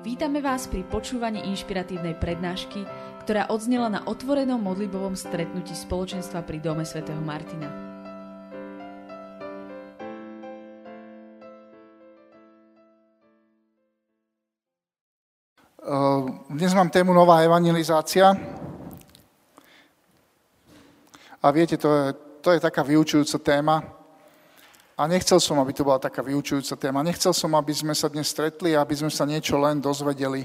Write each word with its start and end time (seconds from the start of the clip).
Vítame 0.00 0.40
vás 0.40 0.64
pri 0.64 0.80
počúvaní 0.88 1.44
inšpiratívnej 1.52 2.16
prednášky, 2.16 2.88
ktorá 3.20 3.52
odznela 3.52 3.92
na 3.92 4.00
otvorenom 4.08 4.56
modlibovom 4.56 5.12
stretnutí 5.12 5.76
spoločenstva 5.76 6.40
pri 6.40 6.56
Dome 6.56 6.88
svätého 6.88 7.20
Martina. 7.20 7.68
Ehm, 15.84 16.48
dnes 16.48 16.72
mám 16.72 16.88
tému 16.88 17.12
Nová 17.12 17.44
evangelizácia. 17.44 18.32
A 21.44 21.46
viete, 21.52 21.76
to 21.76 21.92
je, 21.92 22.04
to 22.40 22.48
je 22.56 22.60
taká 22.64 22.80
vyučujúca 22.80 23.36
téma, 23.44 23.99
a 25.00 25.08
nechcel 25.08 25.40
som, 25.40 25.56
aby 25.56 25.72
to 25.72 25.80
bola 25.80 25.96
taká 25.96 26.20
vyučujúca 26.20 26.76
téma. 26.76 27.00
Nechcel 27.00 27.32
som, 27.32 27.56
aby 27.56 27.72
sme 27.72 27.96
sa 27.96 28.12
dnes 28.12 28.28
stretli 28.28 28.76
a 28.76 28.84
aby 28.84 29.00
sme 29.00 29.08
sa 29.08 29.24
niečo 29.24 29.56
len 29.56 29.80
dozvedeli. 29.80 30.44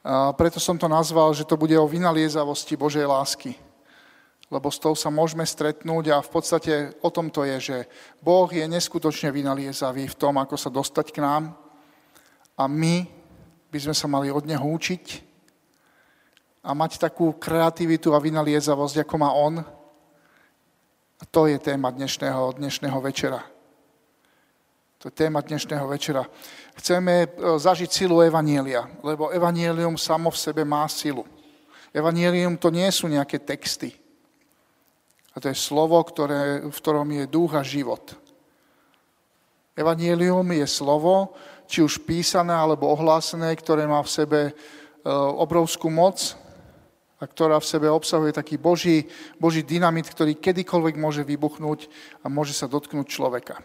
A 0.00 0.32
preto 0.32 0.56
som 0.56 0.80
to 0.80 0.88
nazval, 0.88 1.28
že 1.36 1.44
to 1.44 1.60
bude 1.60 1.76
o 1.76 1.84
vynaliezavosti 1.84 2.72
Božej 2.72 3.04
lásky. 3.04 3.52
Lebo 4.48 4.72
s 4.72 4.80
tou 4.80 4.96
sa 4.96 5.12
môžeme 5.12 5.44
stretnúť 5.44 6.16
a 6.16 6.24
v 6.24 6.30
podstate 6.32 6.96
o 7.04 7.12
tom 7.12 7.28
to 7.28 7.44
je, 7.44 7.56
že 7.60 7.76
Boh 8.24 8.48
je 8.48 8.64
neskutočne 8.64 9.28
vynaliezavý 9.28 10.08
v 10.08 10.16
tom, 10.16 10.40
ako 10.40 10.56
sa 10.56 10.72
dostať 10.72 11.12
k 11.12 11.20
nám 11.20 11.52
a 12.56 12.64
my 12.64 13.04
by 13.68 13.78
sme 13.80 13.92
sa 13.92 14.08
mali 14.08 14.32
od 14.32 14.48
Neho 14.48 14.64
učiť 14.64 15.04
a 16.64 16.72
mať 16.72 16.96
takú 16.96 17.36
kreativitu 17.36 18.16
a 18.16 18.24
vynaliezavosť, 18.24 19.04
ako 19.04 19.14
má 19.20 19.36
On, 19.36 19.60
a 21.20 21.24
to 21.30 21.46
je 21.46 21.58
téma 21.58 21.90
dnešného, 21.90 22.58
dnešného 22.58 22.98
večera. 23.00 23.40
To 24.98 25.12
je 25.12 25.14
téma 25.14 25.44
dnešného 25.44 25.84
večera. 25.84 26.24
Chceme 26.80 27.14
e, 27.22 27.26
zažiť 27.60 27.90
silu 27.92 28.24
Evanielia, 28.24 28.88
lebo 29.04 29.28
Evanielium 29.30 30.00
samo 30.00 30.32
v 30.32 30.40
sebe 30.40 30.64
má 30.64 30.88
silu. 30.88 31.28
Evanielium 31.94 32.56
to 32.56 32.72
nie 32.72 32.88
sú 32.88 33.06
nejaké 33.06 33.38
texty. 33.38 33.92
A 35.34 35.42
to 35.42 35.52
je 35.52 35.56
slovo, 35.58 36.00
ktoré, 36.02 36.64
v 36.64 36.72
ktorom 36.72 37.06
je 37.10 37.30
duch 37.30 37.52
a 37.54 37.62
život. 37.62 38.16
Evanielium 39.76 40.46
je 40.54 40.66
slovo, 40.66 41.34
či 41.66 41.82
už 41.82 42.06
písané 42.06 42.54
alebo 42.54 42.90
ohlásené, 42.90 43.50
ktoré 43.58 43.86
má 43.86 44.02
v 44.02 44.10
sebe 44.10 44.40
e, 44.48 44.52
obrovskú 45.12 45.90
moc, 45.90 46.38
a 47.24 47.30
ktorá 47.30 47.56
v 47.56 47.64
sebe 47.64 47.88
obsahuje 47.88 48.36
taký 48.36 48.60
boží, 48.60 49.08
boží 49.40 49.64
dynamit, 49.64 50.04
ktorý 50.04 50.36
kedykoľvek 50.36 51.00
môže 51.00 51.24
vybuchnúť 51.24 51.88
a 52.20 52.28
môže 52.28 52.52
sa 52.52 52.68
dotknúť 52.68 53.08
človeka. 53.08 53.64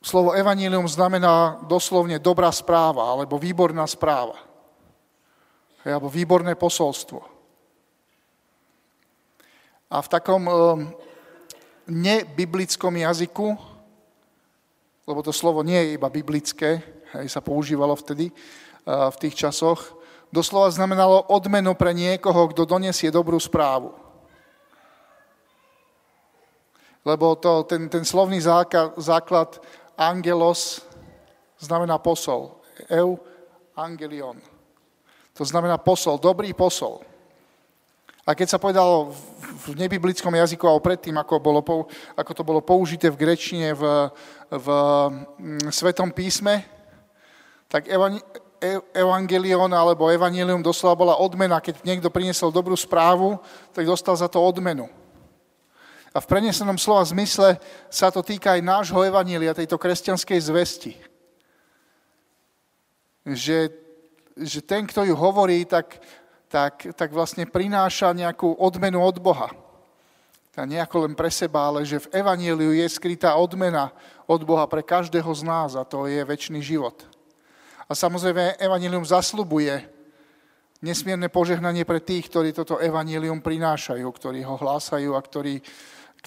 Slovo 0.00 0.32
evanílium 0.32 0.88
znamená 0.88 1.60
doslovne 1.68 2.16
dobrá 2.16 2.48
správa, 2.48 3.12
alebo 3.12 3.36
výborná 3.36 3.84
správa. 3.84 4.40
Alebo 5.84 6.08
výborné 6.08 6.56
posolstvo. 6.56 7.20
A 9.92 10.00
v 10.00 10.08
takom 10.08 10.42
e, 10.48 10.52
nebiblickom 11.84 12.96
jazyku, 12.96 13.60
lebo 15.04 15.20
to 15.20 15.36
slovo 15.36 15.60
nie 15.60 15.76
je 15.84 16.00
iba 16.00 16.08
biblické, 16.08 16.80
aj 17.12 17.28
sa 17.28 17.44
používalo 17.44 17.92
vtedy, 17.92 18.32
e, 18.32 18.34
v 18.88 19.16
tých 19.20 19.36
časoch, 19.36 19.99
doslova 20.30 20.70
znamenalo 20.70 21.26
odmenu 21.26 21.74
pre 21.74 21.90
niekoho, 21.94 22.50
kto 22.50 22.66
donesie 22.66 23.10
dobrú 23.10 23.38
správu. 23.38 23.94
Lebo 27.04 27.34
to, 27.34 27.64
ten, 27.66 27.88
ten 27.88 28.04
slovný 28.04 28.40
základ, 28.40 28.94
základ 29.00 29.58
angelos 29.98 30.84
znamená 31.58 31.98
posol. 31.98 32.60
Eu 32.88 33.18
angelion. 33.76 34.36
To 35.34 35.44
znamená 35.44 35.80
posol, 35.80 36.20
dobrý 36.20 36.52
posol. 36.52 37.00
A 38.28 38.36
keď 38.36 38.52
sa 38.52 38.62
povedalo 38.62 39.16
v 39.66 39.80
nebiblickom 39.80 40.30
jazyku 40.30 40.68
a 40.68 40.76
predtým, 40.76 41.16
ako, 41.16 41.40
bolo, 41.40 41.60
ako 42.14 42.32
to 42.36 42.42
bolo 42.44 42.60
použité 42.60 43.08
v 43.08 43.18
grečine 43.18 43.72
v, 43.72 44.12
v 44.52 44.68
mm, 45.40 45.72
Svetom 45.72 46.12
písme, 46.12 46.62
tak 47.66 47.88
evangelion 48.92 49.72
alebo 49.72 50.12
evanelium 50.12 50.60
doslova 50.60 50.94
bola 50.94 51.14
odmena. 51.16 51.64
Keď 51.64 51.80
niekto 51.80 52.12
priniesol 52.12 52.52
dobrú 52.52 52.76
správu, 52.76 53.40
tak 53.72 53.88
dostal 53.88 54.12
za 54.14 54.28
to 54.28 54.40
odmenu. 54.44 54.86
A 56.10 56.18
v 56.18 56.26
prenesenom 56.26 56.76
slova 56.76 57.06
zmysle 57.06 57.56
sa 57.86 58.10
to 58.10 58.20
týka 58.20 58.58
aj 58.58 58.66
nášho 58.66 59.00
evanília, 59.06 59.54
tejto 59.54 59.78
kresťanskej 59.78 60.38
zvesti. 60.42 60.92
Že, 63.22 63.70
že 64.34 64.60
ten, 64.60 64.90
kto 64.90 65.06
ju 65.06 65.14
hovorí, 65.14 65.62
tak, 65.62 66.02
tak, 66.50 66.82
tak 66.98 67.14
vlastne 67.14 67.46
prináša 67.46 68.10
nejakú 68.10 68.58
odmenu 68.58 68.98
od 68.98 69.22
Boha. 69.22 69.54
A 70.58 70.66
nejako 70.68 71.08
len 71.08 71.14
pre 71.16 71.30
seba, 71.32 71.72
ale 71.72 71.86
že 71.88 72.04
v 72.04 72.20
evaníliu 72.20 72.74
je 72.74 72.84
skrytá 72.90 73.32
odmena 73.38 73.94
od 74.26 74.42
Boha 74.44 74.66
pre 74.66 74.84
každého 74.84 75.30
z 75.30 75.46
nás 75.46 75.72
a 75.78 75.86
to 75.86 76.04
je 76.10 76.20
väčší 76.20 76.60
život. 76.60 77.19
A 77.90 77.92
samozrejme, 77.98 78.62
evanílium 78.62 79.02
zaslubuje 79.02 79.82
nesmierne 80.78 81.26
požehnanie 81.26 81.82
pre 81.82 81.98
tých, 81.98 82.30
ktorí 82.30 82.54
toto 82.54 82.78
evanílium 82.78 83.42
prinášajú, 83.42 84.06
ktorí 84.06 84.46
ho 84.46 84.54
hlásajú 84.54 85.18
a 85.18 85.20
ktorí, 85.20 85.58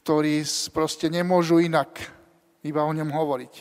ktorí 0.04 0.44
proste 0.76 1.08
nemôžu 1.08 1.64
inak 1.64 2.04
iba 2.68 2.84
o 2.84 2.92
ňom 2.92 3.08
hovoriť. 3.08 3.54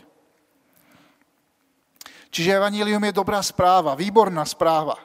Čiže 2.33 2.59
evanílium 2.59 3.07
je 3.07 3.15
dobrá 3.15 3.39
správa, 3.39 3.95
výborná 3.95 4.43
správa, 4.43 4.99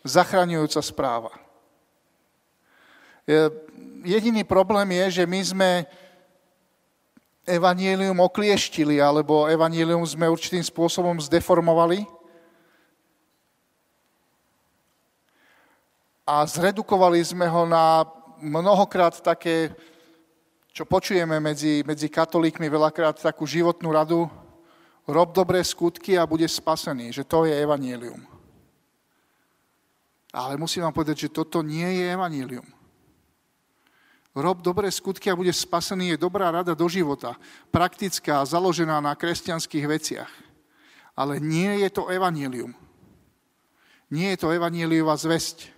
zachraňujúca 0.00 0.80
správa. 0.80 1.32
Jediný 4.02 4.48
problém 4.48 4.96
je, 4.96 5.22
že 5.22 5.24
my 5.28 5.40
sme 5.44 5.70
evanílium 7.46 8.22
oklieštili, 8.22 9.02
alebo 9.02 9.50
evanílium 9.50 10.02
sme 10.06 10.30
určitým 10.30 10.62
spôsobom 10.62 11.18
zdeformovali 11.18 12.06
a 16.22 16.46
zredukovali 16.46 17.18
sme 17.26 17.50
ho 17.50 17.66
na 17.66 18.06
mnohokrát 18.38 19.18
také, 19.18 19.74
čo 20.70 20.86
počujeme 20.86 21.42
medzi, 21.42 21.82
medzi 21.82 22.06
katolíkmi, 22.06 22.70
veľakrát 22.70 23.18
takú 23.18 23.42
životnú 23.42 23.90
radu, 23.90 24.30
rob 25.06 25.34
dobré 25.34 25.58
skutky 25.66 26.14
a 26.14 26.26
bude 26.26 26.46
spasený, 26.46 27.10
že 27.10 27.26
to 27.26 27.42
je 27.42 27.54
evanílium. 27.58 28.22
Ale 30.32 30.56
musím 30.56 30.86
vám 30.86 30.94
povedať, 30.94 31.26
že 31.26 31.34
toto 31.34 31.60
nie 31.60 31.86
je 32.00 32.06
evanílium 32.14 32.81
rob 34.32 34.64
dobré 34.64 34.88
skutky 34.88 35.28
a 35.28 35.36
budeš 35.36 35.68
spasený, 35.68 36.16
je 36.16 36.24
dobrá 36.24 36.48
rada 36.48 36.72
do 36.72 36.88
života, 36.88 37.36
praktická, 37.68 38.40
založená 38.48 39.00
na 39.00 39.12
kresťanských 39.12 39.84
veciach. 39.84 40.32
Ale 41.12 41.36
nie 41.36 41.84
je 41.84 41.88
to 41.92 42.08
evanílium. 42.08 42.72
Nie 44.08 44.36
je 44.36 44.44
to 44.44 44.52
evaníliová 44.52 45.16
zväzť. 45.16 45.68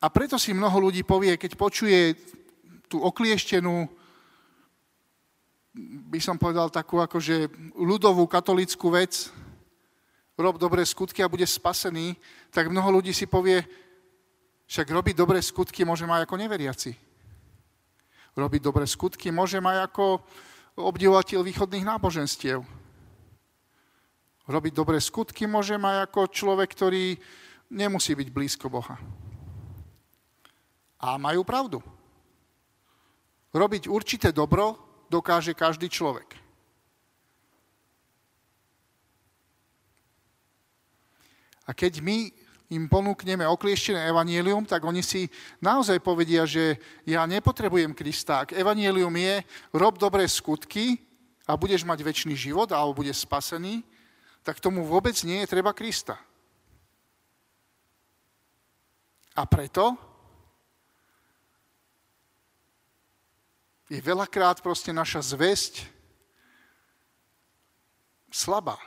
A 0.00 0.08
preto 0.08 0.40
si 0.40 0.56
mnoho 0.56 0.88
ľudí 0.88 1.04
povie, 1.04 1.36
keď 1.36 1.60
počuje 1.60 2.16
tú 2.88 3.04
oklieštenú, 3.04 3.84
by 6.08 6.18
som 6.24 6.40
povedal 6.40 6.72
takú 6.72 7.04
akože 7.04 7.52
ľudovú 7.76 8.24
katolickú 8.24 8.88
vec, 8.88 9.28
rob 10.40 10.56
dobré 10.56 10.88
skutky 10.88 11.20
a 11.20 11.28
bude 11.28 11.44
spasený, 11.44 12.16
tak 12.48 12.72
mnoho 12.72 12.88
ľudí 13.00 13.12
si 13.12 13.28
povie, 13.28 13.60
však 14.70 14.86
robiť 14.86 15.14
dobré 15.18 15.42
skutky 15.42 15.82
môže 15.82 16.06
aj 16.06 16.30
ako 16.30 16.38
neveriaci. 16.38 16.94
Robiť 18.38 18.60
dobré 18.62 18.86
skutky 18.86 19.34
môže 19.34 19.58
aj 19.58 19.90
ako 19.90 20.22
obdivovateľ 20.78 21.42
východných 21.42 21.82
náboženstiev. 21.82 22.62
Robiť 24.46 24.72
dobré 24.72 25.02
skutky 25.02 25.50
môže 25.50 25.74
aj 25.74 26.06
ako 26.06 26.30
človek, 26.30 26.70
ktorý 26.70 27.18
nemusí 27.74 28.14
byť 28.14 28.28
blízko 28.30 28.70
Boha. 28.70 28.94
A 31.02 31.18
majú 31.18 31.42
pravdu. 31.42 31.82
Robiť 33.50 33.90
určité 33.90 34.30
dobro 34.30 34.78
dokáže 35.10 35.50
každý 35.58 35.90
človek. 35.90 36.38
A 41.66 41.74
keď 41.74 41.98
my 41.98 42.30
im 42.70 42.86
ponúkneme 42.86 43.42
oklieštené 43.50 44.06
evanielium, 44.06 44.62
tak 44.62 44.86
oni 44.86 45.02
si 45.02 45.26
naozaj 45.58 45.98
povedia, 45.98 46.46
že 46.46 46.78
ja 47.02 47.26
nepotrebujem 47.26 47.90
Krista. 47.98 48.46
Ak 48.46 48.54
evanielium 48.54 49.10
je, 49.18 49.42
rob 49.74 49.98
dobré 49.98 50.22
skutky 50.30 51.02
a 51.50 51.58
budeš 51.58 51.82
mať 51.82 51.98
väčší 52.06 52.34
život 52.38 52.70
alebo 52.70 53.02
budeš 53.02 53.26
spasený, 53.26 53.82
tak 54.46 54.62
tomu 54.62 54.86
vôbec 54.86 55.18
nie 55.26 55.42
je 55.42 55.50
treba 55.50 55.74
Krista. 55.74 56.14
A 59.34 59.42
preto 59.50 59.98
je 63.90 63.98
veľakrát 63.98 64.62
proste 64.62 64.94
naša 64.94 65.34
zväzť 65.34 65.90
slabá. 68.30 68.78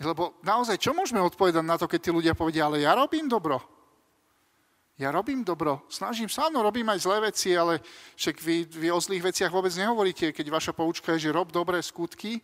Lebo 0.00 0.40
naozaj, 0.40 0.80
čo 0.80 0.96
môžeme 0.96 1.20
odpovedať 1.20 1.60
na 1.60 1.76
to, 1.76 1.84
keď 1.84 2.00
tí 2.00 2.10
ľudia 2.10 2.32
povedia, 2.32 2.64
ale 2.64 2.80
ja 2.80 2.96
robím 2.96 3.28
dobro. 3.28 3.60
Ja 4.96 5.12
robím 5.12 5.44
dobro. 5.44 5.84
Snažím 5.88 6.28
sa, 6.28 6.48
áno, 6.48 6.64
robím 6.64 6.88
aj 6.88 7.04
zlé 7.04 7.32
veci, 7.32 7.56
ale 7.56 7.80
však 8.16 8.36
vy, 8.40 8.68
vy 8.68 8.88
o 8.92 9.00
zlých 9.00 9.32
veciach 9.32 9.52
vôbec 9.52 9.72
nehovoríte. 9.72 10.32
Keď 10.32 10.46
vaša 10.48 10.72
poučka 10.76 11.16
je, 11.16 11.28
že 11.28 11.36
rob 11.36 11.48
dobré 11.48 11.80
skutky 11.80 12.40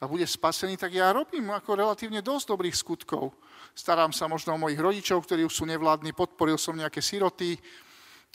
a 0.00 0.08
bude 0.08 0.24
spasený, 0.24 0.80
tak 0.80 0.96
ja 0.96 1.12
robím 1.12 1.52
ako 1.52 1.76
relatívne 1.76 2.24
dosť 2.24 2.44
dobrých 2.48 2.76
skutkov. 2.76 3.36
Starám 3.76 4.12
sa 4.12 4.24
možno 4.24 4.56
o 4.56 4.60
mojich 4.60 4.80
rodičov, 4.80 5.24
ktorí 5.24 5.44
už 5.44 5.52
sú 5.52 5.64
nevládni, 5.68 6.16
podporil 6.16 6.56
som 6.56 6.72
nejaké 6.72 7.04
siroty, 7.04 7.60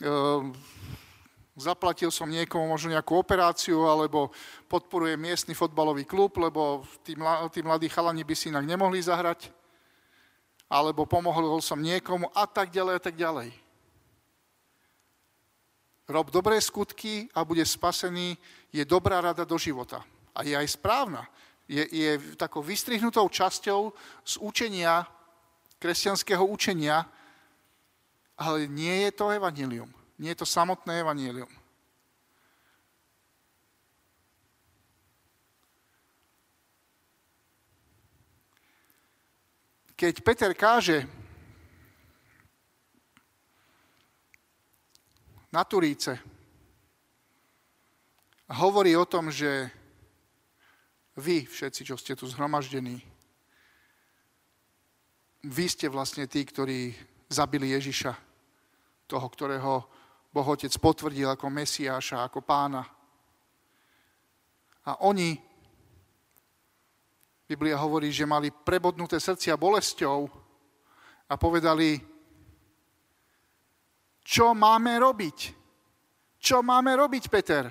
ehm, 0.02 0.54
zaplatil 1.56 2.12
som 2.12 2.28
niekomu 2.28 2.68
možno 2.68 2.92
nejakú 2.92 3.16
operáciu, 3.16 3.88
alebo 3.88 4.30
podporujem 4.68 5.16
miestny 5.16 5.56
fotbalový 5.56 6.04
klub, 6.04 6.36
lebo 6.36 6.84
tí, 7.00 7.16
tí 7.50 7.60
mladí 7.64 7.88
chalani 7.88 8.22
by 8.22 8.34
si 8.36 8.52
inak 8.52 8.68
nemohli 8.68 9.00
zahrať, 9.00 9.48
alebo 10.68 11.08
pomohol 11.08 11.58
som 11.64 11.80
niekomu 11.80 12.28
a 12.36 12.44
tak 12.44 12.68
ďalej 12.68 12.94
a 13.00 13.02
tak 13.02 13.16
ďalej. 13.16 13.48
Rob 16.06 16.30
dobré 16.30 16.60
skutky 16.62 17.26
a 17.34 17.42
bude 17.42 17.66
spasený, 17.66 18.38
je 18.70 18.84
dobrá 18.86 19.18
rada 19.18 19.42
do 19.42 19.58
života. 19.58 20.06
A 20.36 20.46
je 20.46 20.54
aj 20.54 20.78
správna. 20.78 21.26
Je, 21.66 21.82
je 21.82 22.38
takou 22.38 22.62
vystrihnutou 22.62 23.26
časťou 23.26 23.90
z 24.22 24.38
učenia, 24.38 25.02
kresťanského 25.82 26.46
učenia, 26.46 27.02
ale 28.38 28.70
nie 28.70 29.02
je 29.08 29.10
to 29.18 29.34
evanilium. 29.34 29.95
Nie 30.18 30.32
je 30.32 30.40
to 30.40 30.48
samotné 30.48 31.04
evanílium. 31.04 31.50
Keď 39.96 40.14
Peter 40.20 40.52
káže 40.52 41.08
na 45.48 45.64
Turíce, 45.64 46.20
hovorí 48.52 48.92
o 48.92 49.08
tom, 49.08 49.32
že 49.32 49.72
vy 51.16 51.48
všetci, 51.48 51.80
čo 51.88 51.96
ste 51.96 52.12
tu 52.12 52.28
zhromaždení, 52.28 53.00
vy 55.48 55.64
ste 55.64 55.88
vlastne 55.88 56.28
tí, 56.28 56.44
ktorí 56.44 56.92
zabili 57.32 57.72
Ježiša, 57.72 58.12
toho, 59.08 59.26
ktorého 59.32 59.95
Boh 60.36 60.52
Otec 60.52 60.76
potvrdil 60.76 61.32
ako 61.32 61.48
Mesiáša, 61.48 62.28
ako 62.28 62.44
pána. 62.44 62.84
A 64.84 65.00
oni, 65.08 65.32
Biblia 67.48 67.80
hovorí, 67.80 68.12
že 68.12 68.28
mali 68.28 68.52
prebodnuté 68.52 69.16
srdcia 69.16 69.56
bolesťou 69.56 70.28
a 71.24 71.34
povedali, 71.40 71.96
čo 74.20 74.52
máme 74.52 75.00
robiť? 75.00 75.38
Čo 76.36 76.60
máme 76.60 76.92
robiť, 77.00 77.24
Peter? 77.32 77.64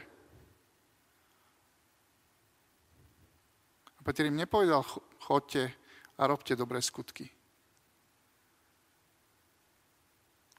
A 3.94 4.00
Peter 4.02 4.26
im 4.26 4.42
nepovedal, 4.42 4.82
chodte 5.22 5.70
a 6.18 6.22
robte 6.26 6.58
dobré 6.58 6.82
skutky. 6.82 7.30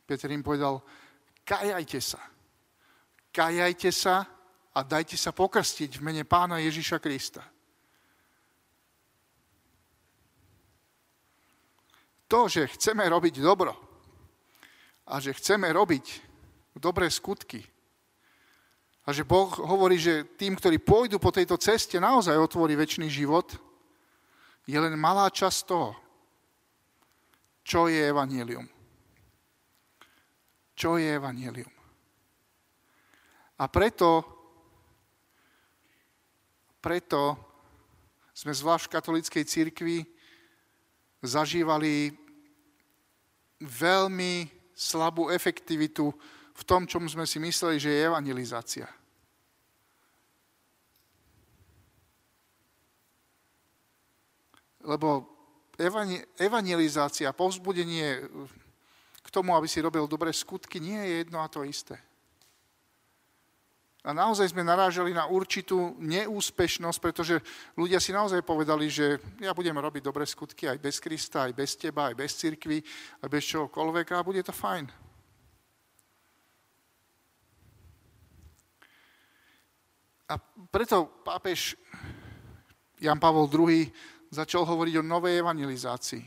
Peter 0.06 0.30
im 0.30 0.46
povedal, 0.46 0.86
kajajte 1.46 2.02
sa. 2.02 2.18
Kajajte 3.30 3.90
sa 3.94 4.26
a 4.74 4.78
dajte 4.82 5.14
sa 5.14 5.30
pokrstiť 5.30 6.02
v 6.02 6.04
mene 6.04 6.24
pána 6.26 6.58
Ježiša 6.58 6.98
Krista. 6.98 7.46
To, 12.26 12.50
že 12.50 12.66
chceme 12.74 13.06
robiť 13.06 13.38
dobro 13.38 13.70
a 15.06 15.22
že 15.22 15.30
chceme 15.38 15.70
robiť 15.70 16.26
dobré 16.74 17.06
skutky 17.06 17.62
a 19.06 19.14
že 19.14 19.22
Boh 19.22 19.46
hovorí, 19.62 19.94
že 19.94 20.26
tým, 20.34 20.58
ktorí 20.58 20.82
pôjdu 20.82 21.22
po 21.22 21.30
tejto 21.30 21.54
ceste, 21.54 22.02
naozaj 22.02 22.34
otvorí 22.34 22.74
väčší 22.74 23.06
život, 23.06 23.54
je 24.66 24.74
len 24.74 24.98
malá 24.98 25.30
časť 25.30 25.60
toho, 25.70 25.94
čo 27.62 27.86
je 27.86 28.02
evanílium 28.02 28.66
čo 30.76 31.00
je 31.00 31.08
evanelium. 31.08 31.72
A 33.56 33.64
preto, 33.72 34.20
preto 36.84 37.40
sme 38.36 38.52
zvlášť 38.52 38.84
v 38.84 38.94
katolíckej 39.00 39.44
církvi 39.48 39.96
zažívali 41.24 42.12
veľmi 43.64 44.52
slabú 44.76 45.32
efektivitu 45.32 46.12
v 46.52 46.62
tom, 46.68 46.84
čom 46.84 47.08
sme 47.08 47.24
si 47.24 47.40
mysleli, 47.40 47.80
že 47.80 47.88
je 47.88 48.04
evangelizácia. 48.04 48.84
Lebo 54.84 55.24
evangelizácia, 56.36 57.32
povzbudenie 57.32 58.20
tomu, 59.36 59.52
aby 59.52 59.68
si 59.68 59.84
robil 59.84 60.08
dobré 60.08 60.32
skutky, 60.32 60.80
nie 60.80 60.96
je 60.96 61.12
jedno 61.20 61.44
a 61.44 61.52
to 61.52 61.60
isté. 61.60 62.00
A 64.06 64.14
naozaj 64.14 64.54
sme 64.54 64.62
narážali 64.62 65.10
na 65.10 65.26
určitú 65.26 65.98
neúspešnosť, 65.98 66.98
pretože 67.02 67.42
ľudia 67.74 67.98
si 67.98 68.14
naozaj 68.14 68.46
povedali, 68.46 68.86
že 68.86 69.18
ja 69.42 69.50
budem 69.50 69.74
robiť 69.74 69.98
dobré 69.98 70.22
skutky 70.22 70.70
aj 70.70 70.78
bez 70.78 71.02
Krista, 71.02 71.50
aj 71.50 71.52
bez 71.58 71.74
teba, 71.74 72.08
aj 72.08 72.14
bez 72.14 72.38
cirkvy, 72.38 72.78
aj 73.18 73.28
bez 73.28 73.42
čohokoľvek 73.50 74.06
a 74.14 74.22
bude 74.22 74.46
to 74.46 74.54
fajn. 74.54 74.86
A 80.30 80.34
preto 80.70 81.10
pápež 81.26 81.74
Jan 83.02 83.18
Pavol 83.18 83.50
II 83.50 83.90
začal 84.30 84.62
hovoriť 84.62 85.02
o 85.02 85.06
novej 85.06 85.42
evangelizácii. 85.42 86.24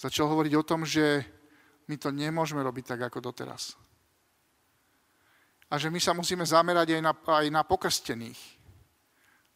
Začal 0.00 0.32
hovoriť 0.32 0.52
o 0.56 0.64
tom, 0.64 0.88
že 0.88 1.35
my 1.86 1.96
to 1.98 2.10
nemôžeme 2.10 2.58
robiť 2.62 2.84
tak, 2.94 3.00
ako 3.10 3.22
doteraz. 3.30 3.78
A 5.70 5.78
že 5.78 5.90
my 5.90 5.98
sa 5.98 6.14
musíme 6.14 6.46
zamerať 6.46 6.98
aj 6.98 7.02
na, 7.02 7.12
aj 7.14 7.46
na 7.50 7.62
pokrstených. 7.66 8.38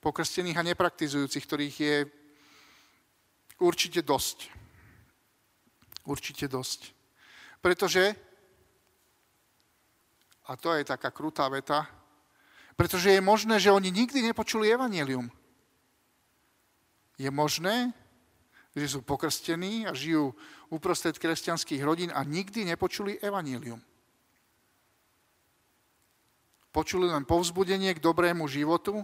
Pokrstených 0.03 0.59
a 0.59 0.67
nepraktizujúcich, 0.67 1.45
ktorých 1.47 1.77
je 1.79 1.97
určite 3.63 4.03
dosť. 4.03 4.51
Určite 6.03 6.51
dosť. 6.51 6.91
Pretože, 7.61 8.17
a 10.51 10.57
to 10.57 10.75
je 10.75 10.83
taká 10.83 11.15
krutá 11.15 11.47
veta, 11.47 11.87
pretože 12.75 13.13
je 13.13 13.21
možné, 13.21 13.61
že 13.61 13.71
oni 13.71 13.93
nikdy 13.93 14.25
nepočuli 14.25 14.73
evanelium. 14.73 15.29
Je 17.21 17.29
možné, 17.29 17.93
že 18.73 18.97
sú 18.97 19.05
pokrstení 19.05 19.85
a 19.85 19.93
žijú 19.93 20.33
uprostred 20.71 21.19
kresťanských 21.19 21.83
rodín 21.83 22.11
a 22.15 22.23
nikdy 22.23 22.65
nepočuli 22.65 23.19
evanílium. 23.19 23.83
Počuli 26.71 27.11
len 27.11 27.27
povzbudenie 27.27 27.91
k 27.99 28.05
dobrému 28.05 28.47
životu, 28.47 29.03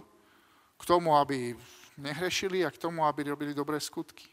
k 0.79 0.83
tomu, 0.87 1.19
aby 1.19 1.51
nehrešili 1.99 2.63
a 2.63 2.71
k 2.71 2.79
tomu, 2.79 3.03
aby 3.03 3.27
robili 3.35 3.51
dobré 3.51 3.75
skutky. 3.83 4.23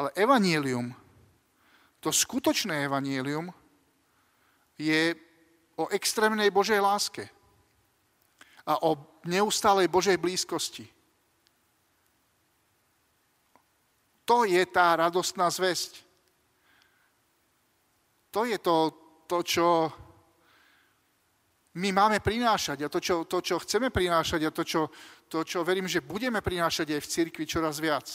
Ale 0.00 0.08
evanílium, 0.16 0.96
to 2.00 2.08
skutočné 2.08 2.88
evanílium, 2.88 3.52
je 4.80 5.12
o 5.76 5.92
extrémnej 5.92 6.48
Božej 6.48 6.80
láske 6.80 7.28
a 8.64 8.80
o 8.80 8.96
neustálej 9.28 9.92
Božej 9.92 10.16
blízkosti. 10.16 10.88
To 14.30 14.46
je 14.46 14.62
tá 14.70 14.94
radostná 14.94 15.50
zväzť. 15.50 16.06
To 18.30 18.46
je 18.46 18.62
to, 18.62 18.76
to 19.26 19.42
čo 19.42 19.66
my 21.74 21.90
máme 21.90 22.22
prinášať 22.22 22.86
a 22.86 22.88
to 22.90 23.02
čo, 23.02 23.26
to, 23.26 23.42
čo 23.42 23.58
chceme 23.58 23.90
prinášať 23.90 24.46
a 24.46 24.54
to 24.54 24.62
čo, 24.62 24.86
to, 25.26 25.42
čo 25.42 25.66
verím, 25.66 25.90
že 25.90 26.06
budeme 26.06 26.38
prinášať 26.38 26.94
aj 26.94 27.00
v 27.02 27.10
cirkvi 27.10 27.44
čoraz 27.46 27.82
viac. 27.82 28.06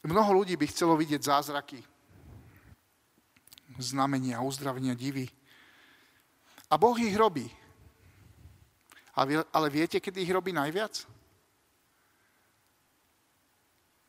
Mnoho 0.00 0.32
ľudí 0.32 0.56
by 0.56 0.64
chcelo 0.72 0.96
vidieť 0.96 1.20
zázraky, 1.20 1.84
znamenia, 3.76 4.40
uzdravenia, 4.40 4.96
divy. 4.96 5.28
A 6.72 6.80
Boh 6.80 6.96
ich 6.96 7.12
robí. 7.12 7.65
Ale 9.16 9.68
viete, 9.72 9.96
kedy 9.96 10.28
ich 10.28 10.32
robí 10.32 10.52
najviac? 10.52 11.08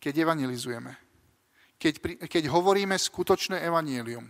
Keď 0.03 0.13
evangelizujeme. 0.19 0.93
Keď, 1.79 2.27
keď 2.27 2.43
hovoríme 2.51 2.99
skutočné 2.99 3.63
evanielium. 3.63 4.27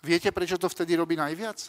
Viete, 0.00 0.32
prečo 0.32 0.56
to 0.56 0.72
vtedy 0.72 0.96
robí 0.96 1.16
najviac? 1.16 1.68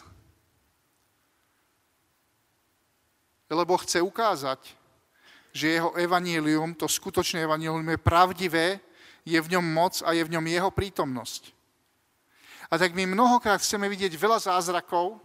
Lebo 3.52 3.76
chce 3.76 4.00
ukázať, 4.00 4.60
že 5.52 5.76
jeho 5.76 5.92
evanílium, 5.96 6.76
to 6.76 6.88
skutočné 6.88 7.44
evanílium 7.44 7.84
je 7.88 8.00
pravdivé, 8.00 8.66
je 9.24 9.38
v 9.40 9.50
ňom 9.56 9.64
moc 9.64 10.00
a 10.04 10.12
je 10.12 10.24
v 10.24 10.32
ňom 10.32 10.44
jeho 10.46 10.70
prítomnosť. 10.70 11.52
A 12.70 12.78
tak 12.78 12.94
my 12.94 13.06
mnohokrát 13.06 13.60
chceme 13.62 13.88
vidieť 13.88 14.14
veľa 14.16 14.38
zázrakov, 14.52 15.18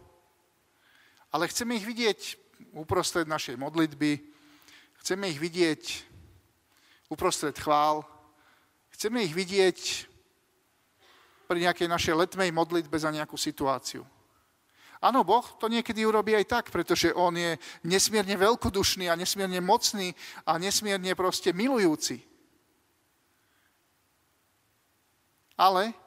ale 1.31 1.47
chceme 1.47 1.75
ich 1.75 1.85
vidieť 1.85 2.40
uprostred 2.73 3.25
našej 3.27 3.57
modlitby, 3.57 4.21
chceme 5.01 5.29
ich 5.29 5.41
vidieť 5.41 5.81
uprostred 7.11 7.57
chvál, 7.59 8.05
chceme 8.95 9.25
ich 9.25 9.35
vidieť 9.35 10.07
pri 11.51 11.67
nejakej 11.67 11.91
našej 11.91 12.15
letmej 12.15 12.55
modlitbe 12.55 12.95
za 12.95 13.11
nejakú 13.11 13.35
situáciu. 13.35 14.07
Áno, 15.01 15.25
Boh 15.25 15.43
to 15.57 15.65
niekedy 15.65 16.05
urobí 16.05 16.37
aj 16.37 16.45
tak, 16.45 16.65
pretože 16.69 17.09
On 17.17 17.33
je 17.33 17.57
nesmierne 17.81 18.37
veľkodušný 18.37 19.09
a 19.09 19.17
nesmierne 19.17 19.57
mocný 19.57 20.13
a 20.45 20.61
nesmierne 20.61 21.17
proste 21.17 21.49
milujúci. 21.51 22.21
Ale 25.57 25.97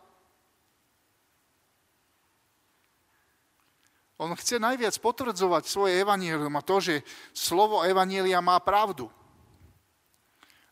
On 4.18 4.30
chce 4.38 4.62
najviac 4.62 4.94
potvrdzovať 5.02 5.66
svoje 5.66 5.98
evanílium 5.98 6.54
a 6.54 6.62
to, 6.62 6.78
že 6.78 6.94
slovo 7.34 7.82
evanília 7.82 8.38
má 8.38 8.58
pravdu. 8.62 9.10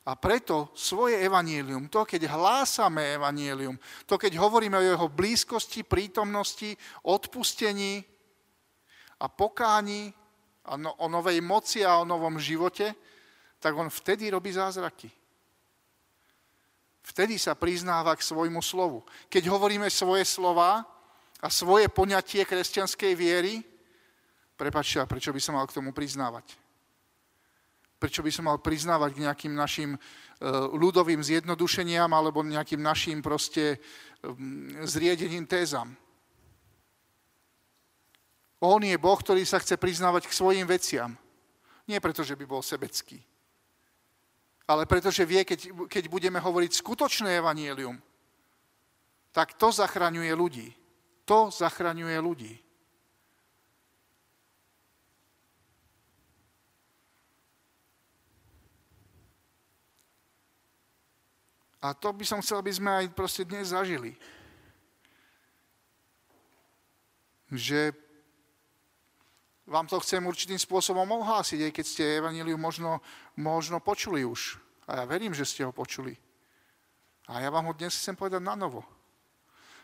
A 0.02 0.18
preto 0.18 0.70
svoje 0.74 1.18
evanílium, 1.22 1.86
to 1.86 2.02
keď 2.02 2.26
hlásame 2.26 3.18
evanílium, 3.18 3.78
to 4.06 4.18
keď 4.18 4.34
hovoríme 4.34 4.74
o 4.74 4.88
jeho 4.94 5.06
blízkosti, 5.06 5.86
prítomnosti, 5.86 6.74
odpustení, 7.06 8.02
a 9.22 9.26
pokáni 9.30 10.10
a 10.66 10.74
no, 10.74 10.98
o 10.98 11.06
novej 11.06 11.38
moci 11.38 11.86
a 11.86 12.02
o 12.02 12.08
novom 12.08 12.42
živote, 12.42 12.94
tak 13.62 13.78
on 13.78 13.86
vtedy 13.86 14.34
robí 14.34 14.50
zázraky. 14.50 15.06
Vtedy 17.02 17.38
sa 17.38 17.54
priznáva 17.54 18.14
k 18.18 18.26
svojmu 18.26 18.62
slovu. 18.62 19.06
Keď 19.30 19.46
hovoríme 19.46 19.86
svoje 19.90 20.26
slova 20.26 20.86
a 21.42 21.50
svoje 21.50 21.90
poňatie 21.90 22.46
kresťanskej 22.46 23.12
viery, 23.18 23.58
prepačte, 24.54 25.02
prečo 25.10 25.34
by 25.34 25.40
som 25.42 25.58
mal 25.58 25.66
k 25.66 25.74
tomu 25.74 25.90
priznávať? 25.90 26.54
Prečo 27.98 28.22
by 28.22 28.30
som 28.30 28.46
mal 28.46 28.62
priznávať 28.62 29.10
k 29.14 29.22
nejakým 29.26 29.54
našim 29.54 29.90
e, 29.94 29.98
ľudovým 30.74 31.18
zjednodušeniam 31.22 32.10
alebo 32.14 32.46
nejakým 32.46 32.78
našim 32.78 33.18
proste 33.18 33.82
zriedeným 34.86 35.46
tézam? 35.50 35.90
On 38.62 38.78
je 38.78 38.94
Boh, 38.94 39.18
ktorý 39.18 39.42
sa 39.42 39.58
chce 39.58 39.74
priznávať 39.74 40.30
k 40.30 40.38
svojim 40.38 40.66
veciam. 40.70 41.18
Nie 41.90 41.98
preto, 41.98 42.22
že 42.22 42.38
by 42.38 42.46
bol 42.46 42.62
sebecký, 42.62 43.18
ale 44.70 44.86
preto, 44.86 45.10
že 45.10 45.26
vie, 45.26 45.42
keď, 45.42 45.90
keď 45.90 46.04
budeme 46.06 46.38
hovoriť 46.38 46.70
skutočné 46.78 47.42
evanielium, 47.42 47.98
tak 49.34 49.58
to 49.58 49.74
zachraňuje 49.74 50.30
ľudí. 50.30 50.70
To 51.24 51.50
zachraňuje 51.54 52.18
ľudí. 52.18 52.54
A 61.82 61.98
to 61.98 62.14
by 62.14 62.22
som 62.22 62.38
chcel, 62.38 62.62
aby 62.62 62.70
sme 62.70 62.90
aj 62.94 63.06
proste 63.10 63.42
dnes 63.42 63.74
zažili. 63.74 64.14
Že 67.50 67.90
vám 69.66 69.90
to 69.90 69.98
chcem 69.98 70.22
určitým 70.22 70.62
spôsobom 70.62 71.02
ohlásiť, 71.02 71.58
aj 71.66 71.72
keď 71.74 71.84
ste 71.86 72.18
Evangeliu 72.22 72.54
možno, 72.54 73.02
možno 73.34 73.82
počuli 73.82 74.22
už. 74.22 74.62
A 74.86 75.02
ja 75.02 75.04
verím, 75.10 75.34
že 75.34 75.42
ste 75.42 75.66
ho 75.66 75.74
počuli. 75.74 76.14
A 77.26 77.42
ja 77.42 77.50
vám 77.50 77.66
ho 77.66 77.74
dnes 77.74 77.98
chcem 77.98 78.14
povedať 78.14 78.42
na 78.42 78.54
novo. 78.54 78.86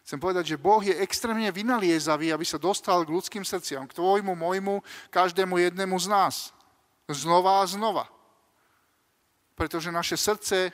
Chcem 0.09 0.17
povedať, 0.17 0.57
že 0.57 0.57
Boh 0.57 0.81
je 0.81 0.97
extrémne 1.05 1.53
vynaliezavý, 1.53 2.33
aby 2.33 2.41
sa 2.41 2.57
dostal 2.57 3.05
k 3.05 3.13
ľudským 3.13 3.45
srdciam, 3.45 3.85
k 3.85 3.93
tvojmu, 3.93 4.33
môjmu, 4.33 4.81
každému 5.13 5.61
jednému 5.61 6.01
z 6.01 6.09
nás. 6.09 6.35
Znova 7.13 7.61
a 7.61 7.69
znova. 7.69 8.09
Pretože 9.53 9.93
naše 9.93 10.17
srdce 10.17 10.73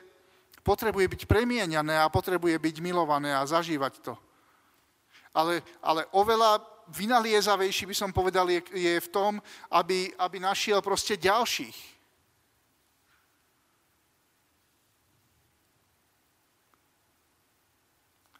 potrebuje 0.62 1.10
byť 1.10 1.22
premieňané 1.26 1.98
a 1.98 2.06
potrebuje 2.14 2.54
byť 2.62 2.76
milované 2.78 3.34
a 3.34 3.42
zažívať 3.42 4.06
to. 4.06 4.14
Ale, 5.34 5.66
ale 5.82 6.06
oveľa 6.14 6.62
vynaliezavejší, 6.94 7.90
by 7.90 7.96
som 7.98 8.14
povedal, 8.14 8.46
je, 8.46 8.62
je 8.70 9.02
v 9.02 9.08
tom, 9.10 9.42
aby, 9.66 10.14
aby 10.14 10.38
našiel 10.38 10.78
proste 10.78 11.18
ďalších. 11.18 11.93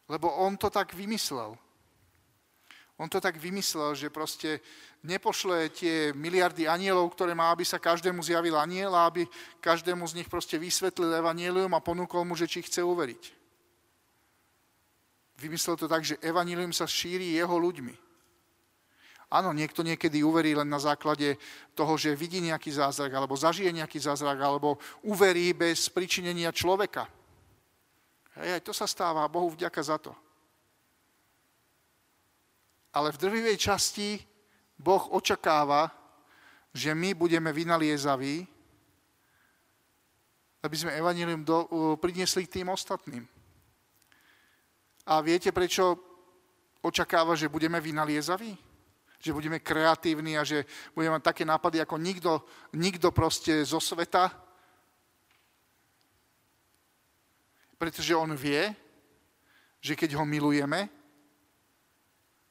Lebo 0.08 0.28
on 0.28 0.56
to 0.56 0.68
tak 0.68 0.92
vymyslel. 0.92 1.56
On 2.94 3.08
to 3.11 3.18
tak 3.18 3.34
vymyslel, 3.40 3.99
že 3.99 4.12
proste 4.12 4.62
nepošle 5.02 5.66
tie 5.75 6.14
miliardy 6.14 6.70
anielov, 6.70 7.11
ktoré 7.11 7.34
má, 7.34 7.50
aby 7.50 7.66
sa 7.66 7.82
každému 7.82 8.23
zjavil 8.23 8.54
aniel 8.54 8.94
a 8.94 9.11
aby 9.11 9.26
každému 9.58 10.06
z 10.06 10.23
nich 10.23 10.28
proste 10.30 10.54
vysvetlil 10.54 11.11
evanielium 11.11 11.75
a 11.75 11.82
ponúkol 11.82 12.23
mu, 12.23 12.38
že 12.38 12.46
či 12.46 12.62
chce 12.62 12.87
uveriť. 12.87 13.23
Vymyslel 15.42 15.75
to 15.75 15.90
tak, 15.90 16.06
že 16.06 16.20
evanílium 16.23 16.70
sa 16.70 16.87
šíri 16.87 17.34
jeho 17.34 17.58
ľuďmi. 17.58 17.94
Áno, 19.34 19.50
niekto 19.50 19.82
niekedy 19.82 20.23
uverí 20.23 20.54
len 20.54 20.70
na 20.70 20.78
základe 20.78 21.34
toho, 21.75 21.99
že 21.99 22.14
vidí 22.14 22.38
nejaký 22.38 22.70
zázrak, 22.70 23.11
alebo 23.11 23.34
zažije 23.34 23.75
nejaký 23.75 23.99
zázrak, 23.99 24.38
alebo 24.38 24.78
uverí 25.02 25.50
bez 25.50 25.90
pričinenia 25.90 26.54
človeka. 26.54 27.11
Hej, 28.34 28.58
aj 28.58 28.62
to 28.66 28.72
sa 28.74 28.86
stáva, 28.90 29.30
Bohu 29.30 29.50
vďaka 29.54 29.82
za 29.82 29.98
to. 29.98 30.12
Ale 32.94 33.10
v 33.14 33.20
drvivej 33.20 33.56
časti 33.58 34.18
Boh 34.78 35.10
očakáva, 35.14 35.90
že 36.74 36.94
my 36.94 37.14
budeme 37.14 37.54
vynaliezaví, 37.54 38.46
aby 40.64 40.76
sme 40.78 40.96
evanílium 40.96 41.44
do, 41.44 41.68
priniesli 42.00 42.46
k 42.46 42.60
tým 42.60 42.72
ostatným. 42.72 43.22
A 45.04 45.20
viete, 45.20 45.52
prečo 45.52 45.94
očakáva, 46.80 47.36
že 47.36 47.52
budeme 47.52 47.78
vynaliezaví? 47.78 48.74
že 49.24 49.32
budeme 49.32 49.56
kreatívni 49.64 50.36
a 50.36 50.44
že 50.44 50.68
budeme 50.92 51.16
mať 51.16 51.24
také 51.32 51.48
nápady 51.48 51.80
ako 51.80 51.96
nikto, 51.96 52.44
nikto 52.76 53.08
proste 53.08 53.64
zo 53.64 53.80
sveta. 53.80 54.28
Pretože 57.84 58.16
on 58.16 58.32
vie, 58.32 58.72
že 59.76 59.92
keď 59.92 60.16
ho 60.16 60.24
milujeme, 60.24 60.88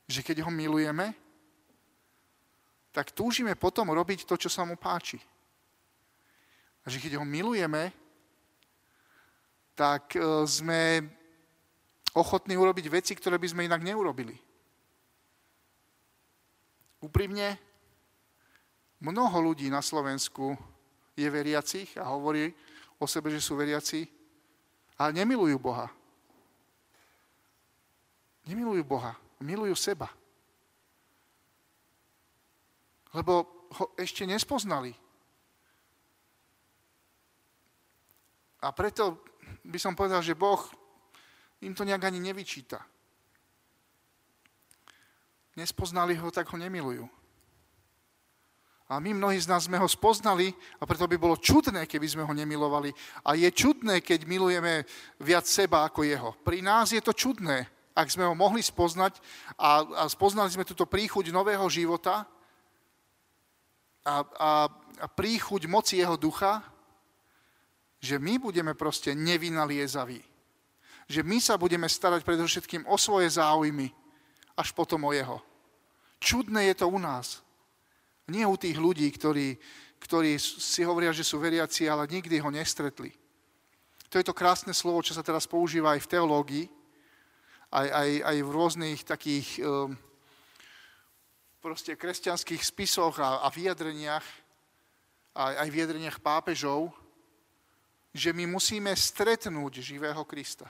že 0.05 0.21
keď 0.21 0.45
ho 0.45 0.53
milujeme, 0.53 1.09
tak 2.93 3.09
túžime 3.17 3.57
potom 3.57 3.89
robiť 3.89 4.29
to, 4.29 4.37
čo 4.37 4.45
sa 4.45 4.61
mu 4.61 4.77
páči. 4.77 5.17
A 6.85 6.93
že 6.93 7.01
keď 7.01 7.17
ho 7.17 7.25
milujeme, 7.25 7.89
tak 9.73 10.13
e, 10.13 10.45
sme 10.45 11.01
ochotní 12.13 12.53
urobiť 12.53 12.93
veci, 12.93 13.17
ktoré 13.17 13.41
by 13.41 13.47
sme 13.49 13.65
inak 13.65 13.81
neurobili. 13.81 14.37
Úprimne, 17.01 17.57
mnoho 19.01 19.49
ľudí 19.49 19.65
na 19.73 19.81
Slovensku 19.81 20.53
je 21.17 21.25
veriacich 21.25 21.97
a 21.97 22.13
hovorí 22.13 22.53
o 23.01 23.09
sebe, 23.09 23.33
že 23.33 23.41
sú 23.41 23.57
veriaci, 23.57 24.21
ale 24.99 25.11
nemilujú 25.13 25.57
Boha. 25.59 25.87
Nemilujú 28.45 28.83
Boha, 28.83 29.15
milujú 29.39 29.75
seba. 29.75 30.11
Lebo 33.13 33.45
ho 33.73 33.85
ešte 33.95 34.25
nespoznali. 34.27 34.91
A 38.63 38.71
preto 38.71 39.21
by 39.63 39.77
som 39.79 39.95
povedal, 39.95 40.23
že 40.23 40.37
Boh 40.37 40.59
im 41.63 41.75
to 41.75 41.87
nejak 41.87 42.03
ani 42.07 42.19
nevyčíta 42.19 42.83
nespoznali 45.55 46.17
ho, 46.17 46.31
tak 46.33 46.49
ho 46.49 46.57
nemilujú. 46.57 47.05
A 48.93 49.01
my 49.01 49.17
mnohí 49.17 49.41
z 49.41 49.49
nás 49.49 49.65
sme 49.65 49.81
ho 49.81 49.89
spoznali 49.89 50.53
a 50.77 50.85
preto 50.85 51.09
by 51.09 51.17
bolo 51.17 51.41
čudné, 51.41 51.89
keby 51.89 52.05
sme 52.05 52.23
ho 52.29 52.33
nemilovali. 52.33 52.93
A 53.25 53.33
je 53.33 53.49
čudné, 53.49 54.05
keď 54.05 54.29
milujeme 54.29 54.85
viac 55.17 55.49
seba 55.49 55.89
ako 55.89 56.05
jeho. 56.05 56.29
Pri 56.45 56.61
nás 56.61 56.93
je 56.93 57.01
to 57.01 57.09
čudné, 57.09 57.65
ak 57.97 58.13
sme 58.13 58.29
ho 58.29 58.37
mohli 58.37 58.61
spoznať 58.61 59.17
a, 59.57 59.81
a 59.81 60.03
spoznali 60.05 60.53
sme 60.53 60.61
túto 60.61 60.85
príchuť 60.85 61.33
nového 61.33 61.65
života 61.73 62.29
a, 64.05 64.15
a, 64.21 64.51
a 65.01 65.05
príchuť 65.09 65.65
moci 65.65 65.97
jeho 65.97 66.13
ducha, 66.13 66.61
že 67.97 68.21
my 68.21 68.37
budeme 68.37 68.77
proste 68.77 69.17
nevinaliezaví. 69.17 70.21
Že 71.09 71.21
my 71.25 71.37
sa 71.41 71.57
budeme 71.57 71.89
starať 71.89 72.21
predovšetkým 72.21 72.85
o 72.85 72.99
svoje 72.99 73.31
záujmy, 73.31 73.89
až 74.53 74.69
potom 74.75 75.07
o 75.07 75.11
jeho. 75.15 75.41
Čudné 76.21 76.69
je 76.71 76.75
to 76.83 76.87
u 76.91 76.99
nás. 77.01 77.41
Nie 78.31 78.47
u 78.47 78.55
tých 78.55 78.79
ľudí, 78.79 79.09
ktorí, 79.11 79.59
ktorí 79.99 80.39
si 80.39 80.83
hovoria, 80.87 81.11
že 81.11 81.27
sú 81.27 81.39
veriaci, 81.39 81.91
ale 81.91 82.07
nikdy 82.07 82.39
ho 82.39 82.47
nestretli. 82.47 83.11
To 84.07 84.21
je 84.21 84.25
to 84.29 84.37
krásne 84.37 84.71
slovo, 84.71 85.01
čo 85.01 85.17
sa 85.17 85.25
teraz 85.25 85.49
používa 85.49 85.97
aj 85.97 86.05
v 86.05 86.11
teológii, 86.13 86.65
aj, 87.73 87.87
aj, 87.89 88.09
aj 88.21 88.37
v 88.45 88.49
rôznych 88.53 88.99
takých 89.01 89.47
um, 89.65 89.97
proste 91.57 91.97
kresťanských 91.97 92.61
spisoch 92.61 93.17
a, 93.17 93.41
a 93.41 93.49
vyjadreniach, 93.49 94.25
aj, 95.33 95.53
aj 95.65 95.69
vyjadreniach 95.73 96.17
pápežov, 96.21 96.93
že 98.13 98.29
my 98.29 98.45
musíme 98.45 98.93
stretnúť 98.93 99.81
živého 99.81 100.21
Krista. 100.29 100.69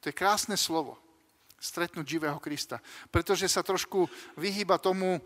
To 0.00 0.08
je 0.08 0.16
krásne 0.16 0.56
slovo. 0.56 0.96
Stretnúť 1.60 2.16
živého 2.16 2.40
Krista. 2.40 2.80
Pretože 3.12 3.48
sa 3.48 3.60
trošku 3.60 4.08
vyhýba 4.40 4.80
tomu, 4.80 5.20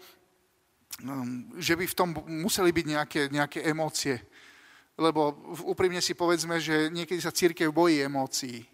že 1.58 1.74
by 1.78 1.84
v 1.86 1.98
tom 1.98 2.10
museli 2.26 2.74
byť 2.74 2.86
nejaké, 2.86 3.20
nejaké 3.30 3.58
emócie. 3.62 4.18
Lebo 4.98 5.30
úprimne 5.62 6.02
si 6.02 6.18
povedzme, 6.18 6.58
že 6.58 6.90
niekedy 6.90 7.22
sa 7.22 7.30
církev 7.30 7.70
bojí 7.70 8.02
emócií. 8.02 8.66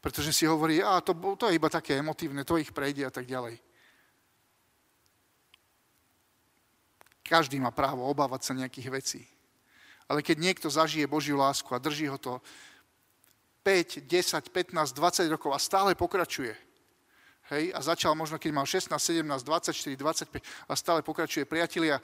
Pretože 0.00 0.32
si 0.32 0.48
hovorí, 0.48 0.80
a 0.80 1.04
to, 1.04 1.12
to 1.36 1.52
je 1.52 1.60
iba 1.60 1.68
také 1.68 2.00
emotívne, 2.00 2.40
to 2.40 2.56
ich 2.56 2.72
prejde 2.72 3.04
a 3.04 3.12
tak 3.12 3.28
ďalej. 3.28 3.60
Každý 7.20 7.60
má 7.60 7.68
právo 7.70 8.08
obávať 8.08 8.40
sa 8.48 8.56
nejakých 8.56 8.88
vecí. 8.90 9.22
Ale 10.08 10.24
keď 10.24 10.40
niekto 10.40 10.72
zažije 10.72 11.06
Božiu 11.06 11.36
lásku 11.36 11.68
a 11.70 11.78
drží 11.78 12.08
ho 12.08 12.18
to 12.18 12.40
5, 13.62 14.08
10, 14.08 14.50
15, 14.50 14.96
20 14.96 15.34
rokov 15.36 15.52
a 15.52 15.60
stále 15.60 15.92
pokračuje, 15.92 16.56
hej, 17.50 17.74
a 17.74 17.80
začal 17.82 18.14
možno, 18.14 18.38
keď 18.38 18.50
mal 18.54 18.66
16, 18.66 18.94
17, 18.94 19.26
24, 19.42 19.96
25 19.96 20.42
a 20.68 20.72
stále 20.76 21.02
pokračuje, 21.02 21.44
priatelia, 21.44 21.98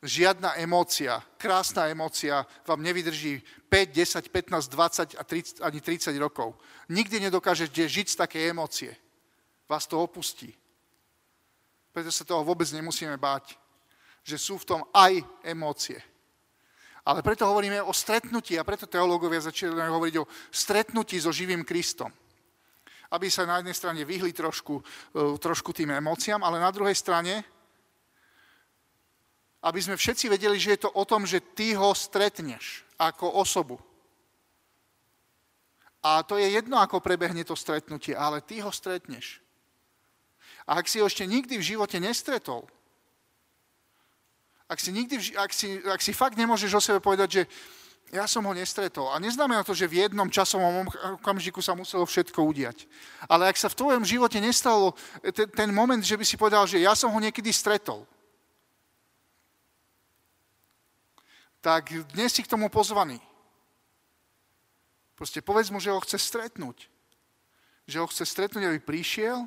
žiadna 0.00 0.56
emócia, 0.56 1.20
krásna 1.36 1.92
emócia 1.92 2.46
vám 2.64 2.80
nevydrží 2.80 3.42
5, 3.68 3.92
10, 3.92 4.32
15, 4.32 4.68
20 4.68 5.20
a 5.20 5.22
30, 5.24 5.60
ani 5.60 5.78
30 5.80 6.16
rokov. 6.16 6.56
Nikdy 6.88 7.28
nedokážete 7.28 7.84
žiť 7.84 8.06
z 8.08 8.16
také 8.16 8.38
emócie. 8.48 8.96
Vás 9.68 9.86
to 9.86 10.00
opustí. 10.00 10.56
Preto 11.92 12.08
sa 12.08 12.24
toho 12.24 12.46
vôbec 12.46 12.66
nemusíme 12.72 13.14
báť, 13.20 13.58
že 14.24 14.38
sú 14.38 14.56
v 14.58 14.66
tom 14.66 14.80
aj 14.94 15.20
emócie. 15.44 16.00
Ale 17.04 17.24
preto 17.24 17.48
hovoríme 17.48 17.82
o 17.82 17.92
stretnutí 17.92 18.60
a 18.60 18.66
preto 18.66 18.86
teológovia 18.86 19.40
začínajú 19.40 19.90
hovoriť 19.90 20.16
o 20.20 20.28
stretnutí 20.52 21.16
so 21.20 21.32
živým 21.32 21.64
Kristom. 21.64 22.12
Aby 23.10 23.26
sa 23.26 23.42
na 23.42 23.58
jednej 23.58 23.74
strane 23.74 24.02
vyhli 24.06 24.30
trošku, 24.30 24.78
e, 24.78 24.82
trošku 25.38 25.74
tým 25.74 25.90
emóciám, 25.98 26.42
ale 26.46 26.62
na 26.62 26.70
druhej 26.70 26.94
strane, 26.94 27.42
aby 29.60 29.80
sme 29.82 29.98
všetci 29.98 30.30
vedeli, 30.30 30.56
že 30.56 30.78
je 30.78 30.80
to 30.86 30.90
o 30.94 31.04
tom, 31.04 31.26
že 31.26 31.42
ty 31.52 31.76
ho 31.76 31.92
stretneš 31.92 32.86
ako 32.96 33.28
osobu. 33.42 33.76
A 36.00 36.24
to 36.24 36.40
je 36.40 36.48
jedno, 36.48 36.80
ako 36.80 37.04
prebehne 37.04 37.44
to 37.44 37.52
stretnutie, 37.52 38.16
ale 38.16 38.40
ty 38.40 38.64
ho 38.64 38.72
stretneš. 38.72 39.44
A 40.64 40.80
ak 40.80 40.88
si 40.88 41.02
ho 41.02 41.06
ešte 41.10 41.28
nikdy 41.28 41.60
v 41.60 41.68
živote 41.76 42.00
nestretol, 42.00 42.64
ak 44.70 44.78
si, 44.78 44.94
nikdy, 44.94 45.34
ak 45.34 45.50
si, 45.50 45.82
ak 45.82 45.98
si 45.98 46.14
fakt 46.14 46.38
nemôžeš 46.38 46.72
o 46.78 46.80
sebe 46.80 47.00
povedať, 47.02 47.28
že 47.28 47.42
ja 48.10 48.26
som 48.26 48.42
ho 48.42 48.52
nestretol. 48.54 49.06
A 49.14 49.22
neznamená 49.22 49.62
to, 49.62 49.70
že 49.70 49.86
v 49.86 50.06
jednom 50.06 50.26
časovom 50.26 50.86
okamžiku 51.22 51.62
sa 51.62 51.78
muselo 51.78 52.02
všetko 52.02 52.42
udiať. 52.42 52.90
Ale 53.30 53.46
ak 53.46 53.56
sa 53.56 53.70
v 53.70 53.78
tvojom 53.78 54.02
živote 54.02 54.42
nestalo 54.42 54.98
ten, 55.30 55.46
ten 55.46 55.70
moment, 55.70 56.02
že 56.02 56.18
by 56.18 56.24
si 56.26 56.34
povedal, 56.34 56.66
že 56.66 56.82
ja 56.82 56.98
som 56.98 57.14
ho 57.14 57.18
niekedy 57.22 57.54
stretol, 57.54 58.02
tak 61.62 61.92
dnes 62.16 62.34
si 62.34 62.42
k 62.42 62.50
tomu 62.50 62.66
pozvaný. 62.66 63.20
Proste 65.14 65.44
povedz 65.44 65.68
mu, 65.70 65.78
že 65.78 65.92
ho 65.92 66.00
chce 66.00 66.18
stretnúť. 66.18 66.88
Že 67.86 67.96
ho 68.02 68.06
chce 68.08 68.24
stretnúť, 68.24 68.64
aby 68.64 68.80
prišiel, 68.80 69.44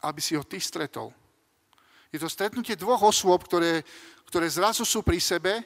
aby 0.00 0.20
si 0.22 0.38
ho 0.38 0.46
ty 0.46 0.62
stretol. 0.62 1.10
Je 2.08 2.22
to 2.22 2.30
stretnutie 2.30 2.78
dvoch 2.78 3.02
osôb, 3.04 3.44
ktoré, 3.44 3.84
ktoré 4.30 4.48
zrazu 4.48 4.86
sú 4.86 5.04
pri 5.04 5.20
sebe, 5.20 5.60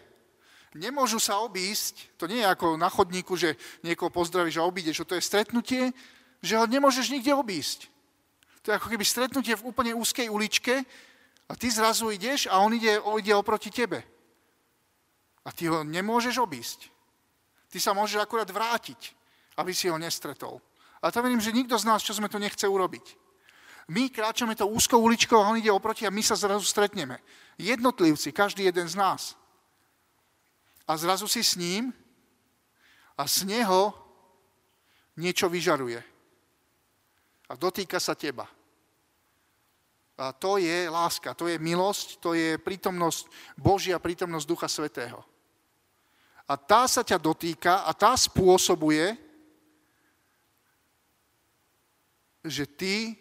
nemôžu 0.74 1.20
sa 1.20 1.40
obísť, 1.44 2.16
to 2.16 2.24
nie 2.26 2.40
je 2.40 2.48
ako 2.48 2.80
na 2.80 2.88
chodníku, 2.88 3.36
že 3.36 3.56
niekoho 3.84 4.08
pozdravíš 4.08 4.60
a 4.60 4.66
obídeš, 4.66 5.04
to 5.04 5.16
je 5.16 5.24
stretnutie, 5.24 5.92
že 6.42 6.58
ho 6.58 6.64
nemôžeš 6.66 7.12
nikde 7.12 7.32
obísť. 7.34 7.92
To 8.62 8.70
je 8.70 8.78
ako 8.78 8.88
keby 8.94 9.04
stretnutie 9.04 9.54
v 9.58 9.66
úplne 9.66 9.92
úzkej 9.94 10.30
uličke 10.30 10.86
a 11.50 11.52
ty 11.58 11.66
zrazu 11.70 12.14
ideš 12.14 12.46
a 12.46 12.62
on 12.62 12.74
ide, 12.74 13.02
ide 13.18 13.34
oproti 13.34 13.70
tebe. 13.74 14.06
A 15.42 15.50
ty 15.50 15.66
ho 15.66 15.82
nemôžeš 15.82 16.38
obísť. 16.38 16.86
Ty 17.66 17.78
sa 17.82 17.90
môžeš 17.90 18.22
akurát 18.22 18.46
vrátiť, 18.46 19.18
aby 19.58 19.74
si 19.74 19.90
ho 19.90 19.98
nestretol. 19.98 20.62
A 21.02 21.10
to 21.10 21.18
verím, 21.18 21.42
že 21.42 21.50
nikto 21.50 21.74
z 21.74 21.88
nás, 21.90 22.06
čo 22.06 22.14
sme 22.14 22.30
tu 22.30 22.38
nechce 22.38 22.62
urobiť. 22.62 23.18
My 23.90 24.06
kráčame 24.06 24.54
to 24.54 24.70
úzkou 24.70 25.02
uličkou 25.02 25.34
a 25.34 25.50
on 25.50 25.58
ide 25.58 25.74
oproti 25.74 26.06
a 26.06 26.14
my 26.14 26.22
sa 26.22 26.38
zrazu 26.38 26.62
stretneme. 26.62 27.18
Jednotlivci, 27.58 28.30
každý 28.30 28.70
jeden 28.70 28.86
z 28.86 28.94
nás. 28.94 29.34
A 30.88 30.96
zrazu 30.96 31.28
si 31.28 31.44
s 31.44 31.56
ním 31.56 31.94
a 33.18 33.28
z 33.28 33.44
neho 33.46 33.94
niečo 35.16 35.48
vyžaruje. 35.48 36.00
A 37.48 37.52
dotýka 37.54 38.00
sa 38.00 38.16
teba. 38.16 38.48
A 40.18 40.32
to 40.32 40.60
je 40.60 40.88
láska, 40.88 41.34
to 41.34 41.48
je 41.48 41.58
milosť, 41.58 42.20
to 42.20 42.36
je 42.36 42.54
prítomnosť 42.60 43.26
Božia, 43.56 43.98
prítomnosť 43.98 44.46
Ducha 44.46 44.68
Svetého. 44.68 45.24
A 46.46 46.54
tá 46.56 46.84
sa 46.86 47.00
ťa 47.00 47.18
dotýka 47.18 47.86
a 47.86 47.90
tá 47.96 48.12
spôsobuje, 48.14 49.16
že 52.44 52.66
ty 52.66 53.14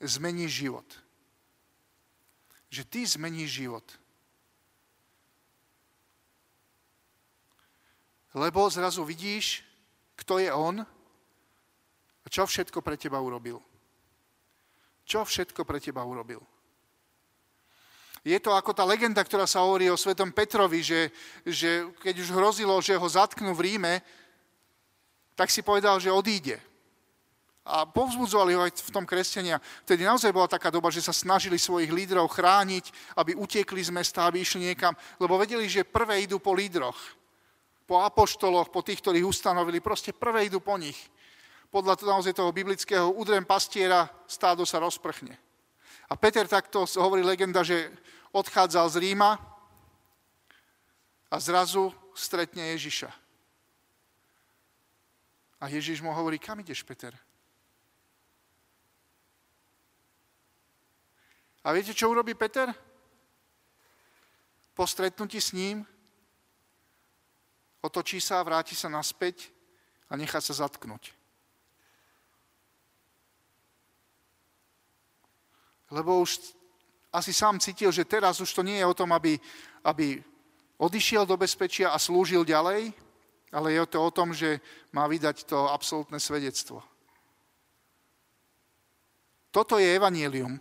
zmení 0.00 0.48
život. 0.48 0.86
Že 2.72 2.82
ty 2.84 3.00
zmeníš 3.06 3.50
život. 3.64 3.86
Lebo 8.36 8.68
zrazu 8.68 9.04
vidíš, 9.04 9.64
kto 10.18 10.42
je 10.42 10.52
on 10.52 10.84
a 12.24 12.26
čo 12.28 12.44
všetko 12.44 12.84
pre 12.84 13.00
teba 13.00 13.22
urobil. 13.22 13.62
Čo 15.08 15.24
všetko 15.24 15.64
pre 15.64 15.80
teba 15.80 16.04
urobil. 16.04 16.44
Je 18.26 18.36
to 18.42 18.52
ako 18.52 18.76
tá 18.76 18.84
legenda, 18.84 19.24
ktorá 19.24 19.48
sa 19.48 19.64
hovorí 19.64 19.88
o 19.88 19.96
svetom 19.96 20.34
Petrovi, 20.34 20.84
že, 20.84 21.08
že 21.46 21.88
keď 22.04 22.14
už 22.20 22.28
hrozilo, 22.34 22.76
že 22.84 22.98
ho 22.98 23.08
zatknú 23.08 23.56
v 23.56 23.72
Ríme, 23.72 24.04
tak 25.32 25.48
si 25.48 25.64
povedal, 25.64 25.96
že 26.02 26.12
odíde 26.12 26.60
a 27.68 27.84
povzbudzovali 27.84 28.56
ho 28.56 28.64
aj 28.64 28.80
v 28.80 28.94
tom 28.96 29.04
kresťania. 29.04 29.60
Vtedy 29.84 30.00
naozaj 30.00 30.32
bola 30.32 30.48
taká 30.48 30.72
doba, 30.72 30.88
že 30.88 31.04
sa 31.04 31.12
snažili 31.12 31.60
svojich 31.60 31.92
lídrov 31.92 32.32
chrániť, 32.32 32.88
aby 33.20 33.36
utiekli 33.36 33.84
z 33.84 33.92
mesta, 33.92 34.24
aby 34.24 34.40
išli 34.40 34.72
niekam, 34.72 34.96
lebo 35.20 35.36
vedeli, 35.36 35.68
že 35.68 35.84
prvé 35.84 36.24
idú 36.24 36.40
po 36.40 36.56
lídroch, 36.56 36.96
po 37.88 38.04
apoštoloch, 38.04 38.68
po 38.68 38.84
tých, 38.84 39.00
ktorých 39.00 39.24
ustanovili, 39.24 39.80
proste 39.80 40.12
prvé 40.12 40.52
idú 40.52 40.60
po 40.60 40.76
nich. 40.76 41.08
Podľa 41.72 42.04
naozaj 42.04 42.36
toho 42.36 42.52
biblického 42.52 43.08
udrem 43.16 43.48
pastiera 43.48 44.12
stádo 44.28 44.68
sa 44.68 44.76
rozprchne. 44.76 45.32
A 46.08 46.16
Peter 46.16 46.44
takto 46.44 46.84
hovorí 47.00 47.24
legenda, 47.24 47.64
že 47.64 47.88
odchádzal 48.28 48.92
z 48.92 48.96
Ríma 49.00 49.40
a 51.32 51.36
zrazu 51.40 51.88
stretne 52.12 52.76
Ježiša. 52.76 53.08
A 55.58 55.64
Ježiš 55.72 56.04
mu 56.04 56.12
hovorí, 56.12 56.36
kam 56.36 56.60
ideš, 56.60 56.84
Peter? 56.84 57.16
A 61.64 61.72
viete, 61.72 61.96
čo 61.96 62.08
urobí 62.12 62.36
Peter? 62.36 62.68
Po 64.76 64.84
stretnutí 64.84 65.40
s 65.40 65.56
ním 65.56 65.88
otočí 67.82 68.20
sa, 68.20 68.42
vráti 68.42 68.74
sa 68.74 68.90
naspäť 68.90 69.50
a 70.10 70.16
nechá 70.16 70.40
sa 70.40 70.54
zatknúť. 70.54 71.14
Lebo 75.88 76.20
už 76.20 76.52
asi 77.08 77.32
sám 77.32 77.56
cítil, 77.60 77.88
že 77.92 78.04
teraz 78.04 78.40
už 78.40 78.52
to 78.52 78.62
nie 78.62 78.76
je 78.76 78.86
o 78.86 78.96
tom, 78.96 79.12
aby, 79.16 79.40
aby 79.84 80.20
odišiel 80.76 81.24
do 81.24 81.36
bezpečia 81.36 81.90
a 81.90 81.98
slúžil 81.98 82.44
ďalej, 82.44 82.92
ale 83.48 83.68
je 83.72 83.80
to 83.88 83.98
o 84.04 84.10
tom, 84.12 84.36
že 84.36 84.60
má 84.92 85.08
vydať 85.08 85.48
to 85.48 85.72
absolútne 85.72 86.20
svedectvo. 86.20 86.84
Toto 89.48 89.80
je 89.80 89.88
evanielium. 89.88 90.60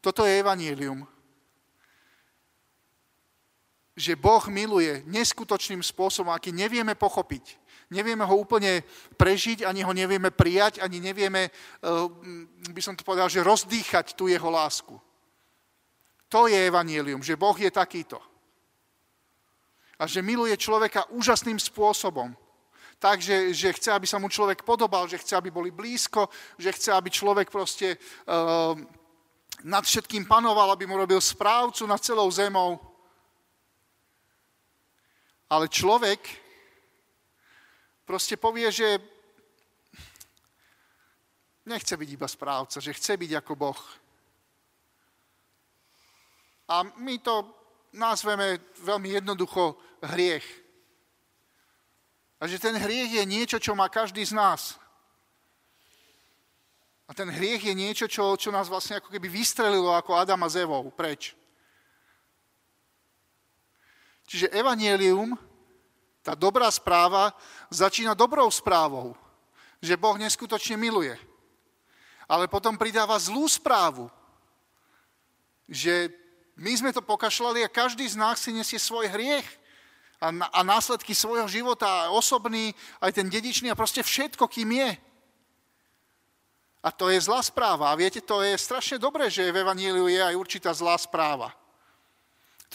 Toto 0.00 0.24
je 0.24 0.40
evanílium. 0.40 1.04
Že 3.96 4.12
Boh 4.12 4.44
miluje 4.52 5.00
neskutočným 5.08 5.80
spôsobom, 5.80 6.28
aký 6.28 6.52
nevieme 6.52 6.92
pochopiť. 6.92 7.56
Nevieme 7.88 8.28
ho 8.28 8.36
úplne 8.36 8.84
prežiť, 9.16 9.64
ani 9.64 9.80
ho 9.80 9.92
nevieme 9.96 10.28
prijať, 10.28 10.84
ani 10.84 11.00
nevieme, 11.00 11.48
eh, 11.48 12.70
by 12.70 12.82
som 12.84 12.92
to 12.92 13.06
povedal, 13.06 13.32
že 13.32 13.46
rozdýchať 13.46 14.12
tú 14.12 14.28
jeho 14.28 14.50
lásku. 14.52 15.00
To 16.28 16.50
je 16.50 16.58
evanielium, 16.66 17.22
že 17.22 17.38
Boh 17.38 17.56
je 17.56 17.70
takýto. 17.70 18.18
A 19.96 20.04
že 20.04 20.20
miluje 20.20 20.52
človeka 20.58 21.08
úžasným 21.14 21.56
spôsobom. 21.56 22.36
Takže 22.98 23.54
že 23.54 23.76
chce, 23.76 23.92
aby 23.92 24.04
sa 24.08 24.18
mu 24.18 24.28
človek 24.28 24.64
podobal, 24.64 25.08
že 25.08 25.20
chce, 25.20 25.36
aby 25.36 25.52
boli 25.52 25.70
blízko, 25.70 26.28
že 26.58 26.72
chce, 26.72 26.92
aby 26.92 27.12
človek 27.12 27.52
proste 27.52 27.96
uh, 27.96 28.72
nad 29.64 29.84
všetkým 29.84 30.24
panoval, 30.24 30.72
aby 30.72 30.88
mu 30.88 30.96
robil 30.96 31.20
správcu 31.20 31.86
nad 31.86 32.00
celou 32.00 32.28
zemou. 32.32 32.80
Ale 35.46 35.70
človek 35.70 36.18
proste 38.02 38.34
povie, 38.34 38.70
že 38.70 38.98
nechce 41.66 41.94
byť 41.96 42.08
iba 42.10 42.28
správca, 42.30 42.82
že 42.82 42.94
chce 42.94 43.14
byť 43.18 43.32
ako 43.42 43.52
Boh. 43.54 43.82
A 46.66 46.82
my 46.82 47.18
to 47.22 47.46
nazveme 47.94 48.58
veľmi 48.82 49.22
jednoducho 49.22 49.78
hriech. 50.02 50.46
A 52.42 52.46
že 52.50 52.58
ten 52.58 52.74
hriech 52.76 53.22
je 53.22 53.24
niečo, 53.24 53.58
čo 53.62 53.72
má 53.74 53.88
každý 53.88 54.26
z 54.26 54.34
nás. 54.34 54.76
A 57.06 57.14
ten 57.14 57.30
hriech 57.30 57.62
je 57.70 57.74
niečo, 57.74 58.10
čo, 58.10 58.34
čo 58.34 58.50
nás 58.50 58.66
vlastne 58.66 58.98
ako 58.98 59.14
keby 59.14 59.30
vystrelilo 59.30 59.94
ako 59.94 60.18
Adama 60.18 60.50
z 60.50 60.66
Evou 60.66 60.90
preč. 60.90 61.38
Čiže 64.26 64.50
evanielium, 64.50 65.38
tá 66.26 66.34
dobrá 66.34 66.66
správa, 66.74 67.30
začína 67.70 68.18
dobrou 68.18 68.50
správou, 68.50 69.14
že 69.78 69.94
Boh 69.94 70.18
neskutočne 70.18 70.74
miluje. 70.74 71.14
Ale 72.26 72.50
potom 72.50 72.74
pridáva 72.74 73.14
zlú 73.22 73.46
správu, 73.46 74.10
že 75.70 76.10
my 76.58 76.72
sme 76.74 76.90
to 76.90 76.98
pokašľali 76.98 77.62
a 77.62 77.70
každý 77.70 78.02
z 78.10 78.18
nás 78.18 78.42
si 78.42 78.50
nesie 78.50 78.82
svoj 78.82 79.06
hriech 79.06 79.46
a, 80.18 80.34
a 80.34 80.60
následky 80.66 81.14
svojho 81.14 81.46
života, 81.46 82.10
osobný, 82.10 82.74
aj 82.98 83.14
ten 83.14 83.30
dedičný 83.30 83.70
a 83.70 83.78
proste 83.78 84.02
všetko, 84.02 84.50
kým 84.50 84.74
je. 84.74 84.90
A 86.82 86.88
to 86.90 87.10
je 87.10 87.18
zlá 87.22 87.42
správa. 87.42 87.90
A 87.90 87.98
viete, 87.98 88.22
to 88.22 88.42
je 88.42 88.58
strašne 88.58 88.98
dobré, 88.98 89.30
že 89.30 89.50
v 89.50 89.62
Evaníliu 89.62 90.06
je 90.06 90.22
aj 90.22 90.34
určitá 90.34 90.70
zlá 90.74 90.98
správa. 90.98 91.54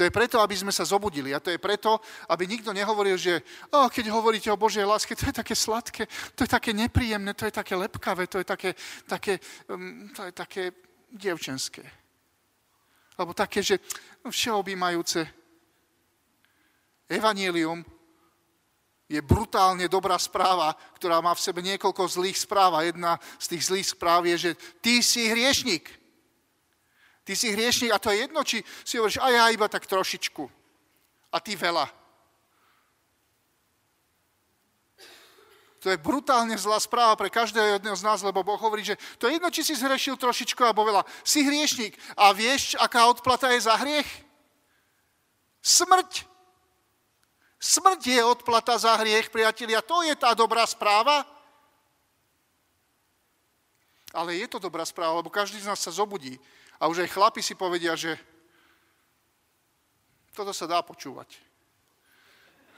To 0.02 0.10
je 0.10 0.18
preto, 0.18 0.42
aby 0.42 0.58
sme 0.58 0.74
sa 0.74 0.82
zobudili. 0.82 1.30
A 1.30 1.38
to 1.38 1.54
je 1.54 1.62
preto, 1.62 2.02
aby 2.26 2.50
nikto 2.50 2.74
nehovoril, 2.74 3.22
že 3.22 3.46
oh, 3.70 3.86
keď 3.86 4.10
hovoríte 4.10 4.50
o 4.50 4.58
Božej 4.58 4.82
láske, 4.82 5.14
to 5.14 5.30
je 5.30 5.46
také 5.46 5.54
sladké, 5.54 6.10
to 6.34 6.42
je 6.42 6.50
také 6.50 6.74
nepríjemné, 6.74 7.38
to 7.38 7.46
je 7.46 7.54
také 7.54 7.78
lepkavé, 7.78 8.26
to 8.26 8.42
je 8.42 8.46
také, 8.50 8.74
také, 9.06 9.38
um, 9.70 10.10
to 10.10 10.26
je 10.26 10.34
také 10.34 10.74
dievčenské. 11.14 11.86
Alebo 13.14 13.38
také, 13.38 13.62
že 13.62 13.78
všeobjímajúce. 14.26 15.22
Evangelium 17.06 17.86
je 19.06 19.22
brutálne 19.22 19.86
dobrá 19.86 20.18
správa, 20.18 20.74
ktorá 20.98 21.22
má 21.22 21.38
v 21.38 21.46
sebe 21.46 21.62
niekoľko 21.62 22.10
zlých 22.10 22.42
správ. 22.42 22.74
A 22.74 22.90
jedna 22.90 23.22
z 23.38 23.54
tých 23.54 23.70
zlých 23.70 23.88
správ 23.94 24.26
je, 24.26 24.50
že 24.50 24.52
ty 24.82 25.06
si 25.06 25.30
hriešnik. 25.30 26.01
Ty 27.22 27.34
si 27.38 27.54
hriešnik 27.54 27.94
a 27.94 28.02
to 28.02 28.10
je 28.10 28.26
jedno, 28.26 28.42
či 28.42 28.66
si 28.82 28.98
hovoríš, 28.98 29.22
a 29.22 29.30
ja 29.30 29.44
iba 29.54 29.70
tak 29.70 29.86
trošičku. 29.86 30.44
A 31.32 31.38
ty 31.40 31.54
veľa. 31.54 31.86
To 35.82 35.90
je 35.90 35.98
brutálne 35.98 36.54
zlá 36.62 36.78
správa 36.78 37.18
pre 37.18 37.34
každého 37.34 37.82
jedného 37.82 37.98
z 37.98 38.06
nás, 38.06 38.22
lebo 38.22 38.46
Boh 38.46 38.62
hovorí, 38.62 38.86
že 38.86 39.02
to 39.18 39.26
je 39.26 39.42
jedno, 39.42 39.50
či 39.50 39.66
si 39.66 39.74
zhrešil 39.74 40.14
trošičku 40.14 40.62
alebo 40.62 40.86
veľa. 40.86 41.02
Si 41.26 41.42
hriešnik 41.42 41.98
a 42.14 42.30
vieš, 42.38 42.78
aká 42.78 43.10
odplata 43.10 43.50
je 43.50 43.66
za 43.66 43.74
hriech? 43.82 44.06
Smrť. 45.62 46.30
Smrť 47.58 48.02
je 48.14 48.22
odplata 48.22 48.78
za 48.78 48.94
hriech, 49.02 49.34
priatelia. 49.34 49.82
To 49.82 50.06
je 50.06 50.14
tá 50.14 50.38
dobrá 50.38 50.70
správa. 50.70 51.26
Ale 54.14 54.38
je 54.38 54.46
to 54.46 54.62
dobrá 54.62 54.86
správa, 54.86 55.18
lebo 55.18 55.34
každý 55.34 55.58
z 55.62 55.70
nás 55.70 55.82
sa 55.82 55.90
zobudí 55.90 56.38
a 56.82 56.90
už 56.90 57.06
aj 57.06 57.14
chlapi 57.14 57.46
si 57.46 57.54
povedia, 57.54 57.94
že 57.94 58.18
toto 60.34 60.50
sa 60.50 60.66
dá 60.66 60.82
počúvať. 60.82 61.38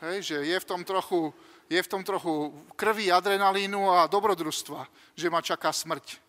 Hej, 0.03 0.35
že 0.35 0.37
je 0.43 0.57
v 0.59 0.67
tom 0.67 0.83
trochu, 0.83 1.31
je 1.71 1.79
v 1.79 1.87
tom 1.87 2.03
trochu 2.03 2.51
krvi, 2.75 3.07
adrenalínu 3.07 3.87
a 3.87 4.11
dobrodružstva, 4.11 4.83
že 5.15 5.31
ma 5.31 5.39
čaká 5.39 5.71
smrť. 5.71 6.19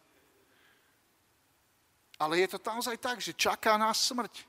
Ale 2.22 2.38
je 2.38 2.54
to 2.54 2.62
naozaj 2.62 2.94
tak, 3.02 3.18
že 3.18 3.34
čaká 3.34 3.74
nás 3.74 3.98
smrť. 4.06 4.46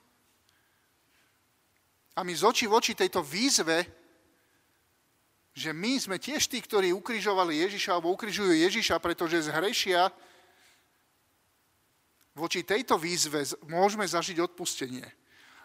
A 2.14 2.22
my 2.22 2.30
z 2.30 2.46
očí 2.46 2.70
v 2.70 2.78
oči 2.78 2.94
tejto 2.94 3.26
výzve, 3.26 3.90
že 5.58 5.74
my 5.74 5.98
sme 5.98 6.22
tiež 6.22 6.46
tí, 6.46 6.62
ktorí 6.62 6.94
ukrižovali 6.94 7.66
Ježiša 7.66 7.98
alebo 7.98 8.14
ukrižujú 8.14 8.54
Ježiša, 8.54 9.02
pretože 9.02 9.50
zhrešia, 9.50 10.14
voči 12.36 12.68
tejto 12.68 13.00
výzve 13.00 13.48
môžeme 13.66 14.04
zažiť 14.04 14.44
odpustenie. 14.44 15.08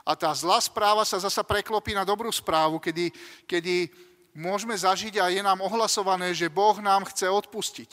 A 0.07 0.17
tá 0.17 0.31
zlá 0.33 0.63
správa 0.63 1.05
sa 1.05 1.19
zasa 1.21 1.43
preklopí 1.43 1.93
na 1.93 2.07
dobrú 2.07 2.31
správu, 2.33 2.79
kedy, 2.79 3.13
kedy 3.45 3.91
môžeme 4.33 4.73
zažiť 4.73 5.19
a 5.21 5.29
je 5.29 5.43
nám 5.43 5.61
ohlasované, 5.61 6.33
že 6.33 6.49
Boh 6.49 6.79
nám 6.79 7.05
chce 7.11 7.29
odpustiť. 7.29 7.91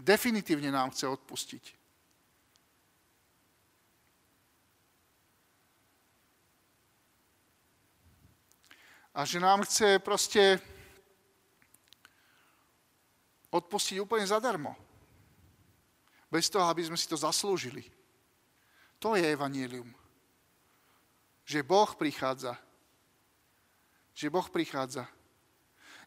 Definitívne 0.00 0.74
nám 0.74 0.90
chce 0.90 1.06
odpustiť. 1.06 1.64
A 9.14 9.22
že 9.22 9.38
nám 9.38 9.62
chce 9.62 10.02
proste 10.02 10.58
odpustiť 13.54 14.02
úplne 14.02 14.26
zadarmo. 14.26 14.74
Bez 16.34 16.50
toho, 16.50 16.66
aby 16.66 16.82
sme 16.82 16.98
si 16.98 17.06
to 17.06 17.14
zaslúžili. 17.14 17.86
To 18.98 19.14
je 19.14 19.22
evanílium. 19.22 19.86
Že 21.46 21.62
Boh 21.62 21.86
prichádza. 21.94 22.58
Že 24.18 24.34
Boh 24.34 24.50
prichádza. 24.50 25.06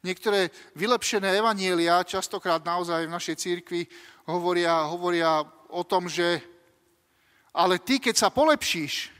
Niektoré 0.03 0.51
vylepšené 0.75 1.31
evanielia, 1.31 2.03
častokrát 2.03 2.59
naozaj 2.59 3.07
v 3.07 3.15
našej 3.15 3.35
církvi, 3.39 3.87
hovoria, 4.27 4.83
hovoria 4.91 5.47
o 5.71 5.87
tom, 5.87 6.11
že 6.11 6.43
ale 7.55 7.79
ty, 7.79 7.95
keď 7.95 8.27
sa 8.27 8.27
polepšíš, 8.27 9.15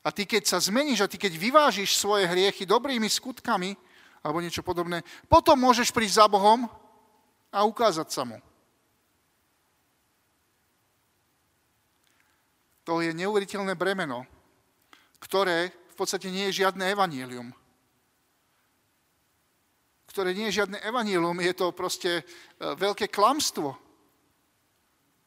a 0.00 0.08
ty, 0.08 0.24
keď 0.24 0.48
sa 0.48 0.58
zmeníš, 0.64 1.04
a 1.04 1.10
ty, 1.10 1.20
keď 1.20 1.36
vyvážiš 1.36 2.00
svoje 2.00 2.24
hriechy 2.24 2.64
dobrými 2.64 3.06
skutkami, 3.06 3.76
alebo 4.24 4.40
niečo 4.40 4.64
podobné, 4.64 5.04
potom 5.28 5.60
môžeš 5.60 5.92
prísť 5.92 6.24
za 6.24 6.26
Bohom 6.26 6.64
a 7.52 7.68
ukázať 7.68 8.08
sa 8.08 8.24
mu. 8.24 8.40
To 12.88 13.04
je 13.04 13.12
neuveriteľné 13.12 13.76
bremeno, 13.76 14.24
ktoré 15.20 15.68
v 15.92 15.94
podstate 15.94 16.32
nie 16.32 16.48
je 16.48 16.64
žiadne 16.64 16.88
evanílium. 16.88 17.52
Ktoré 20.08 20.32
nie 20.32 20.48
je 20.48 20.64
žiadne 20.64 20.80
evanílium, 20.80 21.36
je 21.36 21.52
to 21.52 21.76
proste 21.76 22.08
e, 22.08 22.22
veľké 22.56 23.12
klamstvo. 23.12 23.76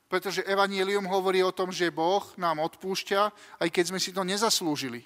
Pretože 0.09 0.41
evanílium 0.41 1.05
hovorí 1.05 1.45
o 1.45 1.53
tom, 1.53 1.69
že 1.69 1.93
Boh 1.93 2.25
nám 2.33 2.65
odpúšťa, 2.65 3.21
aj 3.61 3.69
keď 3.69 3.93
sme 3.93 4.01
si 4.01 4.09
to 4.09 4.25
nezaslúžili. 4.25 5.05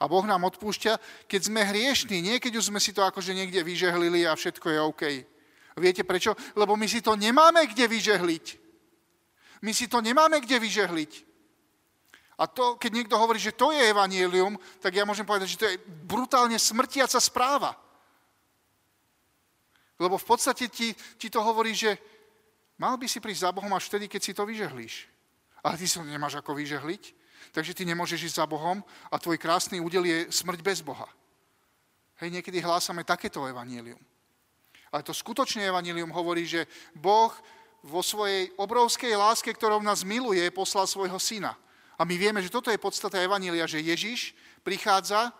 A 0.00 0.08
Boh 0.08 0.24
nám 0.24 0.48
odpúšťa, 0.48 0.96
keď 1.28 1.40
sme 1.52 1.68
hriešní, 1.68 2.16
nie 2.24 2.40
keď 2.40 2.64
už 2.64 2.72
sme 2.72 2.80
si 2.80 2.96
to 2.96 3.04
akože 3.04 3.36
niekde 3.36 3.60
vyžehlili 3.60 4.24
a 4.24 4.32
všetko 4.32 4.66
je 4.72 4.78
OK. 4.80 5.02
Viete 5.76 6.00
prečo? 6.00 6.32
Lebo 6.56 6.80
my 6.80 6.88
si 6.88 7.04
to 7.04 7.12
nemáme 7.12 7.68
kde 7.68 7.84
vyžehliť. 7.92 8.59
My 9.60 9.72
si 9.76 9.88
to 9.88 10.00
nemáme 10.00 10.40
kde 10.40 10.56
vyžehliť. 10.56 11.12
A 12.40 12.48
to, 12.48 12.80
keď 12.80 12.90
niekto 12.96 13.20
hovorí, 13.20 13.36
že 13.36 13.52
to 13.52 13.68
je 13.68 13.84
evanielium, 13.92 14.56
tak 14.80 14.96
ja 14.96 15.04
môžem 15.04 15.28
povedať, 15.28 15.48
že 15.52 15.60
to 15.60 15.68
je 15.68 15.76
brutálne 16.08 16.56
smrtiaca 16.56 17.20
správa. 17.20 17.76
Lebo 20.00 20.16
v 20.16 20.24
podstate 20.24 20.72
ti, 20.72 20.96
ti 21.20 21.28
to 21.28 21.44
hovorí, 21.44 21.76
že 21.76 22.00
mal 22.80 22.96
by 22.96 23.04
si 23.04 23.20
prísť 23.20 23.44
za 23.44 23.52
Bohom 23.52 23.68
až 23.76 23.92
vtedy, 23.92 24.08
keď 24.08 24.20
si 24.24 24.32
to 24.32 24.48
vyžehlíš. 24.48 25.04
Ale 25.60 25.76
ty 25.76 25.84
si 25.84 26.00
to 26.00 26.08
nemáš 26.08 26.40
ako 26.40 26.56
vyžehliť, 26.56 27.02
takže 27.52 27.76
ty 27.76 27.84
nemôžeš 27.84 28.32
ísť 28.32 28.40
za 28.40 28.48
Bohom 28.48 28.80
a 29.12 29.20
tvoj 29.20 29.36
krásny 29.36 29.76
údel 29.76 30.08
je 30.08 30.32
smrť 30.32 30.64
bez 30.64 30.80
Boha. 30.80 31.04
Hej, 32.24 32.32
niekedy 32.40 32.64
hlásame 32.64 33.04
takéto 33.04 33.44
evanielium. 33.44 34.00
Ale 34.88 35.04
to 35.04 35.12
skutočné 35.12 35.68
evanielium 35.68 36.08
hovorí, 36.08 36.48
že 36.48 36.64
Boh 36.96 37.36
vo 37.80 38.04
svojej 38.04 38.52
obrovskej 38.60 39.16
láske, 39.16 39.50
ktorou 39.52 39.80
nás 39.80 40.04
miluje, 40.04 40.44
poslal 40.52 40.84
svojho 40.84 41.16
syna. 41.16 41.56
A 42.00 42.04
my 42.04 42.16
vieme, 42.16 42.40
že 42.40 42.52
toto 42.52 42.72
je 42.72 42.80
podstata 42.80 43.20
Evanília, 43.20 43.68
že 43.68 43.80
Ježiš 43.80 44.32
prichádza 44.64 45.32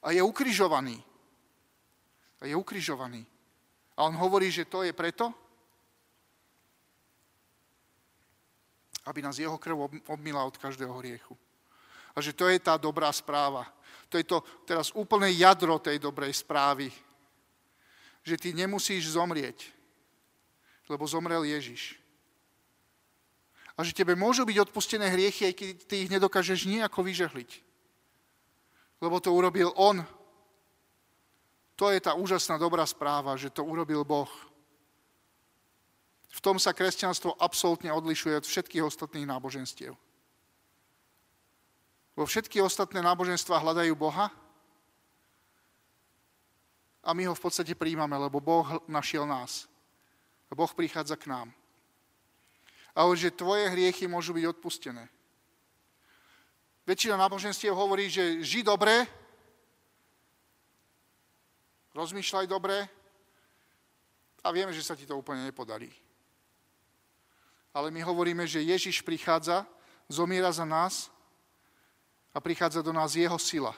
a 0.00 0.08
je 0.12 0.20
ukrižovaný. 0.24 1.00
A 2.40 2.48
je 2.48 2.56
ukrižovaný. 2.56 3.24
A 3.96 4.08
on 4.08 4.16
hovorí, 4.16 4.48
že 4.48 4.64
to 4.68 4.80
je 4.80 4.96
preto, 4.96 5.28
aby 9.04 9.20
nás 9.24 9.36
jeho 9.36 9.56
krv 9.56 9.88
obmila 10.08 10.44
od 10.44 10.56
každého 10.56 10.92
hriechu. 11.00 11.36
A 12.16 12.20
že 12.20 12.32
to 12.32 12.48
je 12.48 12.60
tá 12.60 12.76
dobrá 12.76 13.12
správa. 13.12 13.68
To 14.08 14.18
je 14.18 14.24
to 14.24 14.44
teraz 14.66 14.92
úplné 14.92 15.32
jadro 15.36 15.80
tej 15.80 15.96
dobrej 15.96 16.32
správy. 16.36 16.92
Že 18.20 18.36
ty 18.36 18.48
nemusíš 18.52 19.16
zomrieť, 19.16 19.79
lebo 20.90 21.06
zomrel 21.06 21.46
Ježiš. 21.46 21.94
A 23.78 23.86
že 23.86 23.94
tebe 23.94 24.18
môžu 24.18 24.42
byť 24.42 24.66
odpustené 24.66 25.06
hriechy, 25.08 25.46
aj 25.46 25.54
keď 25.54 25.68
ty 25.86 25.94
ich 26.04 26.10
nedokážeš 26.10 26.66
nejako 26.66 27.06
vyžehliť. 27.06 27.50
Lebo 29.00 29.22
to 29.22 29.30
urobil 29.32 29.72
On. 29.78 30.02
To 31.78 31.88
je 31.88 32.02
tá 32.02 32.12
úžasná 32.12 32.60
dobrá 32.60 32.84
správa, 32.84 33.38
že 33.40 33.48
to 33.48 33.64
urobil 33.64 34.04
Boh. 34.04 34.28
V 36.30 36.40
tom 36.44 36.60
sa 36.60 36.76
kresťanstvo 36.76 37.38
absolútne 37.40 37.88
odlišuje 37.94 38.42
od 38.42 38.44
všetkých 38.44 38.84
ostatných 38.84 39.24
náboženstiev. 39.24 39.96
Vo 42.18 42.24
všetky 42.28 42.60
ostatné 42.60 43.00
náboženstva 43.00 43.62
hľadajú 43.64 43.94
Boha 43.96 44.28
a 47.00 47.10
my 47.16 47.32
ho 47.32 47.34
v 47.38 47.40
podstate 47.40 47.72
príjmame, 47.72 48.12
lebo 48.18 48.44
Boh 48.44 48.66
našiel 48.84 49.24
nás. 49.24 49.69
A 50.50 50.52
Boh 50.58 50.70
prichádza 50.74 51.14
k 51.14 51.30
nám. 51.30 51.48
A 52.94 53.06
hovorí, 53.06 53.22
že 53.22 53.30
tvoje 53.30 53.70
hriechy 53.70 54.10
môžu 54.10 54.34
byť 54.34 54.44
odpustené. 54.50 55.06
Väčšina 56.90 57.14
náboženstiev 57.14 57.70
hovorí, 57.70 58.10
že 58.10 58.42
ži 58.42 58.66
dobre, 58.66 59.06
rozmýšľaj 61.94 62.46
dobre 62.50 62.82
a 64.42 64.48
vieme, 64.50 64.74
že 64.74 64.82
sa 64.82 64.98
ti 64.98 65.06
to 65.06 65.14
úplne 65.14 65.46
nepodarí. 65.46 65.92
Ale 67.70 67.94
my 67.94 68.02
hovoríme, 68.02 68.42
že 68.50 68.66
Ježiš 68.66 69.06
prichádza, 69.06 69.62
zomiera 70.10 70.50
za 70.50 70.66
nás 70.66 71.06
a 72.34 72.42
prichádza 72.42 72.82
do 72.82 72.90
nás 72.90 73.14
jeho 73.14 73.38
sila. 73.38 73.70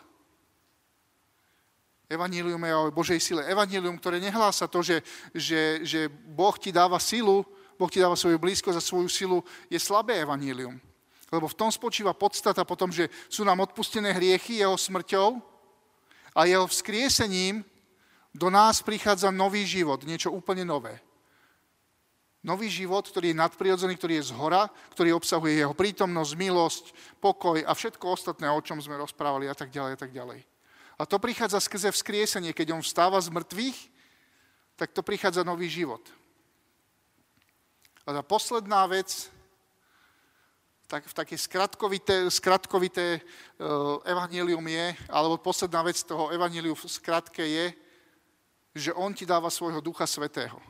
Evanílium 2.12 2.60
je 2.60 2.74
o 2.76 2.90
Božej 2.92 3.20
sile. 3.20 3.42
Evanílium, 3.48 3.96
ktoré 3.96 4.20
nehlása 4.20 4.68
to, 4.68 4.84
že, 4.84 5.00
že, 5.32 5.80
že 5.82 6.00
Boh 6.12 6.52
ti 6.60 6.68
dáva 6.68 7.00
silu, 7.00 7.40
Boh 7.80 7.88
ti 7.88 7.98
dáva 7.98 8.14
svoju 8.14 8.36
blízkosť 8.36 8.76
a 8.76 8.84
svoju 8.84 9.08
silu, 9.08 9.38
je 9.72 9.80
slabé 9.80 10.20
evanílium. 10.20 10.76
Lebo 11.32 11.48
v 11.48 11.56
tom 11.56 11.72
spočíva 11.72 12.12
podstata 12.12 12.60
potom, 12.68 12.92
že 12.92 13.08
sú 13.32 13.42
nám 13.42 13.64
odpustené 13.64 14.12
hriechy 14.12 14.60
jeho 14.60 14.76
smrťou 14.76 15.40
a 16.36 16.44
jeho 16.44 16.68
vzkriesením 16.68 17.64
do 18.36 18.52
nás 18.52 18.84
prichádza 18.84 19.32
nový 19.32 19.64
život, 19.64 20.04
niečo 20.04 20.28
úplne 20.28 20.64
nové. 20.64 21.00
Nový 22.42 22.68
život, 22.68 23.06
ktorý 23.06 23.32
je 23.32 23.40
nadprirodzený, 23.40 23.94
ktorý 23.96 24.18
je 24.18 24.28
z 24.28 24.36
hora, 24.36 24.66
ktorý 24.92 25.14
obsahuje 25.14 25.62
jeho 25.62 25.72
prítomnosť, 25.72 26.32
milosť, 26.34 26.84
pokoj 27.22 27.62
a 27.62 27.72
všetko 27.72 28.02
ostatné, 28.02 28.50
o 28.50 28.58
čom 28.60 28.82
sme 28.82 28.98
rozprávali 28.98 29.46
a 29.46 29.54
tak 29.54 29.70
ďalej 29.70 29.92
a 29.94 29.98
tak 30.00 30.10
ďalej. 30.10 30.51
A 31.02 31.06
to 31.06 31.18
prichádza 31.18 31.58
skrze 31.58 31.90
vzkriesenie. 31.90 32.54
Keď 32.54 32.78
on 32.78 32.82
vstáva 32.86 33.18
z 33.18 33.34
mŕtvych, 33.34 33.78
tak 34.78 34.94
to 34.94 35.02
prichádza 35.02 35.42
nový 35.42 35.66
život. 35.66 36.06
A 38.06 38.14
tá 38.14 38.22
posledná 38.22 38.86
vec, 38.86 39.26
tak, 40.86 41.02
v 41.02 41.14
také 41.14 41.34
skratkovité, 41.34 42.30
skratkovité 42.30 43.18
uh, 43.18 43.98
evanílium 44.06 44.62
je, 44.62 44.86
alebo 45.10 45.42
posledná 45.42 45.82
vec 45.82 45.98
toho 46.06 46.30
evaníliu 46.30 46.78
v 46.78 46.86
skratke 46.86 47.42
je, 47.42 47.66
že 48.78 48.94
on 48.94 49.10
ti 49.10 49.26
dáva 49.26 49.50
svojho 49.50 49.82
ducha 49.82 50.06
svetého 50.06 50.62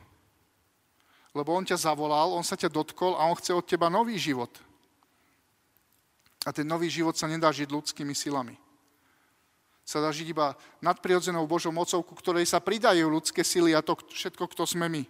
lebo 1.33 1.49
on 1.57 1.65
ťa 1.65 1.89
zavolal, 1.89 2.37
on 2.37 2.45
sa 2.45 2.53
ťa 2.53 2.69
dotkol 2.69 3.17
a 3.17 3.25
on 3.25 3.33
chce 3.33 3.57
od 3.57 3.65
teba 3.65 3.89
nový 3.89 4.21
život. 4.21 4.53
A 6.45 6.53
ten 6.53 6.67
nový 6.67 6.93
život 6.93 7.17
sa 7.17 7.25
nedá 7.25 7.49
žiť 7.49 7.73
ľudskými 7.73 8.13
silami. 8.13 8.53
Sa 9.83 9.99
dá 9.99 10.09
žiť 10.15 10.31
iba 10.31 10.55
nadprirodzenou 10.79 11.43
Božou 11.43 11.75
mocou, 11.75 11.99
ku 12.01 12.15
ktorej 12.15 12.47
sa 12.47 12.63
pridajú 12.63 13.03
ľudské 13.11 13.43
sily 13.43 13.75
a 13.75 13.83
to 13.83 13.99
všetko, 13.99 14.47
kto 14.47 14.63
sme 14.63 14.87
my. 14.87 15.03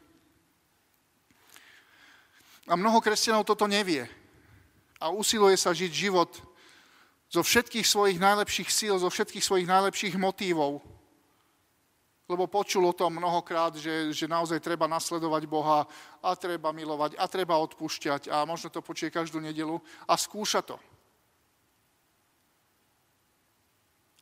A 2.68 2.74
mnoho 2.74 2.98
kresťanov 2.98 3.46
toto 3.46 3.70
nevie. 3.70 4.10
A 4.98 5.14
usiluje 5.14 5.54
sa 5.60 5.76
žiť 5.76 5.92
život 5.92 6.32
zo 7.34 7.42
všetkých 7.42 7.86
svojich 7.86 8.18
najlepších 8.22 8.70
síl, 8.70 8.96
zo 8.98 9.10
všetkých 9.10 9.44
svojich 9.44 9.68
najlepších 9.68 10.16
motívov, 10.22 10.86
lebo 12.30 12.48
počul 12.48 12.88
o 12.88 12.96
tom 12.96 13.20
mnohokrát, 13.20 13.76
že, 13.76 14.14
že 14.16 14.32
naozaj 14.32 14.64
treba 14.64 14.88
nasledovať 14.88 15.44
Boha 15.50 15.84
a 16.24 16.30
treba 16.40 16.72
milovať 16.72 17.20
a 17.20 17.26
treba 17.28 17.60
odpúšťať 17.60 18.32
a 18.32 18.48
možno 18.48 18.72
to 18.72 18.86
počuje 18.86 19.12
každú 19.12 19.44
nedelu 19.44 19.82
a 20.08 20.14
skúša 20.16 20.64
to. 20.64 20.80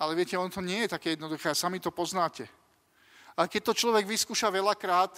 Ale 0.02 0.18
viete, 0.18 0.34
on 0.34 0.50
to 0.50 0.66
nie 0.66 0.86
je 0.86 0.98
také 0.98 1.14
jednoduché, 1.14 1.54
sami 1.54 1.78
to 1.78 1.94
poznáte. 1.94 2.50
Ale 3.38 3.46
keď 3.46 3.70
to 3.70 3.80
človek 3.86 4.10
vyskúša 4.10 4.50
veľakrát 4.50 5.14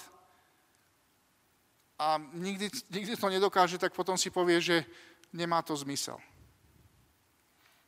a 1.96 2.20
nikdy, 2.36 2.68
nikdy 2.92 3.16
to 3.16 3.32
nedokáže, 3.32 3.80
tak 3.80 3.96
potom 3.96 4.20
si 4.20 4.28
povie, 4.28 4.60
že 4.60 4.84
nemá 5.32 5.64
to 5.64 5.72
zmysel. 5.80 6.20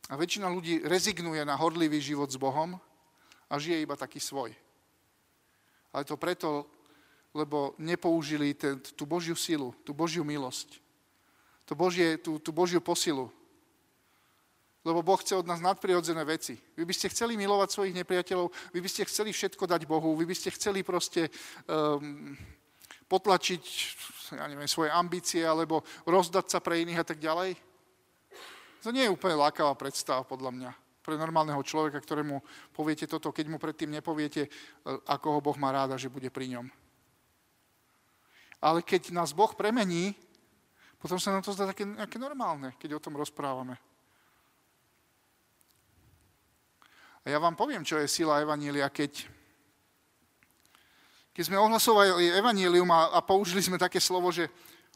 A 0.08 0.15
väčšina 0.15 0.47
ľudí 0.47 0.88
rezignuje 0.88 1.43
na 1.43 1.60
horlivý 1.60 1.99
život 1.99 2.31
s 2.31 2.39
Bohom 2.39 2.79
a 3.51 3.53
žije 3.60 3.84
iba 3.84 3.99
taký 3.99 4.23
svoj 4.23 4.55
ale 5.95 6.03
to 6.03 6.19
preto, 6.19 6.67
lebo 7.31 7.71
nepoužili 7.79 8.51
ten, 8.51 8.84
tú 8.99 9.08
Božiu 9.08 9.31
silu, 9.31 9.71
tú 9.88 9.95
Božiu 9.95 10.27
milosť, 10.27 10.84
tú, 11.63 11.71
Božie, 11.71 12.19
tú, 12.19 12.36
tú 12.36 12.51
Božiu 12.51 12.84
posilu. 12.84 13.31
Lebo 14.85 15.01
Boh 15.01 15.17
chce 15.17 15.35
od 15.35 15.49
nás 15.49 15.57
nadprirodzené 15.59 16.21
veci. 16.21 16.53
Vy 16.77 16.85
by 16.85 16.93
ste 16.93 17.09
chceli 17.09 17.33
milovať 17.33 17.73
svojich 17.73 17.97
nepriateľov, 17.97 18.53
vy 18.69 18.79
by 18.79 18.89
ste 18.89 19.09
chceli 19.09 19.33
všetko 19.33 19.65
dať 19.65 19.89
Bohu, 19.89 20.13
vy 20.13 20.29
by 20.29 20.35
ste 20.37 20.53
chceli 20.53 20.85
proste 20.85 21.33
um, 21.65 22.37
potlačiť 23.09 23.63
ja 24.37 24.45
neviem, 24.45 24.69
svoje 24.69 24.93
ambície 24.93 25.41
alebo 25.41 25.81
rozdať 26.05 26.45
sa 26.49 26.59
pre 26.61 26.81
iných 26.81 27.01
a 27.01 27.05
tak 27.05 27.17
ďalej. 27.17 27.57
To 28.85 28.93
nie 28.93 29.09
je 29.09 29.13
úplne 29.13 29.41
lákavá 29.41 29.73
predstava, 29.73 30.21
podľa 30.21 30.53
mňa 30.53 30.71
pre 31.05 31.21
normálneho 31.21 31.61
človeka, 31.61 32.01
ktorému 32.01 32.41
poviete 32.73 33.05
toto, 33.05 33.29
keď 33.29 33.45
mu 33.45 33.57
predtým 33.61 33.93
nepoviete, 33.93 34.45
e, 34.45 34.49
ako 35.05 35.37
ho 35.37 35.39
Boh 35.41 35.57
má 35.61 35.69
ráda, 35.69 36.01
že 36.01 36.09
bude 36.09 36.33
pri 36.33 36.57
ňom. 36.57 36.65
Ale 38.57 38.81
keď 38.81 39.13
nás 39.13 39.29
Boh 39.29 39.53
premení, 39.53 40.17
potom 40.97 41.21
sa 41.21 41.29
nám 41.29 41.45
to 41.45 41.53
zdá 41.53 41.69
také 41.69 41.85
nejaké 41.85 42.17
normálne, 42.17 42.73
keď 42.81 42.97
o 42.97 43.03
tom 43.03 43.13
rozprávame. 43.13 43.77
A 47.25 47.33
ja 47.33 47.41
vám 47.41 47.57
poviem, 47.57 47.81
čo 47.81 47.97
je 47.97 48.05
sila 48.05 48.38
Evanília, 48.38 48.85
keď, 48.93 49.25
keď 51.33 51.43
sme 51.49 51.57
ohlasovali 51.57 52.38
Evanílium 52.38 52.85
a, 52.93 53.17
a 53.17 53.19
použili 53.25 53.65
sme 53.65 53.81
také 53.81 53.97
slovo, 53.97 54.29
že 54.29 54.45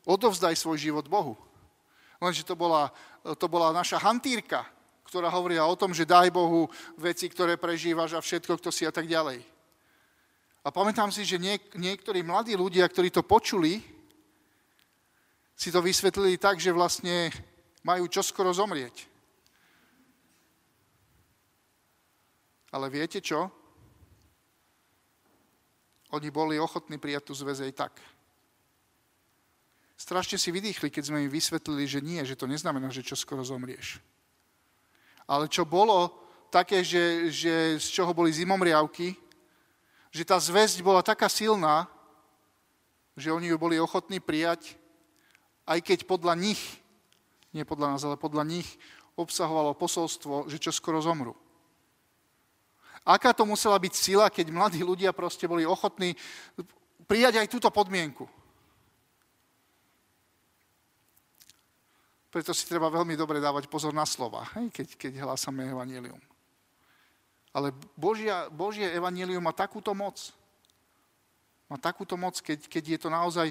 odovzdaj 0.05 0.53
svoj 0.53 0.77
život 0.77 1.09
Bohu. 1.09 1.33
Lenže 2.21 2.45
to 2.45 2.53
bola, 2.53 2.93
to 3.41 3.49
bola 3.49 3.73
naša 3.73 3.97
hantírka, 3.97 4.61
ktorá 5.09 5.33
hovorila 5.33 5.65
o 5.65 5.73
tom, 5.73 5.89
že 5.89 6.05
daj 6.05 6.29
Bohu 6.29 6.69
veci, 7.01 7.25
ktoré 7.33 7.57
prežívaš 7.57 8.13
a 8.13 8.21
všetko, 8.21 8.61
kto 8.61 8.69
si 8.69 8.85
a 8.85 8.93
tak 8.93 9.09
ďalej. 9.09 9.41
A 10.61 10.69
pamätám 10.69 11.09
si, 11.09 11.25
že 11.25 11.41
niek- 11.41 11.73
niektorí 11.73 12.21
mladí 12.21 12.53
ľudia, 12.53 12.85
ktorí 12.85 13.09
to 13.09 13.25
počuli, 13.25 13.81
si 15.57 15.73
to 15.73 15.81
vysvetlili 15.81 16.37
tak, 16.37 16.61
že 16.61 16.69
vlastne 16.69 17.33
majú 17.81 18.05
čoskoro 18.05 18.53
zomrieť. 18.53 19.08
Ale 22.69 22.89
viete 22.89 23.21
čo? 23.21 23.49
Oni 26.13 26.29
boli 26.33 26.57
ochotní 26.57 26.97
prijať 26.97 27.29
tú 27.29 27.33
zväz 27.37 27.61
aj 27.65 27.73
tak. 27.73 27.93
Strašne 29.99 30.39
si 30.39 30.49
vydýchli, 30.49 30.89
keď 30.89 31.03
sme 31.11 31.27
im 31.27 31.31
vysvetlili, 31.31 31.85
že 31.85 31.99
nie, 32.01 32.21
že 32.25 32.39
to 32.39 32.49
neznamená, 32.49 32.89
že 32.89 33.05
čoskoro 33.05 33.45
zomrieš 33.45 34.01
ale 35.29 35.45
čo 35.45 35.61
bolo 35.61 36.09
také, 36.49 36.81
že, 36.81 37.29
že 37.29 37.77
z 37.77 37.87
čoho 37.93 38.17
boli 38.17 38.33
zimomriavky, 38.33 39.13
že 40.09 40.25
tá 40.25 40.41
zväzť 40.41 40.81
bola 40.81 41.05
taká 41.05 41.29
silná, 41.29 41.85
že 43.13 43.29
oni 43.29 43.53
ju 43.53 43.57
boli 43.61 43.77
ochotní 43.77 44.17
prijať, 44.17 44.73
aj 45.69 45.85
keď 45.85 46.09
podľa 46.09 46.33
nich, 46.33 46.57
nie 47.53 47.61
podľa 47.61 47.93
nás, 47.93 48.01
ale 48.01 48.17
podľa 48.17 48.41
nich, 48.41 48.65
obsahovalo 49.13 49.77
posolstvo, 49.77 50.49
že 50.49 50.57
čo 50.57 50.73
skoro 50.73 50.97
zomru. 50.97 51.37
Aká 53.09 53.33
to 53.33 53.41
musela 53.41 53.81
byť 53.81 53.93
sila, 53.97 54.29
keď 54.29 54.53
mladí 54.53 54.85
ľudia 54.85 55.09
proste 55.09 55.49
boli 55.49 55.65
ochotní 55.65 56.13
prijať 57.09 57.41
aj 57.41 57.47
túto 57.49 57.73
podmienku. 57.73 58.29
Preto 62.29 62.53
si 62.53 62.69
treba 62.69 62.93
veľmi 62.93 63.17
dobre 63.17 63.41
dávať 63.41 63.65
pozor 63.65 63.89
na 63.89 64.05
slova, 64.05 64.45
hej, 64.53 64.69
keď, 64.69 64.87
keď 64.93 65.25
hlásame 65.25 65.65
evanílium. 65.65 66.21
Ale 67.49 67.73
Božia, 67.97 68.45
Božie 68.53 68.85
evanílium 68.93 69.41
má 69.41 69.57
takúto 69.57 69.89
moc. 69.97 70.29
Má 71.65 71.81
takúto 71.81 72.13
moc, 72.13 72.37
keď, 72.37 72.69
keď 72.69 72.83
je 72.93 72.99
to 73.01 73.09
naozaj 73.09 73.49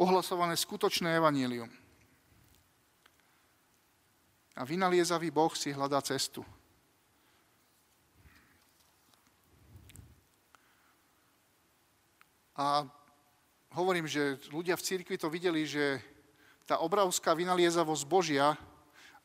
ohlasované 0.00 0.56
skutočné 0.56 1.20
evanílium. 1.20 1.68
A 4.56 4.64
vynaliezavý 4.64 5.28
Boh 5.28 5.52
si 5.52 5.76
hľadá 5.76 6.00
cestu. 6.00 6.40
A 12.54 12.86
hovorím, 13.74 14.06
že 14.06 14.38
ľudia 14.54 14.78
v 14.78 14.86
cirkvi 14.86 15.18
to 15.18 15.26
videli, 15.26 15.66
že 15.66 15.98
tá 16.64 16.78
obrovská 16.78 17.34
vynaliezavosť 17.34 18.04
Božia 18.06 18.54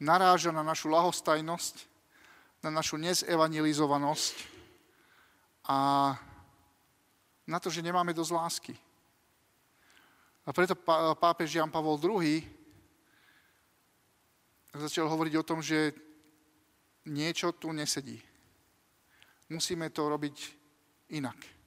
naráža 0.02 0.50
na 0.50 0.66
našu 0.66 0.90
lahostajnosť, 0.90 1.86
na 2.66 2.74
našu 2.74 2.98
nezevangelizovanosť 2.98 4.36
a 5.70 5.78
na 7.46 7.58
to, 7.62 7.70
že 7.70 7.86
nemáme 7.86 8.12
dosť 8.14 8.32
lásky. 8.34 8.76
A 10.46 10.50
preto 10.50 10.74
pápež 11.22 11.54
Jan 11.54 11.70
Pavol 11.70 12.02
II 12.02 12.42
začal 14.74 15.06
hovoriť 15.06 15.34
o 15.38 15.46
tom, 15.46 15.62
že 15.62 15.94
niečo 17.06 17.54
tu 17.54 17.70
nesedí. 17.70 18.18
Musíme 19.50 19.90
to 19.90 20.10
robiť 20.10 20.38
inak. 21.14 21.59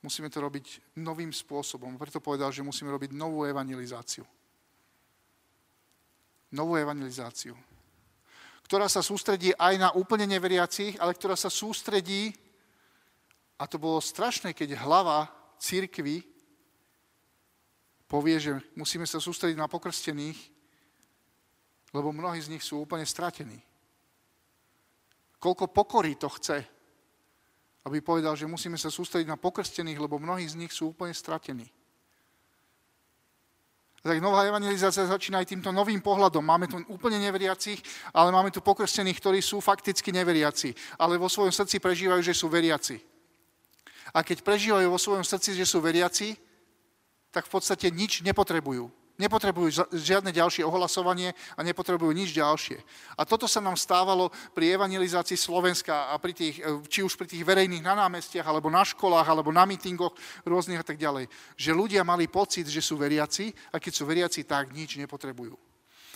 Musíme 0.00 0.32
to 0.32 0.40
robiť 0.40 0.96
novým 1.00 1.32
spôsobom. 1.32 2.00
Preto 2.00 2.24
povedal, 2.24 2.48
že 2.52 2.64
musíme 2.64 2.88
robiť 2.88 3.12
novú 3.12 3.44
evangelizáciu 3.44 4.24
novú 6.50 6.74
evangelizáciu, 6.76 7.54
ktorá 8.66 8.90
sa 8.90 9.02
sústredí 9.02 9.54
aj 9.54 9.74
na 9.78 9.88
úplne 9.94 10.26
neveriacich, 10.26 10.98
ale 10.98 11.14
ktorá 11.14 11.38
sa 11.38 11.50
sústredí, 11.50 12.34
a 13.60 13.66
to 13.68 13.78
bolo 13.78 14.00
strašné, 14.02 14.56
keď 14.56 14.78
hlava 14.82 15.30
církvy 15.60 16.24
povie, 18.10 18.36
že 18.42 18.52
musíme 18.74 19.06
sa 19.06 19.22
sústrediť 19.22 19.58
na 19.58 19.70
pokrstených, 19.70 20.38
lebo 21.94 22.10
mnohí 22.10 22.42
z 22.42 22.50
nich 22.50 22.64
sú 22.64 22.82
úplne 22.82 23.06
stratení. 23.06 23.58
Koľko 25.38 25.70
pokory 25.70 26.18
to 26.18 26.26
chce, 26.26 26.66
aby 27.90 27.98
povedal, 27.98 28.38
že 28.38 28.46
musíme 28.46 28.78
sa 28.78 28.86
sústrediť 28.86 29.26
na 29.26 29.34
pokrstených, 29.34 29.98
lebo 29.98 30.22
mnohí 30.22 30.46
z 30.46 30.54
nich 30.54 30.70
sú 30.70 30.94
úplne 30.94 31.10
stratení. 31.10 31.66
Tak 34.00 34.22
nová 34.22 34.46
evangelizácia 34.46 35.04
začína 35.04 35.42
aj 35.42 35.50
týmto 35.50 35.74
novým 35.74 35.98
pohľadom. 36.00 36.40
Máme 36.40 36.70
tu 36.70 36.78
úplne 36.88 37.18
neveriacich, 37.20 37.82
ale 38.14 38.32
máme 38.32 38.48
tu 38.48 38.62
pokrstených, 38.62 39.18
ktorí 39.18 39.42
sú 39.42 39.58
fakticky 39.58 40.08
neveriaci, 40.14 40.72
ale 40.96 41.18
vo 41.18 41.28
svojom 41.28 41.52
srdci 41.52 41.82
prežívajú, 41.82 42.22
že 42.22 42.32
sú 42.32 42.46
veriaci. 42.48 42.96
A 44.14 44.22
keď 44.22 44.40
prežívajú 44.40 44.86
vo 44.86 44.96
svojom 44.96 45.26
srdci, 45.26 45.52
že 45.52 45.66
sú 45.66 45.82
veriaci, 45.82 46.38
tak 47.34 47.50
v 47.50 47.52
podstate 47.52 47.90
nič 47.90 48.22
nepotrebujú. 48.22 48.88
Nepotrebujú 49.20 49.92
žiadne 49.92 50.32
ďalšie 50.32 50.64
ohlasovanie 50.64 51.36
a 51.52 51.60
nepotrebujú 51.60 52.08
nič 52.16 52.32
ďalšie. 52.32 52.80
A 53.20 53.28
toto 53.28 53.44
sa 53.44 53.60
nám 53.60 53.76
stávalo 53.76 54.32
pri 54.56 54.80
evangelizácii 54.80 55.36
Slovenska 55.36 56.08
a 56.08 56.16
pri 56.16 56.32
tých, 56.32 56.56
e, 56.64 56.80
či 56.88 57.04
už 57.04 57.20
pri 57.20 57.28
tých 57.28 57.44
verejných 57.44 57.84
na 57.84 57.92
námestiach, 58.08 58.48
alebo 58.48 58.72
na 58.72 58.80
školách, 58.80 59.28
alebo 59.28 59.52
na 59.52 59.68
mítingoch 59.68 60.16
rôznych 60.48 60.80
a 60.80 60.86
tak 60.88 60.96
ďalej. 60.96 61.28
Že 61.52 61.70
ľudia 61.76 62.00
mali 62.00 62.32
pocit, 62.32 62.64
že 62.64 62.80
sú 62.80 62.96
veriaci 62.96 63.52
a 63.68 63.76
keď 63.76 63.92
sú 63.92 64.08
veriaci, 64.08 64.48
tak 64.48 64.72
nič 64.72 64.96
nepotrebujú. 64.96 65.52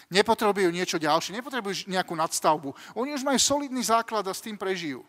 Nepotrebujú 0.09 0.73
niečo 0.73 0.97
ďalšie, 0.97 1.37
nepotrebujú 1.37 1.93
nejakú 1.93 2.17
nadstavbu. 2.17 2.73
Oni 2.97 3.13
už 3.13 3.21
majú 3.21 3.37
solidný 3.37 3.85
základ 3.85 4.25
a 4.25 4.33
s 4.33 4.41
tým 4.41 4.57
prežijú. 4.57 5.05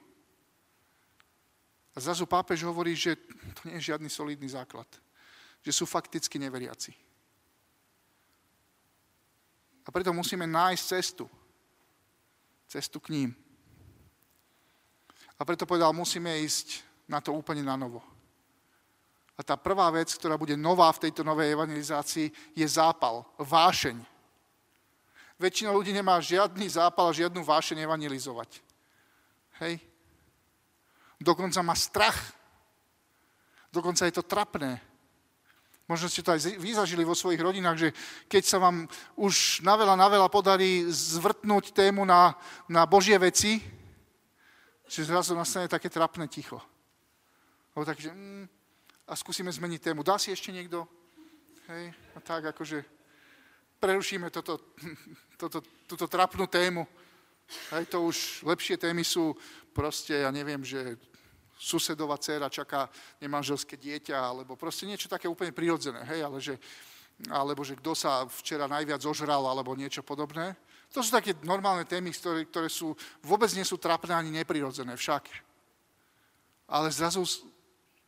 A 1.95 2.03
zrazu 2.03 2.27
pápež 2.27 2.67
hovorí, 2.67 2.91
že 2.91 3.15
to 3.55 3.71
nie 3.71 3.79
je 3.79 3.95
žiadny 3.95 4.11
solidný 4.11 4.51
základ. 4.51 4.87
Že 5.63 5.71
sú 5.71 5.85
fakticky 5.87 6.35
neveriaci. 6.35 6.91
A 9.85 9.89
preto 9.93 10.09
musíme 10.13 10.49
nájsť 10.49 10.83
cestu. 10.83 11.25
Cestu 12.65 12.97
k 12.99 13.09
ním. 13.13 13.29
A 15.37 15.45
preto 15.45 15.69
povedal, 15.69 15.93
musíme 15.93 16.31
ísť 16.41 16.81
na 17.05 17.21
to 17.21 17.33
úplne 17.35 17.61
na 17.61 17.77
novo. 17.77 18.01
A 19.35 19.43
tá 19.43 19.59
prvá 19.59 19.91
vec, 19.91 20.07
ktorá 20.15 20.39
bude 20.39 20.55
nová 20.55 20.87
v 20.95 21.07
tejto 21.07 21.21
novej 21.21 21.51
evangelizácii, 21.51 22.55
je 22.55 22.67
zápal, 22.67 23.27
vášeň. 23.35 23.99
Väčšina 25.35 25.75
ľudí 25.75 25.91
nemá 25.91 26.23
žiadny 26.23 26.63
zápal 26.71 27.11
a 27.11 27.17
žiadnu 27.19 27.43
vášeň 27.43 27.83
evangelizovať. 27.83 28.63
Hej? 29.59 29.83
Dokonca 31.19 31.59
má 31.59 31.75
strach. 31.75 32.15
Dokonca 33.75 34.07
je 34.07 34.15
to 34.15 34.23
trapné. 34.23 34.79
Možno 35.85 36.09
ste 36.09 36.25
to 36.25 36.33
aj 36.33 36.57
vyzažili 36.57 37.05
vo 37.05 37.13
svojich 37.13 37.37
rodinách, 37.37 37.77
že 37.77 37.89
keď 38.25 38.43
sa 38.43 38.57
vám 38.57 38.89
už 39.13 39.61
na 39.61 39.77
veľa, 39.77 39.93
na 39.93 40.09
veľa 40.09 40.33
podarí 40.33 40.81
zvrtnúť 40.89 41.77
tému 41.77 42.01
na, 42.09 42.33
na 42.65 42.89
Božie 42.89 43.13
veci, 43.21 43.61
že 44.89 45.05
zrazu 45.05 45.37
nastane 45.37 45.69
také 45.69 45.89
trapné 45.93 46.25
ticho. 46.25 46.57
Lebo 47.77 47.85
tak, 47.85 48.01
že, 48.01 48.09
mm, 48.09 48.49
a 49.05 49.13
skúsime 49.13 49.53
zmeniť 49.53 49.81
tému. 49.81 50.01
Dá 50.01 50.17
si 50.17 50.33
ešte 50.33 50.49
niekto? 50.49 50.89
Hej, 51.69 51.93
a 52.13 52.19
tak 52.21 52.49
akože 52.49 52.81
prerušíme 53.77 54.33
toto, 54.33 54.57
toto, 55.41 55.61
túto 55.85 56.05
trapnú 56.09 56.49
tému. 56.49 56.89
Hej, 57.77 57.93
to 57.93 58.09
už 58.09 58.41
lepšie 58.41 58.81
témy 58.81 59.05
sú 59.05 59.37
proste, 59.69 60.25
ja 60.25 60.33
neviem, 60.33 60.65
že 60.65 60.97
susedová 61.55 62.19
dcera 62.19 62.51
čaká 62.51 62.91
nemanželské 63.23 63.79
dieťa, 63.79 64.15
alebo 64.15 64.59
proste 64.59 64.83
niečo 64.83 65.07
také 65.07 65.31
úplne 65.31 65.55
prirodzené, 65.55 66.03
hej, 66.03 66.19
ale 66.23 66.37
že, 66.43 66.59
alebo 67.31 67.63
že 67.63 67.79
kto 67.79 67.95
sa 67.95 68.27
včera 68.27 68.67
najviac 68.67 68.99
ožral, 69.07 69.47
alebo 69.47 69.75
niečo 69.75 70.03
podobné. 70.03 70.55
To 70.91 71.03
sú 71.03 71.11
také 71.11 71.35
normálne 71.43 71.87
témy, 71.87 72.11
ktoré, 72.11 72.47
ktoré 72.47 72.69
sú, 72.71 72.95
vôbec 73.23 73.51
nie 73.55 73.63
sú 73.63 73.79
trapné 73.79 74.15
ani 74.15 74.31
neprirodzené 74.31 74.95
však. 74.95 75.27
Ale 76.71 76.91
zrazu, 76.91 77.23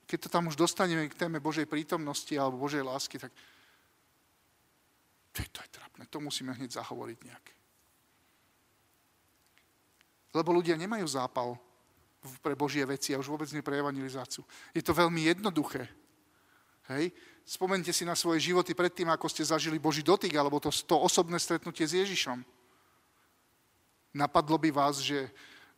keď 0.07 0.27
to 0.27 0.29
tam 0.31 0.47
už 0.47 0.55
dostaneme 0.55 1.07
k 1.11 1.19
téme 1.19 1.39
Božej 1.43 1.67
prítomnosti 1.67 2.31
alebo 2.35 2.63
Božej 2.63 2.83
lásky, 2.83 3.19
tak 3.19 3.31
to 5.35 5.43
je, 5.43 5.49
to 5.53 5.61
trapné, 5.69 6.03
to 6.09 6.17
musíme 6.17 6.49
hneď 6.55 6.81
zahovoriť 6.81 7.19
nejak. 7.21 7.45
Lebo 10.33 10.49
ľudia 10.53 10.73
nemajú 10.77 11.05
zápal 11.05 11.53
pre 12.43 12.53
Božie 12.53 12.83
veci 12.83 13.15
a 13.15 13.19
už 13.19 13.31
vôbec 13.31 13.49
nie 13.55 13.65
pre 13.65 13.79
evangelizáciu. 13.79 14.43
Je 14.75 14.83
to 14.83 14.93
veľmi 14.93 15.27
jednoduché. 15.31 15.87
Hej? 16.91 17.11
Spomente 17.47 17.91
si 17.95 18.03
na 18.03 18.15
svoje 18.15 18.43
životy 18.51 18.75
predtým, 18.75 19.07
ako 19.07 19.31
ste 19.31 19.47
zažili 19.47 19.79
Boží 19.79 20.03
dotyk, 20.03 20.35
alebo 20.35 20.59
to, 20.59 20.67
to 20.71 20.95
osobné 20.99 21.39
stretnutie 21.39 21.87
s 21.87 21.95
Ježišom. 21.95 22.43
Napadlo 24.15 24.57
by 24.59 24.69
vás, 24.71 24.99
že, 24.99 25.31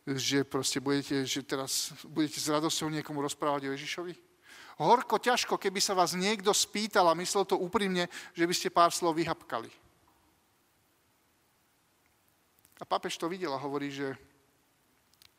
že 0.06 0.42
proste 0.42 0.82
budete, 0.82 1.22
že 1.26 1.42
teraz 1.42 1.94
budete 2.06 2.42
s 2.42 2.50
radosťou 2.50 2.90
niekomu 2.90 3.22
rozprávať 3.22 3.70
o 3.70 3.74
Ježišovi? 3.74 4.14
Horko, 4.80 5.20
ťažko, 5.20 5.60
keby 5.60 5.76
sa 5.76 5.92
vás 5.92 6.16
niekto 6.16 6.56
spýtal 6.56 7.04
a 7.12 7.18
myslel 7.18 7.44
to 7.44 7.60
úprimne, 7.60 8.08
že 8.32 8.48
by 8.48 8.54
ste 8.56 8.72
pár 8.72 8.88
slov 8.88 9.20
vyhapkali. 9.20 9.68
A 12.80 12.84
papež 12.88 13.20
to 13.20 13.28
videl 13.28 13.52
a 13.52 13.60
hovorí, 13.60 13.92
že 13.92 14.16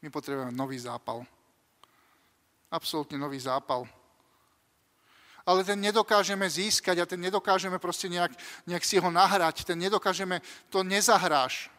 my 0.01 0.09
potrebujeme 0.09 0.51
nový 0.51 0.81
zápal. 0.81 1.21
Absolútne 2.71 3.21
nový 3.21 3.37
zápal. 3.37 3.85
Ale 5.45 5.65
ten 5.65 5.77
nedokážeme 5.81 6.45
získať 6.49 7.01
a 7.01 7.09
ten 7.09 7.21
nedokážeme 7.21 7.77
proste 7.81 8.09
nejak, 8.09 8.33
nejak 8.65 8.85
si 8.85 8.97
ho 8.97 9.09
nahrať. 9.09 9.65
Ten 9.65 9.77
nedokážeme, 9.77 10.41
to 10.69 10.85
nezahráš. 10.85 11.69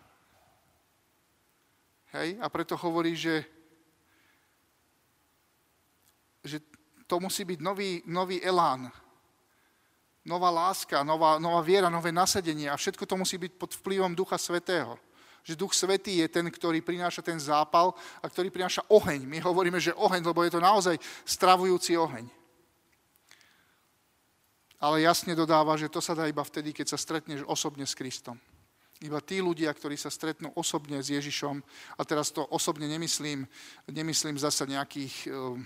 Hej? 2.12 2.38
A 2.42 2.46
preto 2.50 2.76
hovorí, 2.76 3.16
že, 3.16 3.46
že 6.42 6.58
to 7.06 7.22
musí 7.22 7.46
byť 7.46 7.58
nový, 7.62 8.02
nový 8.06 8.42
elán. 8.42 8.90
Nová 10.22 10.50
láska, 10.50 11.02
nová, 11.02 11.38
nová 11.38 11.62
viera, 11.62 11.90
nové 11.90 12.14
nasadenie 12.14 12.70
a 12.70 12.78
všetko 12.78 13.06
to 13.06 13.18
musí 13.18 13.38
byť 13.42 13.52
pod 13.58 13.74
vplyvom 13.74 14.14
Ducha 14.14 14.38
Svetého 14.38 14.94
že 15.42 15.58
Duch 15.58 15.74
Svetý 15.74 16.22
je 16.22 16.30
ten, 16.30 16.46
ktorý 16.46 16.78
prináša 16.86 17.22
ten 17.22 17.34
zápal 17.34 17.90
a 18.22 18.26
ktorý 18.30 18.54
prináša 18.54 18.86
oheň. 18.86 19.26
My 19.26 19.42
hovoríme, 19.42 19.82
že 19.82 19.94
oheň, 19.94 20.22
lebo 20.22 20.46
je 20.46 20.54
to 20.54 20.62
naozaj 20.62 20.94
stravujúci 21.26 21.98
oheň. 21.98 22.30
Ale 24.82 25.02
jasne 25.02 25.34
dodáva, 25.34 25.78
že 25.78 25.90
to 25.90 26.02
sa 26.02 26.14
dá 26.14 26.26
iba 26.26 26.42
vtedy, 26.42 26.70
keď 26.74 26.94
sa 26.94 26.98
stretneš 26.98 27.46
osobne 27.46 27.86
s 27.86 27.94
Kristom. 27.94 28.38
Iba 29.02 29.18
tí 29.18 29.42
ľudia, 29.42 29.74
ktorí 29.74 29.98
sa 29.98 30.14
stretnú 30.14 30.54
osobne 30.54 31.02
s 31.02 31.10
Ježišom, 31.10 31.58
a 31.98 32.02
teraz 32.06 32.30
to 32.30 32.46
osobne 32.54 32.86
nemyslím, 32.86 33.42
nemyslím 33.90 34.38
zasa 34.38 34.62
nejakých, 34.62 35.26
eh, 35.26 35.58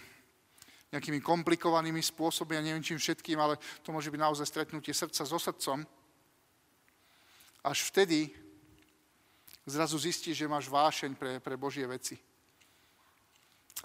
nejakými 0.97 1.21
komplikovanými 1.21 2.01
spôsobmi, 2.01 2.57
ja 2.57 2.65
neviem 2.65 2.85
čím 2.85 2.97
všetkým, 2.97 3.37
ale 3.37 3.61
to 3.85 3.93
môže 3.93 4.09
byť 4.09 4.21
naozaj 4.21 4.49
stretnutie 4.49 4.97
srdca 4.97 5.29
so 5.29 5.37
srdcom, 5.37 5.85
až 7.61 7.79
vtedy 7.93 8.33
zrazu 9.67 9.99
zistíš, 9.99 10.39
že 10.39 10.49
máš 10.49 10.71
vášeň 10.71 11.13
pre, 11.19 11.33
pre 11.43 11.59
Božie 11.59 11.85
veci. 11.87 12.15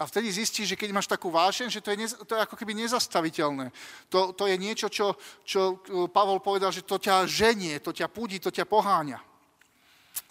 A 0.00 0.08
vtedy 0.08 0.32
zistíš, 0.32 0.72
že 0.72 0.78
keď 0.78 0.90
máš 0.96 1.10
takú 1.10 1.28
vášeň, 1.28 1.68
že 1.68 1.84
to 1.84 1.92
je, 1.92 1.96
nez, 2.00 2.10
to 2.16 2.32
je 2.32 2.40
ako 2.40 2.56
keby 2.56 2.72
nezastaviteľné. 2.72 3.68
To, 4.08 4.32
to 4.32 4.48
je 4.48 4.56
niečo, 4.56 4.88
čo, 4.88 5.20
čo 5.44 5.84
Pavol 6.08 6.40
povedal, 6.40 6.72
že 6.72 6.80
to 6.80 6.96
ťa 6.96 7.28
ženie, 7.28 7.76
to 7.76 7.92
ťa 7.92 8.08
púdi, 8.08 8.40
to 8.40 8.48
ťa 8.48 8.64
poháňa. 8.64 9.20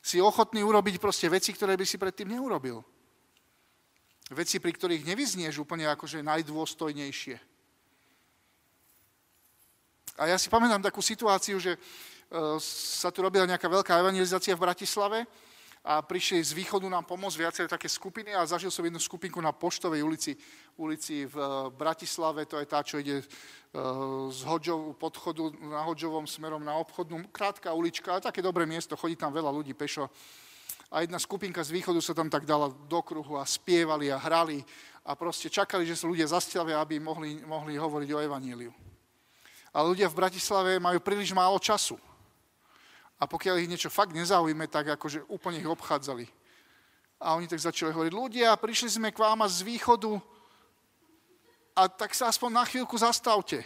Si 0.02 0.18
ochotný 0.18 0.66
urobiť 0.66 0.98
proste 0.98 1.30
veci, 1.30 1.54
ktoré 1.54 1.78
by 1.78 1.86
si 1.86 2.02
predtým 2.02 2.34
neurobil. 2.34 2.82
Veci, 4.34 4.58
pri 4.58 4.74
ktorých 4.74 5.06
nevyznieš 5.06 5.62
úplne 5.62 5.86
akože 5.94 6.26
najdôstojnejšie. 6.26 7.38
A 10.18 10.26
ja 10.26 10.42
si 10.42 10.50
pamätám 10.50 10.82
takú 10.82 11.06
situáciu, 11.06 11.62
že 11.62 11.78
sa 12.64 13.12
tu 13.12 13.20
robila 13.20 13.44
nejaká 13.44 13.68
veľká 13.68 14.00
evangelizácia 14.00 14.56
v 14.56 14.64
Bratislave 14.64 15.28
a 15.82 16.00
prišli 16.06 16.46
z 16.46 16.54
východu 16.54 16.86
nám 16.86 17.10
pomôcť 17.10 17.38
viaceré 17.42 17.68
také 17.68 17.90
skupiny 17.90 18.38
a 18.38 18.46
zažil 18.46 18.70
som 18.70 18.86
jednu 18.86 19.02
skupinku 19.02 19.42
na 19.42 19.50
Poštovej 19.50 20.06
ulici, 20.06 20.38
ulici 20.78 21.26
v 21.26 21.36
eh, 21.36 21.50
Bratislave, 21.74 22.46
to 22.46 22.62
je 22.62 22.68
tá, 22.70 22.86
čo 22.86 23.02
ide 23.02 23.20
eh, 23.20 23.26
z 24.30 24.40
Hodžov, 24.46 24.96
podchodu 25.02 25.50
na 25.66 25.82
Hodžovom 25.84 26.30
smerom 26.30 26.62
na 26.62 26.78
obchodnú, 26.78 27.34
krátka 27.34 27.74
ulička, 27.74 28.14
ale 28.14 28.22
také 28.22 28.46
dobré 28.46 28.70
miesto, 28.70 28.94
chodí 28.94 29.18
tam 29.18 29.34
veľa 29.34 29.50
ľudí 29.50 29.74
pešo. 29.74 30.06
A 30.92 31.02
jedna 31.02 31.18
skupinka 31.18 31.64
z 31.64 31.74
východu 31.74 31.98
sa 32.04 32.14
tam 32.14 32.30
tak 32.30 32.46
dala 32.46 32.70
do 32.70 33.00
kruhu 33.02 33.40
a 33.40 33.48
spievali 33.48 34.12
a 34.12 34.22
hrali 34.22 34.62
a 35.08 35.18
proste 35.18 35.50
čakali, 35.50 35.88
že 35.88 35.98
sa 35.98 36.06
ľudia 36.06 36.30
zastavia, 36.30 36.78
aby 36.84 37.00
mohli, 37.00 37.42
mohli 37.42 37.80
hovoriť 37.80 38.10
o 38.12 38.22
evaníliu. 38.22 38.72
Ale 39.72 39.86
ľudia 39.88 40.12
v 40.12 40.20
Bratislave 40.20 40.72
majú 40.84 41.00
príliš 41.00 41.32
málo 41.32 41.58
času 41.58 41.96
a 43.22 43.30
pokiaľ 43.30 43.62
ich 43.62 43.70
niečo 43.70 43.94
fakt 43.94 44.18
nezaujíme, 44.18 44.66
tak 44.66 44.98
akože 44.98 45.30
úplne 45.30 45.62
ich 45.62 45.70
obchádzali. 45.70 46.26
A 47.22 47.38
oni 47.38 47.46
tak 47.46 47.62
začali 47.62 47.94
hovoriť, 47.94 48.14
ľudia, 48.18 48.58
prišli 48.58 48.98
sme 48.98 49.14
k 49.14 49.22
vám 49.22 49.46
z 49.46 49.62
východu 49.62 50.18
a 51.78 51.86
tak 51.86 52.18
sa 52.18 52.34
aspoň 52.34 52.50
na 52.50 52.66
chvíľku 52.66 52.98
zastavte. 52.98 53.62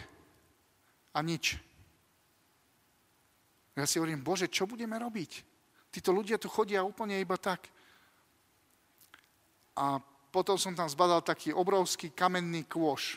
A 1.16 1.24
nič. 1.24 1.56
Ja 3.72 3.88
si 3.88 3.96
hovorím, 3.96 4.20
Bože, 4.20 4.52
čo 4.52 4.68
budeme 4.68 5.00
robiť? 5.00 5.40
Títo 5.88 6.12
ľudia 6.12 6.36
tu 6.36 6.52
chodia 6.52 6.84
úplne 6.84 7.16
iba 7.16 7.40
tak. 7.40 7.64
A 9.72 9.96
potom 10.28 10.60
som 10.60 10.76
tam 10.76 10.84
zbadal 10.84 11.24
taký 11.24 11.56
obrovský 11.56 12.12
kamenný 12.12 12.68
kôš 12.68 13.16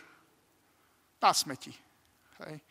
na 1.19 1.35
smeti. 1.35 1.75
Hej. 2.47 2.63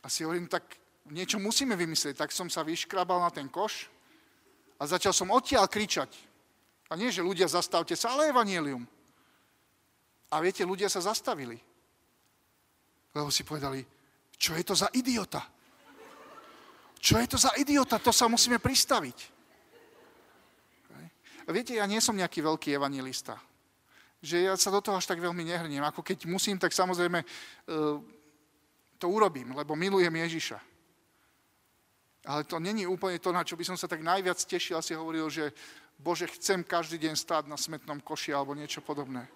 A 0.00 0.08
si 0.08 0.24
hovorím, 0.24 0.48
tak 0.48 0.83
niečo 1.10 1.36
musíme 1.36 1.76
vymyslieť. 1.76 2.24
Tak 2.24 2.30
som 2.32 2.48
sa 2.48 2.64
vyškrabal 2.64 3.20
na 3.20 3.28
ten 3.28 3.48
koš 3.48 3.88
a 4.80 4.88
začal 4.88 5.12
som 5.12 5.32
odtiaľ 5.32 5.68
kričať. 5.68 6.10
A 6.88 6.96
nie, 6.96 7.12
že 7.12 7.24
ľudia 7.24 7.48
zastavte 7.48 7.96
sa, 7.96 8.12
ale 8.12 8.28
evanielium. 8.28 8.84
A 10.32 10.40
viete, 10.40 10.64
ľudia 10.64 10.88
sa 10.88 11.04
zastavili. 11.04 11.56
Lebo 13.14 13.30
si 13.30 13.46
povedali, 13.46 13.84
čo 14.34 14.52
je 14.58 14.64
to 14.66 14.74
za 14.74 14.90
idiota? 14.92 15.42
Čo 16.98 17.20
je 17.20 17.28
to 17.28 17.38
za 17.38 17.52
idiota? 17.60 18.00
To 18.00 18.10
sa 18.10 18.26
musíme 18.26 18.58
pristaviť. 18.58 19.34
A 21.44 21.52
viete, 21.52 21.76
ja 21.76 21.84
nie 21.84 22.00
som 22.00 22.16
nejaký 22.16 22.40
veľký 22.40 22.72
evangelista. 22.72 23.36
Že 24.24 24.48
ja 24.48 24.54
sa 24.56 24.72
do 24.72 24.80
toho 24.80 24.96
až 24.96 25.04
tak 25.04 25.20
veľmi 25.20 25.44
nehrniem. 25.44 25.84
Ako 25.84 26.00
keď 26.00 26.24
musím, 26.24 26.56
tak 26.56 26.72
samozrejme 26.72 27.20
e, 27.20 27.26
to 28.96 29.06
urobím, 29.12 29.52
lebo 29.52 29.76
milujem 29.76 30.16
Ježiša. 30.16 30.73
Ale 32.24 32.44
to 32.48 32.56
není 32.56 32.88
úplne 32.88 33.20
to, 33.20 33.32
na 33.32 33.44
čo 33.44 33.56
by 33.56 33.64
som 33.68 33.76
sa 33.76 33.84
tak 33.84 34.00
najviac 34.00 34.40
tešil, 34.40 34.80
asi 34.80 34.96
hovoril, 34.96 35.28
že 35.28 35.52
Bože, 36.00 36.26
chcem 36.26 36.64
každý 36.64 36.98
deň 36.98 37.14
stáť 37.14 37.44
na 37.46 37.60
smetnom 37.60 38.00
koši 38.00 38.32
alebo 38.32 38.56
niečo 38.56 38.80
podobné. 38.80 39.28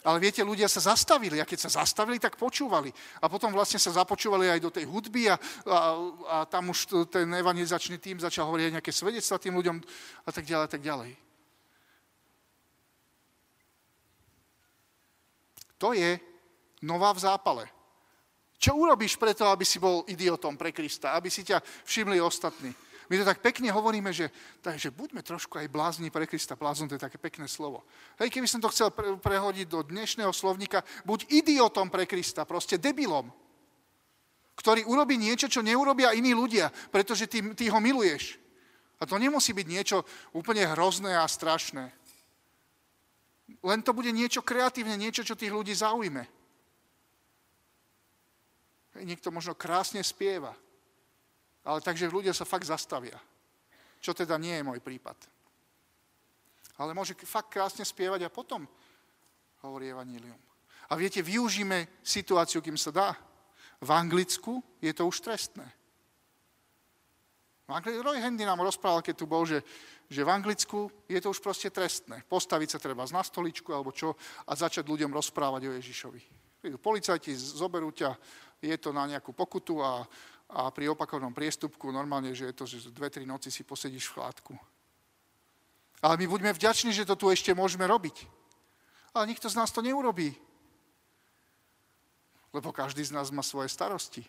Ale 0.00 0.16
viete, 0.16 0.40
ľudia 0.40 0.64
sa 0.64 0.80
zastavili 0.80 1.36
a 1.40 1.44
keď 1.44 1.68
sa 1.68 1.84
zastavili, 1.84 2.16
tak 2.16 2.40
počúvali. 2.40 2.88
A 3.20 3.28
potom 3.28 3.52
vlastne 3.52 3.76
sa 3.76 3.92
započúvali 3.92 4.48
aj 4.48 4.60
do 4.64 4.72
tej 4.72 4.88
hudby 4.88 5.28
a, 5.28 5.36
a, 5.36 5.78
a 6.24 6.36
tam 6.48 6.72
už 6.72 6.88
ten 7.12 7.28
evangelizačný 7.28 8.00
tým 8.00 8.16
začal 8.16 8.48
hovoriť 8.48 8.64
aj 8.64 8.74
nejaké 8.80 8.92
svedectva 8.96 9.36
tým 9.36 9.60
ľuďom 9.60 9.76
a 10.24 10.30
tak 10.32 10.48
ďalej 10.48 10.64
a 10.64 10.72
tak 10.72 10.80
ďalej. 10.80 11.10
To 15.80 15.92
je 15.92 16.16
nová 16.80 17.12
v 17.12 17.20
zápale. 17.20 17.64
Čo 18.60 18.76
urobíš 18.76 19.16
preto, 19.16 19.48
aby 19.48 19.64
si 19.64 19.80
bol 19.80 20.04
idiotom 20.04 20.60
pre 20.60 20.68
Krista, 20.68 21.16
aby 21.16 21.32
si 21.32 21.40
ťa 21.48 21.64
všimli 21.64 22.20
ostatní? 22.20 22.68
My 23.08 23.18
to 23.18 23.24
tak 23.24 23.40
pekne 23.40 23.72
hovoríme, 23.72 24.12
že, 24.12 24.30
takže 24.60 24.92
buďme 24.92 25.24
trošku 25.24 25.58
aj 25.58 25.72
blázni 25.72 26.12
pre 26.12 26.28
Krista. 26.28 26.60
Blázon 26.60 26.86
to 26.86 26.94
je 26.94 27.02
také 27.02 27.18
pekné 27.18 27.48
slovo. 27.48 27.82
Hej, 28.20 28.30
keby 28.30 28.46
som 28.46 28.60
to 28.60 28.68
chcel 28.68 28.92
pre, 28.92 29.16
prehodiť 29.16 29.66
do 29.66 29.80
dnešného 29.82 30.30
slovníka, 30.30 30.84
buď 31.08 31.26
idiotom 31.26 31.88
pre 31.88 32.04
Krista, 32.04 32.44
proste 32.44 32.76
debilom, 32.78 33.32
ktorý 34.54 34.84
urobí 34.86 35.16
niečo, 35.16 35.48
čo 35.48 35.64
neurobia 35.64 36.12
iní 36.12 36.36
ľudia, 36.36 36.68
pretože 36.92 37.26
ty, 37.26 37.40
ty 37.56 37.72
ho 37.72 37.80
miluješ. 37.80 38.36
A 39.00 39.08
to 39.08 39.16
nemusí 39.16 39.56
byť 39.56 39.66
niečo 39.66 40.04
úplne 40.36 40.68
hrozné 40.68 41.16
a 41.16 41.24
strašné. 41.24 41.88
Len 43.64 43.80
to 43.82 43.96
bude 43.96 44.12
niečo 44.12 44.44
kreatívne, 44.44 44.94
niečo, 45.00 45.24
čo 45.24 45.34
tých 45.34 45.50
ľudí 45.50 45.72
zaujme. 45.74 46.39
Niekto 49.00 49.32
možno 49.32 49.56
krásne 49.56 50.04
spieva, 50.04 50.52
ale 51.64 51.80
takže 51.80 52.12
ľudia 52.12 52.36
sa 52.36 52.48
fakt 52.48 52.68
zastavia. 52.68 53.16
Čo 54.00 54.16
teda 54.16 54.40
nie 54.40 54.56
je 54.56 54.64
môj 54.64 54.80
prípad. 54.80 55.16
Ale 56.80 56.96
môže 56.96 57.12
fakt 57.28 57.52
krásne 57.52 57.84
spievať 57.84 58.24
a 58.24 58.32
potom 58.32 58.64
hovorí 59.60 59.92
Evangelium. 59.92 60.40
A 60.90 60.96
viete, 60.96 61.20
využíme 61.20 62.00
situáciu, 62.00 62.64
kým 62.64 62.80
sa 62.80 62.90
dá. 62.90 63.08
V 63.80 63.90
Anglicku 63.92 64.64
je 64.80 64.92
to 64.96 65.06
už 65.06 65.20
trestné. 65.20 65.68
Roy 67.78 68.18
Handy 68.18 68.42
nám 68.42 68.66
rozprával, 68.66 68.98
keď 68.98 69.14
tu 69.14 69.30
bol, 69.30 69.46
že, 69.46 69.62
že 70.10 70.26
v 70.26 70.32
Anglicku 70.34 70.90
je 71.06 71.22
to 71.22 71.30
už 71.30 71.38
proste 71.38 71.70
trestné. 71.70 72.26
Postaviť 72.26 72.68
sa 72.74 72.82
treba 72.82 73.06
na 73.06 73.22
stoličku 73.22 73.70
alebo 73.70 73.94
čo 73.94 74.18
a 74.42 74.52
začať 74.58 74.82
ľuďom 74.90 75.14
rozprávať 75.14 75.70
o 75.70 75.76
Ježišovi. 75.78 76.20
Policajti 76.82 77.30
zoberú 77.38 77.94
ťa, 77.94 78.10
je 78.60 78.76
to 78.76 78.92
na 78.92 79.08
nejakú 79.08 79.32
pokutu 79.32 79.80
a, 79.80 80.04
a 80.52 80.68
pri 80.70 80.92
opakovnom 80.92 81.32
priestupku 81.32 81.88
normálne, 81.88 82.36
že 82.36 82.52
je 82.52 82.54
to, 82.54 82.64
že 82.68 82.92
dve, 82.92 83.08
tri 83.08 83.24
noci 83.24 83.48
si 83.48 83.64
posedíš 83.64 84.12
v 84.12 84.14
chládku. 84.20 84.54
Ale 86.00 86.16
my 86.16 86.26
buďme 86.28 86.52
vďační, 86.56 86.92
že 86.92 87.08
to 87.08 87.16
tu 87.16 87.28
ešte 87.28 87.52
môžeme 87.52 87.84
robiť. 87.84 88.24
Ale 89.12 89.28
nikto 89.28 89.48
z 89.52 89.58
nás 89.58 89.68
to 89.72 89.84
neurobí. 89.84 90.32
Lebo 92.52 92.72
každý 92.72 93.04
z 93.04 93.12
nás 93.12 93.28
má 93.30 93.44
svoje 93.44 93.68
starosti. 93.68 94.24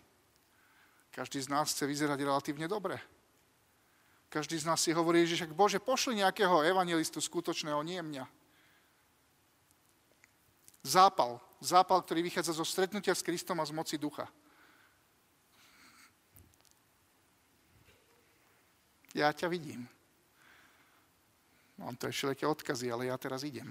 Každý 1.12 1.44
z 1.44 1.52
nás 1.52 1.72
chce 1.72 1.88
vyzerať 1.88 2.20
relatívne 2.24 2.68
dobre. 2.68 3.00
Každý 4.32 4.56
z 4.56 4.68
nás 4.68 4.80
si 4.80 4.96
hovorí, 4.96 5.28
že 5.28 5.36
však 5.36 5.52
Bože, 5.52 5.84
pošli 5.84 6.24
nejakého 6.24 6.64
evangelistu 6.64 7.20
skutočného, 7.20 7.84
nie 7.84 8.00
mňa. 8.00 8.24
Zápal. 10.88 11.44
Zápal, 11.62 12.02
ktorý 12.02 12.26
vychádza 12.26 12.58
zo 12.58 12.66
stretnutia 12.66 13.14
s 13.14 13.22
Kristom 13.22 13.62
a 13.62 13.70
z 13.70 13.72
moci 13.78 14.02
ducha. 14.02 14.26
Ja 19.14 19.30
ťa 19.30 19.46
vidím. 19.46 19.86
Mám 21.78 22.02
to 22.02 22.10
ešte 22.10 22.34
také 22.34 22.46
odkazy, 22.50 22.90
ale 22.90 23.14
ja 23.14 23.18
teraz 23.22 23.46
idem. 23.46 23.70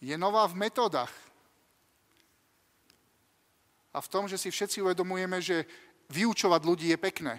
Je 0.00 0.16
nová 0.16 0.48
v 0.48 0.56
metodách. 0.56 1.12
A 3.92 4.00
v 4.00 4.08
tom, 4.08 4.24
že 4.24 4.40
si 4.40 4.48
všetci 4.48 4.80
uvedomujeme, 4.80 5.44
že 5.44 5.68
vyučovať 6.08 6.60
ľudí 6.64 6.88
je 6.88 6.96
pekné. 6.96 7.36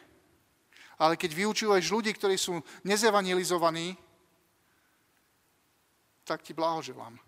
Ale 1.01 1.17
keď 1.17 1.33
vyučuješ 1.33 1.89
ľudí, 1.89 2.13
ktorí 2.13 2.37
sú 2.37 2.61
nezevanilizovaní, 2.85 3.97
tak 6.31 6.47
ti 6.47 6.55
blahoželám. 6.55 7.19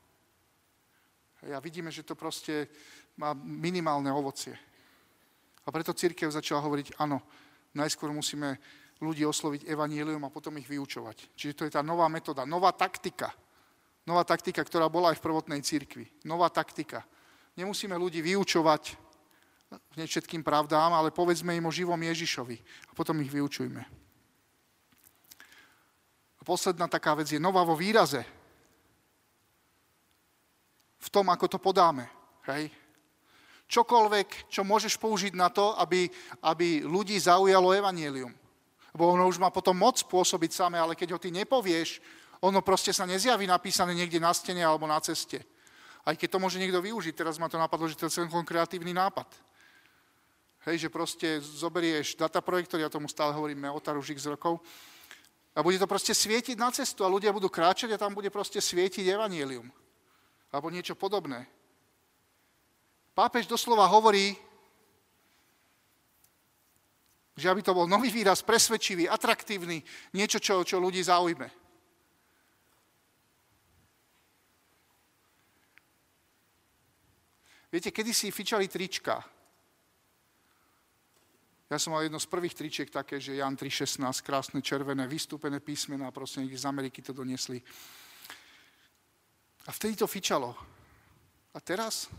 A 1.52 1.60
vidíme, 1.60 1.92
že 1.92 2.08
to 2.08 2.16
proste 2.16 2.72
má 3.20 3.36
minimálne 3.36 4.08
ovocie. 4.08 4.56
A 5.68 5.72
preto 5.76 5.92
církev 5.92 6.32
začala 6.32 6.64
hovoriť, 6.64 6.96
áno, 7.04 7.20
najskôr 7.76 8.16
musíme 8.16 8.56
ľudí 9.04 9.28
osloviť 9.28 9.68
evanílium 9.68 10.24
a 10.24 10.32
potom 10.32 10.56
ich 10.56 10.72
vyučovať. 10.72 11.36
Čiže 11.36 11.54
to 11.60 11.66
je 11.68 11.76
tá 11.76 11.84
nová 11.84 12.08
metóda, 12.08 12.48
nová 12.48 12.72
taktika. 12.72 13.36
Nová 14.08 14.24
taktika, 14.24 14.64
ktorá 14.64 14.88
bola 14.88 15.12
aj 15.12 15.20
v 15.20 15.26
prvotnej 15.28 15.60
církvi. 15.60 16.08
Nová 16.24 16.48
taktika. 16.48 17.04
Nemusíme 17.60 18.00
ľudí 18.00 18.24
vyučovať 18.24 18.96
všetkým 20.00 20.48
pravdám, 20.48 20.96
ale 20.96 21.12
povedzme 21.12 21.56
im 21.56 21.68
o 21.68 21.76
živom 21.76 22.00
Ježišovi 22.00 22.58
a 22.88 22.92
potom 22.96 23.20
ich 23.20 23.32
vyučujme. 23.32 23.84
A 26.40 26.42
posledná 26.44 26.88
taká 26.88 27.16
vec 27.16 27.32
je 27.32 27.40
nová 27.40 27.64
vo 27.68 27.76
výraze 27.76 28.43
v 31.04 31.10
tom, 31.12 31.28
ako 31.28 31.46
to 31.52 31.60
podáme. 31.60 32.08
Hej? 32.48 32.72
Čokoľvek, 33.68 34.48
čo 34.48 34.64
môžeš 34.64 34.96
použiť 34.96 35.36
na 35.36 35.52
to, 35.52 35.76
aby, 35.76 36.08
aby 36.48 36.88
ľudí 36.88 37.20
zaujalo 37.20 37.76
evanielium. 37.76 38.32
Lebo 38.94 39.04
ono 39.12 39.28
už 39.28 39.42
má 39.42 39.50
potom 39.50 39.76
moc 39.76 40.00
pôsobiť 40.06 40.52
samé, 40.54 40.78
ale 40.80 40.96
keď 40.96 41.18
ho 41.18 41.20
ty 41.20 41.34
nepovieš, 41.34 42.00
ono 42.44 42.62
proste 42.62 42.94
sa 42.94 43.10
nezjaví 43.10 43.48
napísané 43.50 43.98
niekde 43.98 44.22
na 44.22 44.32
stene 44.32 44.62
alebo 44.62 44.86
na 44.86 45.00
ceste. 45.02 45.42
Aj 46.04 46.14
keď 46.14 46.36
to 46.36 46.42
môže 46.44 46.60
niekto 46.60 46.84
využiť, 46.84 47.16
teraz 47.16 47.40
ma 47.40 47.48
to 47.48 47.56
napadlo, 47.56 47.88
že 47.88 47.96
to 47.96 48.08
je 48.08 48.20
celkom 48.20 48.44
kreatívny 48.44 48.92
nápad. 48.92 49.26
Hej, 50.68 50.88
že 50.88 50.90
proste 50.94 51.40
zoberieš 51.40 52.16
dataprojektor, 52.16 52.80
ja 52.80 52.92
tomu 52.92 53.08
stále 53.08 53.36
hovorím 53.36 53.68
Meotar 53.68 53.96
už 54.00 54.16
x 54.16 54.28
rokov, 54.28 54.64
a 55.54 55.62
bude 55.62 55.78
to 55.78 55.86
proste 55.86 56.18
svietiť 56.18 56.58
na 56.58 56.74
cestu 56.74 57.06
a 57.06 57.14
ľudia 57.14 57.30
budú 57.30 57.46
kráčať 57.46 57.94
a 57.94 58.02
tam 58.02 58.18
bude 58.18 58.34
proste 58.34 58.58
svietiť 58.58 59.06
evanielium. 59.06 59.70
Alebo 60.54 60.70
niečo 60.70 60.94
podobné. 60.94 61.50
Pápež 63.18 63.50
doslova 63.50 63.90
hovorí, 63.90 64.38
že 67.34 67.50
aby 67.50 67.66
to 67.66 67.74
bol 67.74 67.90
nový 67.90 68.14
výraz, 68.14 68.46
presvedčivý, 68.46 69.10
atraktívny, 69.10 69.82
niečo, 70.14 70.38
čo, 70.38 70.62
čo 70.62 70.78
ľudí 70.78 71.02
zaujme. 71.02 71.50
Viete, 77.74 77.90
kedy 77.90 78.14
si 78.14 78.30
fičali 78.30 78.70
trička. 78.70 79.18
Ja 81.74 81.82
som 81.82 81.98
mal 81.98 82.06
jedno 82.06 82.22
z 82.22 82.30
prvých 82.30 82.54
tričiek 82.54 82.86
také, 82.94 83.18
že 83.18 83.42
Jan 83.42 83.58
3.16, 83.58 83.98
krásne 84.22 84.62
červené, 84.62 85.10
vystúpené 85.10 85.58
písmená, 85.58 86.14
proste 86.14 86.46
niekde 86.46 86.62
z 86.62 86.70
Ameriky 86.70 87.02
to 87.02 87.18
doniesli. 87.18 87.66
A 89.68 89.72
vtedy 89.72 89.96
to 89.96 90.08
fičalo. 90.08 90.56
A 91.54 91.60
teraz? 91.64 92.12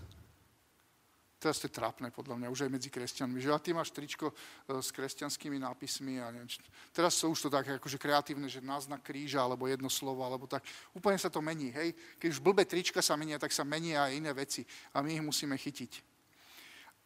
Teraz 1.36 1.60
to 1.60 1.68
je 1.68 1.76
trápne, 1.76 2.08
podľa 2.08 2.40
mňa, 2.40 2.48
už 2.48 2.64
aj 2.64 2.72
medzi 2.72 2.88
kresťanmi. 2.88 3.36
Že 3.36 3.52
a 3.52 3.60
ty 3.60 3.76
máš 3.76 3.92
tričko 3.92 4.32
e, 4.32 4.34
s 4.80 4.88
kresťanskými 4.96 5.60
nápismi 5.60 6.16
a 6.16 6.32
neviem, 6.32 6.48
Teraz 6.88 7.20
sú 7.20 7.36
už 7.36 7.46
to 7.46 7.48
tak 7.52 7.68
akože 7.76 8.00
kreatívne, 8.00 8.48
že 8.48 8.64
náznak 8.64 9.04
kríža, 9.04 9.44
alebo 9.44 9.68
jedno 9.68 9.92
slovo, 9.92 10.24
alebo 10.24 10.48
tak. 10.48 10.64
Úplne 10.96 11.20
sa 11.20 11.28
to 11.28 11.44
mení, 11.44 11.68
hej. 11.68 11.92
Keď 12.16 12.28
už 12.32 12.40
blbé 12.40 12.64
trička 12.64 13.04
sa 13.04 13.12
menia, 13.12 13.36
tak 13.36 13.52
sa 13.52 13.60
menia 13.60 14.08
aj 14.08 14.12
iné 14.16 14.32
veci. 14.32 14.64
A 14.96 15.04
my 15.04 15.20
ich 15.20 15.24
musíme 15.24 15.52
chytiť. 15.52 15.92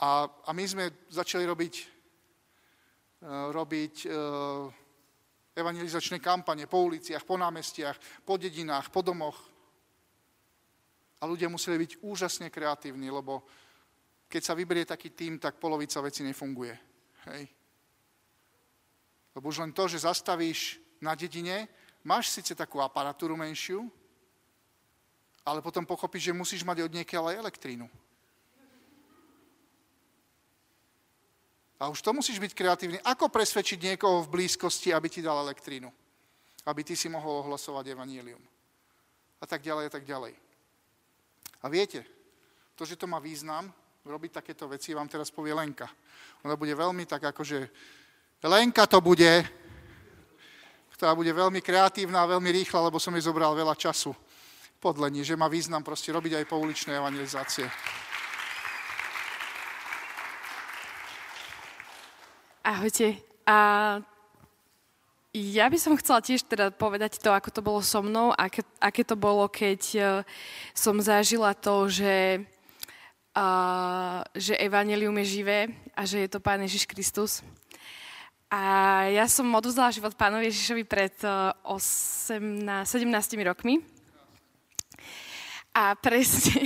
A, 0.06 0.30
a 0.46 0.50
my 0.54 0.62
sme 0.62 0.94
začali 1.10 1.42
robiť 1.42 1.98
Eh, 3.18 3.26
robiť 3.50 4.06
eh, 4.06 4.14
evangelizačné 5.58 6.22
kampane 6.22 6.70
po 6.70 6.86
uliciach, 6.86 7.26
po 7.26 7.34
námestiach, 7.34 8.22
po 8.22 8.38
dedinách, 8.38 8.94
po 8.94 9.02
domoch. 9.02 9.34
A 11.18 11.26
ľudia 11.26 11.50
museli 11.50 11.82
byť 11.82 11.98
úžasne 12.02 12.46
kreatívni, 12.46 13.10
lebo 13.10 13.42
keď 14.28 14.42
sa 14.44 14.54
vyberie 14.54 14.86
taký 14.86 15.10
tým, 15.10 15.40
tak 15.40 15.58
polovica 15.58 15.98
veci 16.04 16.22
nefunguje. 16.22 16.74
Hej. 17.32 17.48
Lebo 19.34 19.48
už 19.48 19.64
len 19.64 19.72
to, 19.74 19.88
že 19.88 20.04
zastavíš 20.04 20.78
na 21.02 21.14
dedine, 21.18 21.66
máš 22.04 22.30
síce 22.30 22.54
takú 22.54 22.78
aparatúru 22.78 23.34
menšiu, 23.34 23.90
ale 25.48 25.64
potom 25.64 25.86
pochopíš, 25.88 26.28
že 26.28 26.36
musíš 26.36 26.62
mať 26.62 26.84
od 26.84 26.92
niekiaľ 26.92 27.32
aj 27.32 27.40
elektrínu. 27.40 27.86
A 31.78 31.86
už 31.88 32.02
to 32.02 32.10
musíš 32.10 32.42
byť 32.42 32.52
kreatívny. 32.58 32.98
Ako 33.06 33.30
presvedčiť 33.30 33.94
niekoho 33.94 34.26
v 34.26 34.42
blízkosti, 34.42 34.90
aby 34.90 35.06
ti 35.06 35.22
dal 35.22 35.38
elektrínu? 35.46 35.88
Aby 36.66 36.82
ty 36.82 36.98
si 36.98 37.06
mohol 37.06 37.46
ohlasovať 37.46 37.94
evanílium. 37.94 38.42
A 39.38 39.46
tak 39.46 39.62
ďalej, 39.62 39.86
a 39.86 39.92
tak 39.94 40.04
ďalej. 40.04 40.34
A 41.62 41.66
viete, 41.66 42.06
to, 42.78 42.86
že 42.86 42.94
to 42.94 43.10
má 43.10 43.18
význam, 43.18 43.70
robiť 44.06 44.40
takéto 44.40 44.70
veci, 44.70 44.96
vám 44.96 45.10
teraz 45.10 45.28
povie 45.28 45.52
Lenka. 45.52 45.90
Ona 46.46 46.54
bude 46.56 46.72
veľmi 46.72 47.04
tak 47.04 47.28
akože, 47.34 47.58
Lenka 48.46 48.86
to 48.86 49.02
bude, 49.02 49.44
ktorá 50.94 51.14
bude 51.14 51.30
veľmi 51.34 51.60
kreatívna 51.60 52.24
a 52.24 52.30
veľmi 52.30 52.50
rýchla, 52.62 52.88
lebo 52.88 53.02
som 53.02 53.14
jej 53.14 53.26
zobral 53.26 53.54
veľa 53.54 53.74
času 53.74 54.14
podlení, 54.78 55.26
že 55.26 55.34
má 55.34 55.50
význam 55.50 55.82
proste 55.82 56.14
robiť 56.14 56.38
aj 56.38 56.44
pouličné 56.46 56.94
evangelizácie. 56.94 57.66
Ahojte. 62.62 63.18
A 63.48 63.98
ja 65.36 65.68
by 65.68 65.76
som 65.76 65.98
chcela 66.00 66.24
tiež 66.24 66.48
teda 66.48 66.72
povedať 66.72 67.20
to, 67.20 67.28
ako 67.28 67.52
to 67.52 67.60
bolo 67.60 67.80
so 67.84 68.00
mnou, 68.00 68.32
aké, 68.32 68.64
aké 68.80 69.04
to 69.04 69.12
bolo, 69.12 69.44
keď 69.44 69.80
uh, 70.00 70.04
som 70.72 70.96
zažila 71.04 71.52
to, 71.52 71.84
že, 71.92 72.48
uh, 73.36 74.24
že 74.32 74.56
evanelium 74.56 75.12
je 75.20 75.40
živé 75.40 75.68
a 75.92 76.08
že 76.08 76.24
je 76.24 76.28
to 76.32 76.40
Pán 76.40 76.64
Ježiš 76.64 76.88
Kristus. 76.88 77.44
A 78.48 79.04
ja 79.12 79.28
som 79.28 79.44
odvzdala 79.52 79.92
život 79.92 80.16
Pánovi 80.16 80.48
Ježišovi 80.48 80.88
pred 80.88 81.12
uh, 81.20 81.52
18, 81.60 82.64
17 82.88 83.04
rokmi. 83.44 83.84
A 85.76 85.92
presne 85.92 86.64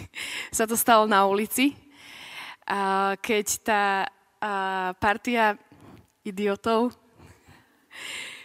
sa 0.56 0.70
to 0.70 0.78
stalo 0.78 1.10
na 1.10 1.26
ulici, 1.26 1.74
keď 3.20 3.46
tá 3.60 3.84
partia 4.96 5.60
idiotov 6.24 6.96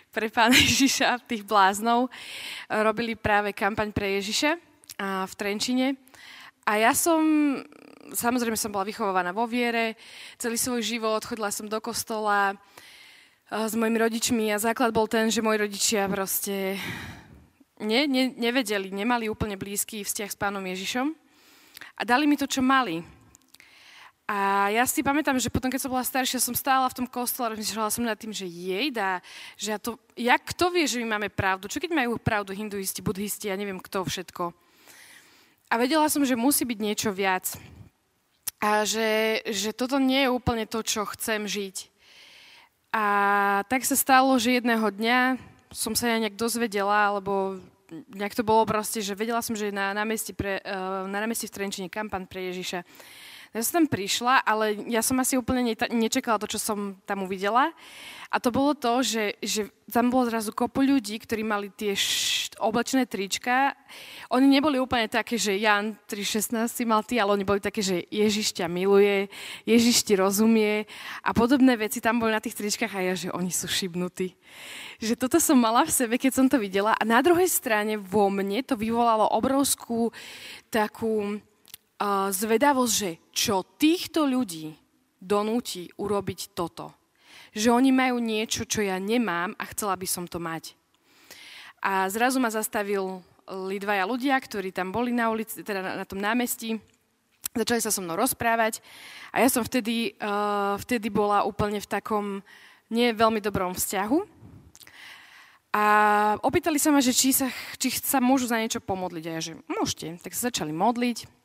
pre 0.10 0.28
pána 0.34 0.58
Ježiša, 0.58 1.26
tých 1.30 1.46
bláznov, 1.46 2.10
robili 2.70 3.14
práve 3.14 3.54
kampaň 3.54 3.94
pre 3.94 4.18
Ježiša 4.22 4.52
a 5.00 5.24
v 5.30 5.34
Trenčine. 5.38 5.88
A 6.66 6.78
ja 6.78 6.94
som, 6.94 7.22
samozrejme 8.14 8.58
som 8.58 8.70
bola 8.70 8.86
vychovávaná 8.86 9.34
vo 9.34 9.50
viere, 9.50 9.98
celý 10.38 10.58
svoj 10.58 10.86
život, 10.86 11.26
chodila 11.26 11.50
som 11.50 11.66
do 11.66 11.82
kostola 11.82 12.54
s 13.50 13.74
mojimi 13.74 13.98
rodičmi 13.98 14.54
a 14.54 14.62
základ 14.62 14.94
bol 14.94 15.10
ten, 15.10 15.34
že 15.34 15.42
moji 15.42 15.66
rodičia 15.66 16.06
proste 16.06 16.78
ne, 17.82 18.06
ne, 18.06 18.30
nevedeli, 18.30 18.94
nemali 18.94 19.26
úplne 19.26 19.58
blízky 19.58 20.06
vzťah 20.06 20.30
s 20.30 20.38
pánom 20.38 20.62
Ježišom 20.62 21.10
a 21.98 22.02
dali 22.06 22.30
mi 22.30 22.38
to, 22.38 22.46
čo 22.46 22.62
mali 22.62 23.02
a 24.30 24.70
ja 24.70 24.86
si 24.86 25.02
pamätám, 25.02 25.42
že 25.42 25.50
potom, 25.50 25.74
keď 25.74 25.82
som 25.82 25.90
bola 25.90 26.06
staršia, 26.06 26.38
som 26.38 26.54
stála 26.54 26.86
v 26.86 27.02
tom 27.02 27.08
kostole 27.10 27.50
a 27.50 27.54
rozmýšľala 27.58 27.90
som 27.90 28.06
nad 28.06 28.14
tým, 28.14 28.30
že 28.30 28.46
jej 28.46 28.94
dá, 28.94 29.26
že 29.58 29.74
ja 29.74 29.82
to, 29.82 29.98
jak 30.14 30.54
kto 30.54 30.70
vie, 30.70 30.86
že 30.86 31.02
my 31.02 31.18
máme 31.18 31.34
pravdu? 31.34 31.66
Čo 31.66 31.82
keď 31.82 31.98
majú 31.98 32.22
pravdu 32.22 32.54
hinduisti, 32.54 33.02
budhisti, 33.02 33.50
ja 33.50 33.58
neviem 33.58 33.82
kto 33.82 34.06
všetko. 34.06 34.54
A 35.74 35.74
vedela 35.82 36.06
som, 36.14 36.22
že 36.22 36.38
musí 36.38 36.62
byť 36.62 36.78
niečo 36.78 37.10
viac. 37.10 37.58
A 38.62 38.86
že, 38.86 39.42
že 39.50 39.74
toto 39.74 39.98
nie 39.98 40.30
je 40.30 40.30
úplne 40.30 40.70
to, 40.70 40.86
čo 40.86 41.10
chcem 41.10 41.50
žiť. 41.50 41.90
A 42.94 43.06
tak 43.66 43.82
sa 43.82 43.98
stalo, 43.98 44.38
že 44.38 44.62
jedného 44.62 44.94
dňa 44.94 45.42
som 45.74 45.98
sa 45.98 46.06
ja 46.06 46.22
nejak 46.22 46.38
dozvedela, 46.38 47.18
alebo 47.18 47.58
nejak 48.14 48.38
to 48.38 48.46
bolo 48.46 48.66
proste, 48.70 49.02
že 49.02 49.18
vedela 49.18 49.42
som, 49.42 49.58
že 49.58 49.74
na 49.74 49.94
námestí, 49.98 50.38
pre, 50.38 50.62
eh, 50.62 51.06
na 51.10 51.18
námestí 51.18 51.50
v 51.50 51.56
Trenčine 51.58 51.90
kampan 51.90 52.30
pre 52.30 52.54
Ježiša. 52.54 52.86
Ja 53.50 53.66
som 53.66 53.82
tam 53.82 53.88
prišla, 53.90 54.46
ale 54.46 54.78
ja 54.86 55.02
som 55.02 55.18
asi 55.18 55.34
úplne 55.34 55.74
nečakala 55.74 56.38
to, 56.38 56.46
čo 56.46 56.62
som 56.62 57.02
tam 57.10 57.26
uvidela. 57.26 57.74
A 58.30 58.38
to 58.38 58.54
bolo 58.54 58.78
to, 58.78 59.02
že, 59.02 59.42
že 59.42 59.74
tam 59.90 60.14
bolo 60.14 60.30
zrazu 60.30 60.54
kopu 60.54 60.86
ľudí, 60.86 61.18
ktorí 61.18 61.42
mali 61.42 61.74
tie 61.74 61.98
š- 61.98 62.54
oblečené 62.62 63.10
trička. 63.10 63.74
Oni 64.30 64.46
neboli 64.46 64.78
úplne 64.78 65.10
také, 65.10 65.34
že 65.34 65.58
Jan 65.58 65.98
3.16 66.06 66.70
si 66.70 66.84
mal 66.86 67.02
ty, 67.02 67.18
ale 67.18 67.34
oni 67.34 67.42
boli 67.42 67.58
také, 67.58 67.82
že 67.82 68.06
Ježiš 68.14 68.54
ťa 68.54 68.70
miluje, 68.70 69.34
Ježiš 69.66 70.06
ti 70.06 70.14
rozumie 70.14 70.86
a 71.26 71.34
podobné 71.34 71.74
veci 71.74 71.98
tam 72.06 72.22
boli 72.22 72.38
na 72.38 72.38
tých 72.38 72.54
tričkách 72.54 72.94
a 72.94 73.02
ja, 73.02 73.14
že 73.18 73.34
oni 73.34 73.50
sú 73.50 73.66
šibnutí. 73.66 74.38
Že 75.02 75.26
toto 75.26 75.42
som 75.42 75.58
mala 75.58 75.82
v 75.90 75.96
sebe, 75.98 76.22
keď 76.22 76.32
som 76.38 76.46
to 76.46 76.62
videla. 76.62 76.94
A 76.94 77.02
na 77.02 77.26
druhej 77.26 77.50
strane 77.50 77.98
vo 77.98 78.30
mne 78.30 78.62
to 78.62 78.78
vyvolalo 78.78 79.26
obrovskú 79.34 80.14
takú 80.70 81.42
zvedavosť, 82.32 82.94
že 82.96 83.12
čo 83.36 83.68
týchto 83.76 84.24
ľudí 84.24 84.72
donúti 85.20 85.92
urobiť 86.00 86.56
toto. 86.56 86.96
Že 87.52 87.76
oni 87.76 87.92
majú 87.92 88.24
niečo, 88.24 88.64
čo 88.64 88.80
ja 88.80 88.96
nemám 88.96 89.52
a 89.60 89.64
chcela 89.76 90.00
by 90.00 90.08
som 90.08 90.24
to 90.24 90.40
mať. 90.40 90.80
A 91.84 92.08
zrazu 92.08 92.40
ma 92.40 92.48
zastavil 92.52 93.20
dvaja 93.50 94.06
ľudia, 94.08 94.36
ktorí 94.40 94.72
tam 94.72 94.94
boli 94.94 95.12
na 95.12 95.28
ulici, 95.28 95.60
teda 95.66 95.82
na, 95.82 96.06
tom 96.06 96.22
námestí. 96.22 96.78
Začali 97.50 97.82
sa 97.82 97.90
so 97.90 98.00
mnou 98.00 98.14
rozprávať 98.14 98.80
a 99.34 99.42
ja 99.42 99.50
som 99.50 99.66
vtedy, 99.66 100.14
uh, 100.22 100.78
vtedy 100.86 101.10
bola 101.10 101.42
úplne 101.44 101.82
v 101.82 101.90
takom 101.90 102.26
nie 102.94 103.10
veľmi 103.10 103.42
dobrom 103.42 103.74
vzťahu. 103.74 104.38
A 105.70 105.84
opýtali 106.42 106.82
sa 106.82 106.90
ma, 106.90 107.02
že 107.02 107.14
či 107.14 107.30
sa, 107.34 107.50
či 107.78 107.94
sa 107.94 108.18
môžu 108.18 108.50
za 108.50 108.58
niečo 108.58 108.82
pomodliť. 108.82 109.24
A 109.30 109.32
ja, 109.38 109.42
že 109.42 109.54
môžete. 109.70 110.18
Tak 110.22 110.34
sa 110.34 110.50
začali 110.50 110.74
modliť. 110.74 111.39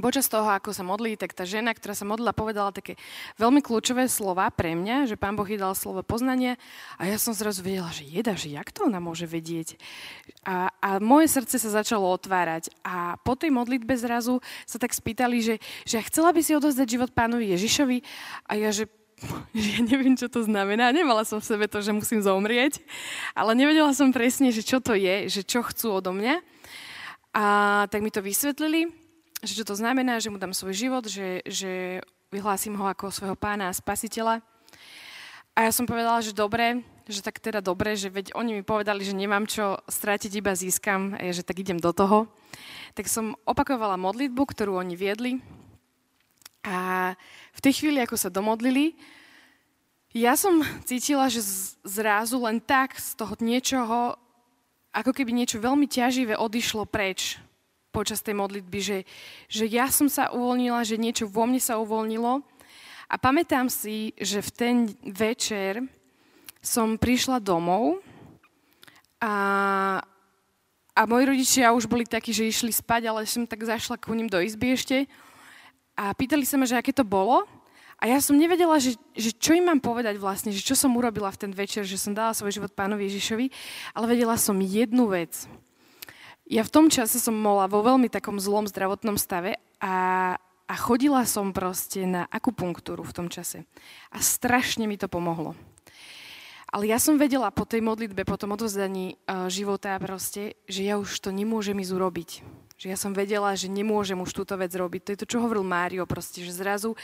Počas 0.00 0.24
toho, 0.24 0.48
ako 0.48 0.72
sa 0.72 0.80
modlí, 0.80 1.20
tak 1.20 1.36
tá 1.36 1.44
žena, 1.44 1.76
ktorá 1.76 1.92
sa 1.92 2.08
modlila, 2.08 2.32
povedala 2.32 2.72
také 2.72 2.96
veľmi 3.36 3.60
kľúčové 3.60 4.08
slova 4.08 4.48
pre 4.48 4.72
mňa, 4.72 5.04
že 5.04 5.20
pán 5.20 5.36
Boh 5.36 5.44
jej 5.44 5.60
dal 5.60 5.76
slovo 5.76 6.00
poznania 6.00 6.56
a 6.96 7.04
ja 7.04 7.20
som 7.20 7.36
zrazu 7.36 7.60
vedela, 7.60 7.92
že 7.92 8.08
jeda, 8.08 8.32
že 8.32 8.48
jak 8.48 8.72
to 8.72 8.88
ona 8.88 9.04
môže 9.04 9.28
vedieť. 9.28 9.76
A, 10.48 10.72
a 10.80 10.96
moje 10.96 11.28
srdce 11.28 11.60
sa 11.60 11.84
začalo 11.84 12.08
otvárať 12.08 12.72
a 12.80 13.20
po 13.20 13.36
tej 13.36 13.52
modlitbe 13.52 13.92
zrazu 14.00 14.40
sa 14.64 14.80
tak 14.80 14.96
spýtali, 14.96 15.44
že, 15.44 15.54
že 15.84 16.00
chcela 16.08 16.32
by 16.32 16.40
si 16.40 16.56
odozdať 16.56 16.88
život 16.88 17.10
pánovi 17.12 17.52
Ježišovi 17.52 18.00
a 18.48 18.56
ja, 18.56 18.72
že 18.78 18.88
ja 19.52 19.78
neviem, 19.84 20.16
čo 20.16 20.32
to 20.32 20.40
znamená. 20.40 20.88
Nemala 20.88 21.28
som 21.28 21.36
v 21.36 21.52
sebe 21.52 21.68
to, 21.68 21.84
že 21.84 21.92
musím 21.92 22.24
zomrieť, 22.24 22.80
ale 23.36 23.52
nevedela 23.52 23.92
som 23.92 24.08
presne, 24.08 24.48
že 24.56 24.64
čo 24.64 24.80
to 24.80 24.96
je, 24.96 25.28
že 25.28 25.44
čo 25.44 25.60
chcú 25.60 26.00
odo 26.00 26.16
mňa. 26.16 26.40
A 27.32 27.44
tak 27.88 28.00
mi 28.00 28.08
to 28.08 28.24
vysvetlili 28.24 29.01
že 29.42 29.58
čo 29.58 29.64
to 29.66 29.74
znamená, 29.74 30.22
že 30.22 30.30
mu 30.30 30.38
dám 30.38 30.54
svoj 30.54 30.72
život, 30.72 31.04
že, 31.10 31.42
že 31.42 31.98
vyhlásim 32.30 32.78
ho 32.78 32.86
ako 32.86 33.10
svojho 33.10 33.34
pána 33.34 33.68
a 33.68 33.76
spasiteľa. 33.76 34.38
A 35.52 35.68
ja 35.68 35.72
som 35.74 35.84
povedala, 35.84 36.22
že 36.24 36.32
dobre, 36.32 36.80
že 37.04 37.20
tak 37.20 37.42
teda 37.42 37.60
dobre, 37.60 37.92
že 37.98 38.08
veď 38.08 38.32
oni 38.32 38.56
mi 38.56 38.62
povedali, 38.64 39.04
že 39.04 39.12
nemám 39.12 39.44
čo 39.44 39.82
strátiť, 39.84 40.32
iba 40.38 40.56
získam, 40.56 41.18
a 41.18 41.28
ja, 41.28 41.32
že 41.34 41.44
tak 41.44 41.60
idem 41.60 41.76
do 41.76 41.92
toho. 41.92 42.30
Tak 42.96 43.10
som 43.10 43.36
opakovala 43.44 44.00
modlitbu, 44.00 44.42
ktorú 44.48 44.80
oni 44.80 44.96
viedli. 44.96 45.32
A 46.62 47.12
v 47.52 47.60
tej 47.60 47.82
chvíli, 47.82 47.98
ako 48.00 48.16
sa 48.16 48.32
domodlili, 48.32 48.96
ja 50.14 50.38
som 50.38 50.62
cítila, 50.86 51.26
že 51.28 51.42
zrazu 51.82 52.38
len 52.40 52.62
tak 52.62 52.96
z 52.96 53.18
toho 53.18 53.34
niečoho, 53.42 54.14
ako 54.92 55.10
keby 55.10 55.34
niečo 55.34 55.58
veľmi 55.58 55.88
ťaživé 55.88 56.38
odišlo 56.38 56.86
preč 56.86 57.42
počas 57.92 58.24
tej 58.24 58.34
modlitby, 58.34 58.78
že, 58.80 58.98
že 59.52 59.68
ja 59.68 59.92
som 59.92 60.08
sa 60.08 60.32
uvoľnila, 60.32 60.80
že 60.82 60.96
niečo 60.96 61.28
vo 61.28 61.44
mne 61.44 61.60
sa 61.60 61.76
uvoľnilo. 61.76 62.40
A 63.12 63.14
pamätám 63.20 63.68
si, 63.68 64.16
že 64.16 64.40
v 64.40 64.50
ten 64.56 64.76
večer 65.04 65.84
som 66.64 66.96
prišla 66.96 67.44
domov 67.44 68.00
a, 69.20 69.34
a 70.96 71.00
moji 71.04 71.24
rodičia 71.28 71.76
už 71.76 71.84
boli 71.84 72.08
takí, 72.08 72.32
že 72.32 72.48
išli 72.48 72.72
spať, 72.72 73.12
ale 73.12 73.28
som 73.28 73.44
tak 73.44 73.68
zašla 73.68 74.00
k 74.00 74.16
ním 74.16 74.32
do 74.32 74.40
izby 74.40 74.72
ešte 74.72 75.04
a 75.92 76.16
pýtali 76.16 76.48
sa 76.48 76.56
ma, 76.56 76.64
že 76.64 76.80
aké 76.80 76.96
to 76.96 77.04
bolo. 77.04 77.44
A 78.02 78.10
ja 78.10 78.18
som 78.18 78.34
nevedela, 78.34 78.82
že, 78.82 78.98
že 79.14 79.30
čo 79.30 79.54
im 79.54 79.62
mám 79.62 79.78
povedať 79.78 80.18
vlastne, 80.18 80.50
že 80.50 80.58
čo 80.58 80.74
som 80.74 80.90
urobila 80.98 81.30
v 81.30 81.46
ten 81.46 81.52
večer, 81.54 81.86
že 81.86 81.94
som 81.94 82.10
dala 82.10 82.34
svoj 82.34 82.50
život 82.50 82.74
pánovi 82.74 83.06
Ježišovi, 83.06 83.46
ale 83.94 84.10
vedela 84.10 84.34
som 84.34 84.58
jednu 84.58 85.06
vec, 85.06 85.46
ja 86.52 86.62
v 86.68 86.74
tom 86.74 86.86
čase 86.92 87.16
som 87.16 87.32
bola 87.40 87.64
vo 87.64 87.80
veľmi 87.80 88.12
takom 88.12 88.36
zlom 88.36 88.68
zdravotnom 88.68 89.16
stave 89.16 89.56
a, 89.80 90.36
a 90.68 90.74
chodila 90.76 91.24
som 91.24 91.56
proste 91.56 92.04
na 92.04 92.28
akupunktúru 92.28 93.00
v 93.08 93.16
tom 93.16 93.28
čase. 93.32 93.64
A 94.12 94.20
strašne 94.20 94.84
mi 94.84 95.00
to 95.00 95.08
pomohlo. 95.08 95.56
Ale 96.68 96.88
ja 96.88 97.00
som 97.00 97.16
vedela 97.16 97.48
po 97.52 97.64
tej 97.64 97.80
modlitbe, 97.84 98.28
po 98.28 98.36
tom 98.36 98.52
odozdaní 98.56 99.16
uh, 99.28 99.48
života 99.48 99.96
proste, 100.00 100.56
že 100.68 100.84
ja 100.84 101.00
už 101.00 101.08
to 101.20 101.28
nemôžem 101.32 101.76
ísť 101.80 101.92
urobiť. 101.92 102.30
Že 102.82 102.90
ja 102.90 102.98
som 102.98 103.14
vedela, 103.14 103.54
že 103.54 103.70
nemôžem 103.70 104.18
už 104.18 104.34
túto 104.34 104.58
vec 104.58 104.74
robiť. 104.74 105.00
To 105.06 105.10
je 105.14 105.20
to, 105.22 105.30
čo 105.30 105.38
hovoril 105.38 105.62
Mário 105.62 106.02
proste, 106.02 106.42
že 106.42 106.50
zrazu 106.50 106.98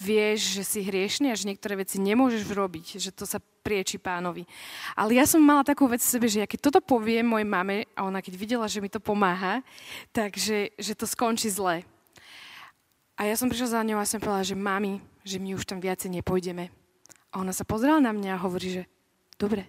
vieš, 0.00 0.56
že 0.56 0.64
si 0.64 0.80
hriešný 0.80 1.28
a 1.28 1.36
že 1.36 1.52
niektoré 1.52 1.76
veci 1.76 2.00
nemôžeš 2.00 2.48
robiť, 2.48 2.96
že 2.96 3.12
to 3.12 3.28
sa 3.28 3.36
prieči 3.60 4.00
pánovi. 4.00 4.48
Ale 4.96 5.20
ja 5.20 5.28
som 5.28 5.44
mala 5.44 5.68
takú 5.68 5.84
vec 5.84 6.00
v 6.00 6.12
sebe, 6.16 6.32
že 6.32 6.40
ja 6.40 6.48
keď 6.48 6.72
toto 6.72 6.80
poviem 6.80 7.28
mojej 7.28 7.44
mame 7.44 7.84
a 7.92 8.08
ona 8.08 8.24
keď 8.24 8.40
videla, 8.40 8.64
že 8.72 8.80
mi 8.80 8.88
to 8.88 9.04
pomáha, 9.04 9.60
takže 10.16 10.72
že 10.80 10.96
to 10.96 11.04
skončí 11.04 11.52
zle. 11.52 11.84
A 13.20 13.28
ja 13.28 13.36
som 13.36 13.52
prišla 13.52 13.76
za 13.76 13.84
ňou 13.84 14.00
a 14.00 14.08
som 14.08 14.24
povedala, 14.24 14.48
že 14.48 14.56
mami, 14.56 15.04
že 15.28 15.36
my 15.36 15.52
už 15.60 15.68
tam 15.68 15.76
viacej 15.76 16.08
nepôjdeme. 16.08 16.72
A 17.28 17.44
ona 17.44 17.52
sa 17.52 17.68
pozrela 17.68 18.00
na 18.00 18.16
mňa 18.16 18.32
a 18.32 18.42
hovorí, 18.48 18.80
že 18.80 18.82
dobre. 19.36 19.68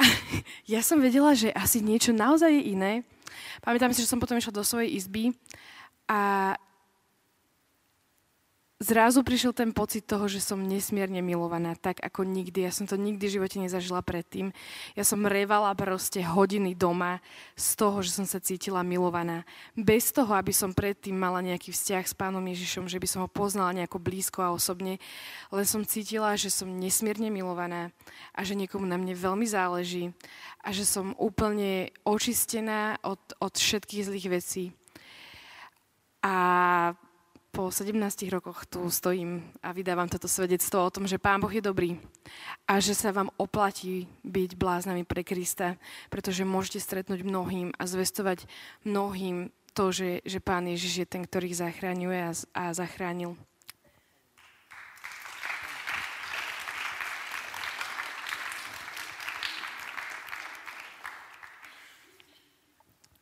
Ja 0.70 0.86
som 0.86 1.02
vedela, 1.02 1.34
že 1.34 1.50
asi 1.50 1.82
niečo 1.82 2.14
naozaj 2.14 2.50
je 2.54 2.62
iné, 2.78 2.92
Pamätám 3.60 3.92
si, 3.92 4.02
že 4.02 4.10
som 4.10 4.20
potom 4.20 4.40
išla 4.40 4.56
do 4.56 4.64
svojej 4.64 4.96
izby 4.96 5.36
a 6.08 6.52
zrazu 8.80 9.20
prišiel 9.20 9.52
ten 9.52 9.76
pocit 9.76 10.08
toho, 10.08 10.24
že 10.24 10.40
som 10.40 10.56
nesmierne 10.56 11.20
milovaná, 11.20 11.76
tak 11.76 12.00
ako 12.00 12.24
nikdy. 12.24 12.64
Ja 12.64 12.72
som 12.72 12.88
to 12.88 12.96
nikdy 12.96 13.28
v 13.28 13.36
živote 13.36 13.60
nezažila 13.60 14.00
predtým. 14.00 14.56
Ja 14.96 15.04
som 15.04 15.28
revala 15.28 15.76
proste 15.76 16.24
hodiny 16.24 16.72
doma 16.72 17.20
z 17.60 17.76
toho, 17.76 18.00
že 18.00 18.16
som 18.16 18.24
sa 18.24 18.40
cítila 18.40 18.80
milovaná. 18.80 19.44
Bez 19.76 20.16
toho, 20.16 20.32
aby 20.32 20.50
som 20.56 20.72
predtým 20.72 21.12
mala 21.12 21.44
nejaký 21.44 21.76
vzťah 21.76 22.04
s 22.08 22.16
pánom 22.16 22.40
Ježišom, 22.40 22.88
že 22.88 22.96
by 22.96 23.06
som 23.06 23.20
ho 23.22 23.28
poznala 23.28 23.76
nejako 23.76 24.00
blízko 24.00 24.40
a 24.40 24.56
osobne. 24.56 24.96
Len 25.52 25.66
som 25.68 25.84
cítila, 25.84 26.32
že 26.40 26.48
som 26.48 26.66
nesmierne 26.66 27.28
milovaná 27.28 27.92
a 28.32 28.40
že 28.48 28.56
niekomu 28.56 28.88
na 28.88 28.96
mne 28.96 29.12
veľmi 29.12 29.44
záleží 29.44 30.16
a 30.64 30.72
že 30.72 30.88
som 30.88 31.12
úplne 31.20 31.92
očistená 32.08 32.96
od, 33.04 33.20
od 33.44 33.52
všetkých 33.60 34.06
zlých 34.08 34.28
vecí. 34.40 34.64
A 36.24 36.92
po 37.50 37.66
17 37.66 37.98
rokoch 38.30 38.62
tu 38.62 38.86
stojím 38.94 39.42
a 39.58 39.74
vydávam 39.74 40.06
toto 40.06 40.30
svedectvo 40.30 40.86
o 40.86 40.94
tom, 40.94 41.10
že 41.10 41.18
Pán 41.18 41.42
Boh 41.42 41.50
je 41.50 41.58
dobrý 41.58 41.98
a 42.70 42.78
že 42.78 42.94
sa 42.94 43.10
vám 43.10 43.26
oplatí 43.42 44.06
byť 44.22 44.54
bláznami 44.54 45.02
pre 45.02 45.26
Krista, 45.26 45.74
pretože 46.14 46.46
môžete 46.46 46.78
stretnúť 46.78 47.26
mnohým 47.26 47.74
a 47.74 47.82
zvestovať 47.90 48.46
mnohým 48.86 49.50
to, 49.74 49.90
že, 49.90 50.22
že 50.22 50.38
Pán 50.38 50.70
Ježiš 50.70 51.02
je 51.02 51.06
ten, 51.10 51.26
ktorý 51.26 51.50
zachraňuje 51.50 52.18
a, 52.22 52.32
a 52.54 52.62
zachránil. 52.70 53.34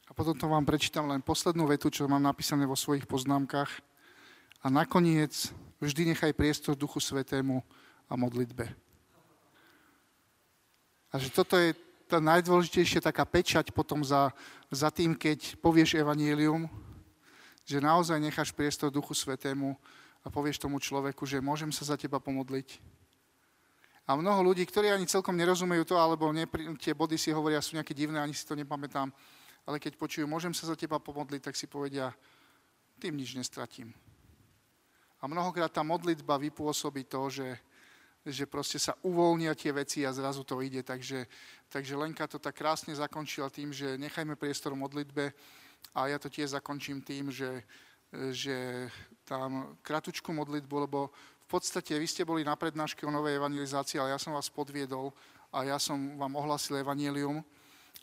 A 0.08 0.12
potom 0.12 0.36
to 0.36 0.52
vám 0.52 0.68
prečítam 0.68 1.08
len 1.08 1.24
poslednú 1.24 1.64
vetu, 1.64 1.88
čo 1.88 2.04
mám 2.04 2.20
napísané 2.20 2.68
vo 2.68 2.76
svojich 2.76 3.08
poznámkach 3.08 3.87
a 4.62 4.66
nakoniec 4.70 5.52
vždy 5.78 6.14
nechaj 6.14 6.34
priestor 6.34 6.74
Duchu 6.74 6.98
Svetému 6.98 7.62
a 8.10 8.14
modlitbe. 8.18 8.66
A 11.08 11.14
že 11.16 11.30
toto 11.32 11.56
je 11.56 11.72
tá 12.08 12.18
najdôležitejšia 12.20 13.04
taká 13.04 13.24
pečať 13.28 13.72
potom 13.72 14.00
za, 14.00 14.32
za 14.72 14.88
tým, 14.88 15.12
keď 15.12 15.60
povieš 15.60 16.00
evanílium, 16.00 16.68
že 17.68 17.84
naozaj 17.84 18.16
necháš 18.16 18.50
priestor 18.52 18.88
Duchu 18.88 19.12
Svetému 19.12 19.76
a 20.24 20.32
povieš 20.32 20.64
tomu 20.64 20.80
človeku, 20.80 21.28
že 21.28 21.44
môžem 21.44 21.68
sa 21.68 21.84
za 21.84 21.96
teba 22.00 22.16
pomodliť. 22.16 22.80
A 24.08 24.16
mnoho 24.16 24.40
ľudí, 24.40 24.64
ktorí 24.64 24.88
ani 24.88 25.04
celkom 25.04 25.36
nerozumejú 25.36 25.84
to, 25.84 26.00
alebo 26.00 26.32
nepri, 26.32 26.64
tie 26.80 26.96
body 26.96 27.20
si 27.20 27.28
hovoria, 27.28 27.60
sú 27.60 27.76
nejaké 27.76 27.92
divné, 27.92 28.16
ani 28.16 28.32
si 28.32 28.48
to 28.48 28.56
nepamätám, 28.56 29.12
ale 29.68 29.76
keď 29.76 30.00
počujú, 30.00 30.24
môžem 30.24 30.56
sa 30.56 30.64
za 30.64 30.76
teba 30.80 30.96
pomodliť, 30.96 31.44
tak 31.44 31.60
si 31.60 31.68
povedia, 31.68 32.08
tým 32.96 33.20
nič 33.20 33.36
nestratím. 33.36 33.92
A 35.18 35.26
mnohokrát 35.26 35.72
tá 35.74 35.82
modlitba 35.82 36.38
vypôsobí 36.38 37.10
to, 37.10 37.26
že, 37.26 37.48
že 38.22 38.46
proste 38.46 38.78
sa 38.78 38.94
uvoľnia 39.02 39.54
tie 39.58 39.74
veci 39.74 40.06
a 40.06 40.14
zrazu 40.14 40.46
to 40.46 40.62
ide. 40.62 40.86
Takže, 40.86 41.26
takže 41.66 41.98
Lenka 41.98 42.30
to 42.30 42.38
tak 42.38 42.54
krásne 42.54 42.94
zakončila 42.94 43.50
tým, 43.50 43.74
že 43.74 43.98
nechajme 43.98 44.38
priestor 44.38 44.78
modlitbe 44.78 45.34
a 45.94 46.06
ja 46.06 46.18
to 46.22 46.30
tiež 46.30 46.54
zakončím 46.54 47.02
tým, 47.02 47.34
že, 47.34 47.66
že 48.30 48.86
tam 49.26 49.74
kratučku 49.82 50.30
modlitbu, 50.30 50.74
lebo 50.86 51.10
v 51.48 51.48
podstate 51.50 51.96
vy 51.96 52.06
ste 52.06 52.28
boli 52.28 52.44
na 52.44 52.54
prednáške 52.54 53.02
o 53.08 53.10
novej 53.10 53.40
evangelizácii, 53.40 53.98
ale 53.98 54.12
ja 54.12 54.20
som 54.20 54.36
vás 54.36 54.52
podviedol 54.52 55.10
a 55.48 55.64
ja 55.64 55.80
som 55.80 55.96
vám 56.20 56.36
ohlasil 56.36 56.78
evanílium 56.84 57.40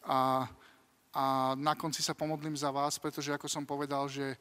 a, 0.01 0.49
a 1.13 1.53
na 1.53 1.78
konci 1.78 2.01
sa 2.01 2.18
pomodlím 2.18 2.57
za 2.57 2.74
vás, 2.74 2.97
pretože 2.97 3.32
ako 3.32 3.45
som 3.45 3.63
povedal, 3.63 4.09
že 4.09 4.34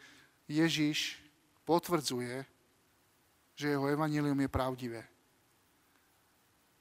Ježiš 0.48 1.20
potvrdzuje, 1.68 2.44
že 3.54 3.74
jeho 3.74 3.86
evanílium 3.86 4.38
je 4.40 4.50
pravdivé. 4.50 5.02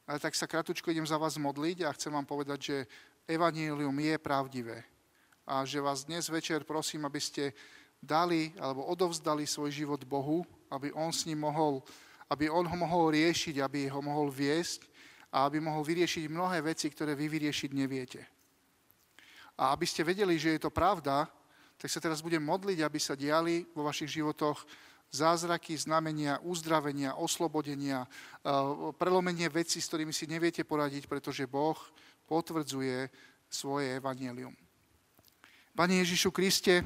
Ale 0.04 0.20
tak 0.20 0.36
sa 0.36 0.50
kratučko 0.50 0.92
idem 0.92 1.08
za 1.08 1.16
vás 1.16 1.40
modliť 1.40 1.88
a 1.88 1.96
chcem 1.96 2.12
vám 2.12 2.28
povedať, 2.28 2.60
že 2.62 2.78
evanílium 3.30 3.96
je 4.00 4.16
pravdivé. 4.20 4.84
A 5.48 5.64
že 5.64 5.80
vás 5.80 6.04
dnes 6.04 6.28
večer 6.28 6.68
prosím, 6.68 7.06
aby 7.08 7.20
ste 7.24 7.56
dali 8.04 8.52
alebo 8.60 8.84
odovzdali 8.84 9.48
svoj 9.48 9.72
život 9.72 10.04
Bohu, 10.04 10.44
aby 10.68 10.92
on 10.92 11.14
s 11.16 11.24
ním 11.24 11.48
mohol, 11.48 11.80
aby 12.28 12.52
on 12.52 12.68
ho 12.68 12.76
mohol 12.76 13.16
riešiť, 13.16 13.64
aby 13.64 13.88
ho 13.88 14.02
mohol 14.04 14.28
viesť 14.28 14.84
a 15.32 15.48
aby 15.48 15.64
mohol 15.64 15.88
vyriešiť 15.88 16.28
mnohé 16.28 16.60
veci, 16.62 16.92
ktoré 16.92 17.16
vy 17.16 17.32
vyriešiť 17.32 17.72
neviete. 17.72 18.22
A 19.56 19.72
aby 19.72 19.88
ste 19.88 20.04
vedeli, 20.04 20.36
že 20.36 20.58
je 20.58 20.62
to 20.68 20.74
pravda, 20.74 21.30
tak 21.80 21.90
sa 21.90 22.04
teraz 22.04 22.20
budem 22.20 22.44
modliť, 22.44 22.84
aby 22.84 23.00
sa 23.00 23.16
diali 23.16 23.64
vo 23.72 23.88
vašich 23.88 24.20
životoch 24.20 24.66
zázraky, 25.14 25.78
znamenia, 25.78 26.42
uzdravenia, 26.42 27.14
oslobodenia, 27.14 28.10
eh, 28.10 28.50
prelomenie 28.98 29.46
veci, 29.54 29.78
s 29.78 29.88
ktorými 29.94 30.12
si 30.12 30.26
neviete 30.26 30.66
poradiť, 30.66 31.06
pretože 31.06 31.46
Boh 31.46 31.78
potvrdzuje 32.26 33.14
svoje 33.46 34.02
evanelium. 34.02 34.58
Pane 35.78 36.02
Ježišu 36.02 36.34
Kriste, 36.34 36.82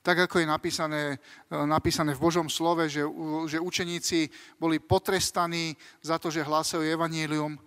tak 0.00 0.24
ako 0.24 0.40
je 0.40 0.46
napísané, 0.48 1.02
napísané 1.50 2.16
v 2.16 2.24
Božom 2.24 2.48
slove, 2.48 2.88
že, 2.88 3.04
že 3.44 3.60
učeníci 3.60 4.32
boli 4.56 4.80
potrestaní 4.80 5.76
za 6.00 6.16
to, 6.16 6.32
že 6.32 6.46
hlásajú 6.46 6.80
evanílium, 6.80 7.60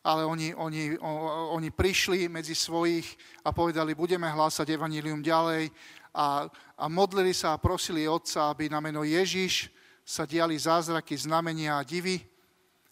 ale 0.00 0.24
oni, 0.24 0.54
oni, 0.54 0.96
oni 1.50 1.68
prišli 1.74 2.30
medzi 2.30 2.54
svojich 2.54 3.04
a 3.44 3.52
povedali, 3.52 3.98
budeme 3.98 4.30
hlásať 4.30 4.72
evanílium 4.72 5.20
ďalej 5.20 5.68
a, 6.14 6.50
a 6.78 6.84
modlili 6.90 7.34
sa 7.34 7.54
a 7.54 7.62
prosili 7.62 8.10
Otca, 8.10 8.50
aby 8.50 8.66
na 8.66 8.82
meno 8.82 9.06
Ježiš 9.06 9.70
sa 10.02 10.26
diali 10.26 10.58
zázraky, 10.58 11.14
znamenia 11.14 11.78
a 11.78 11.86
divy 11.86 12.30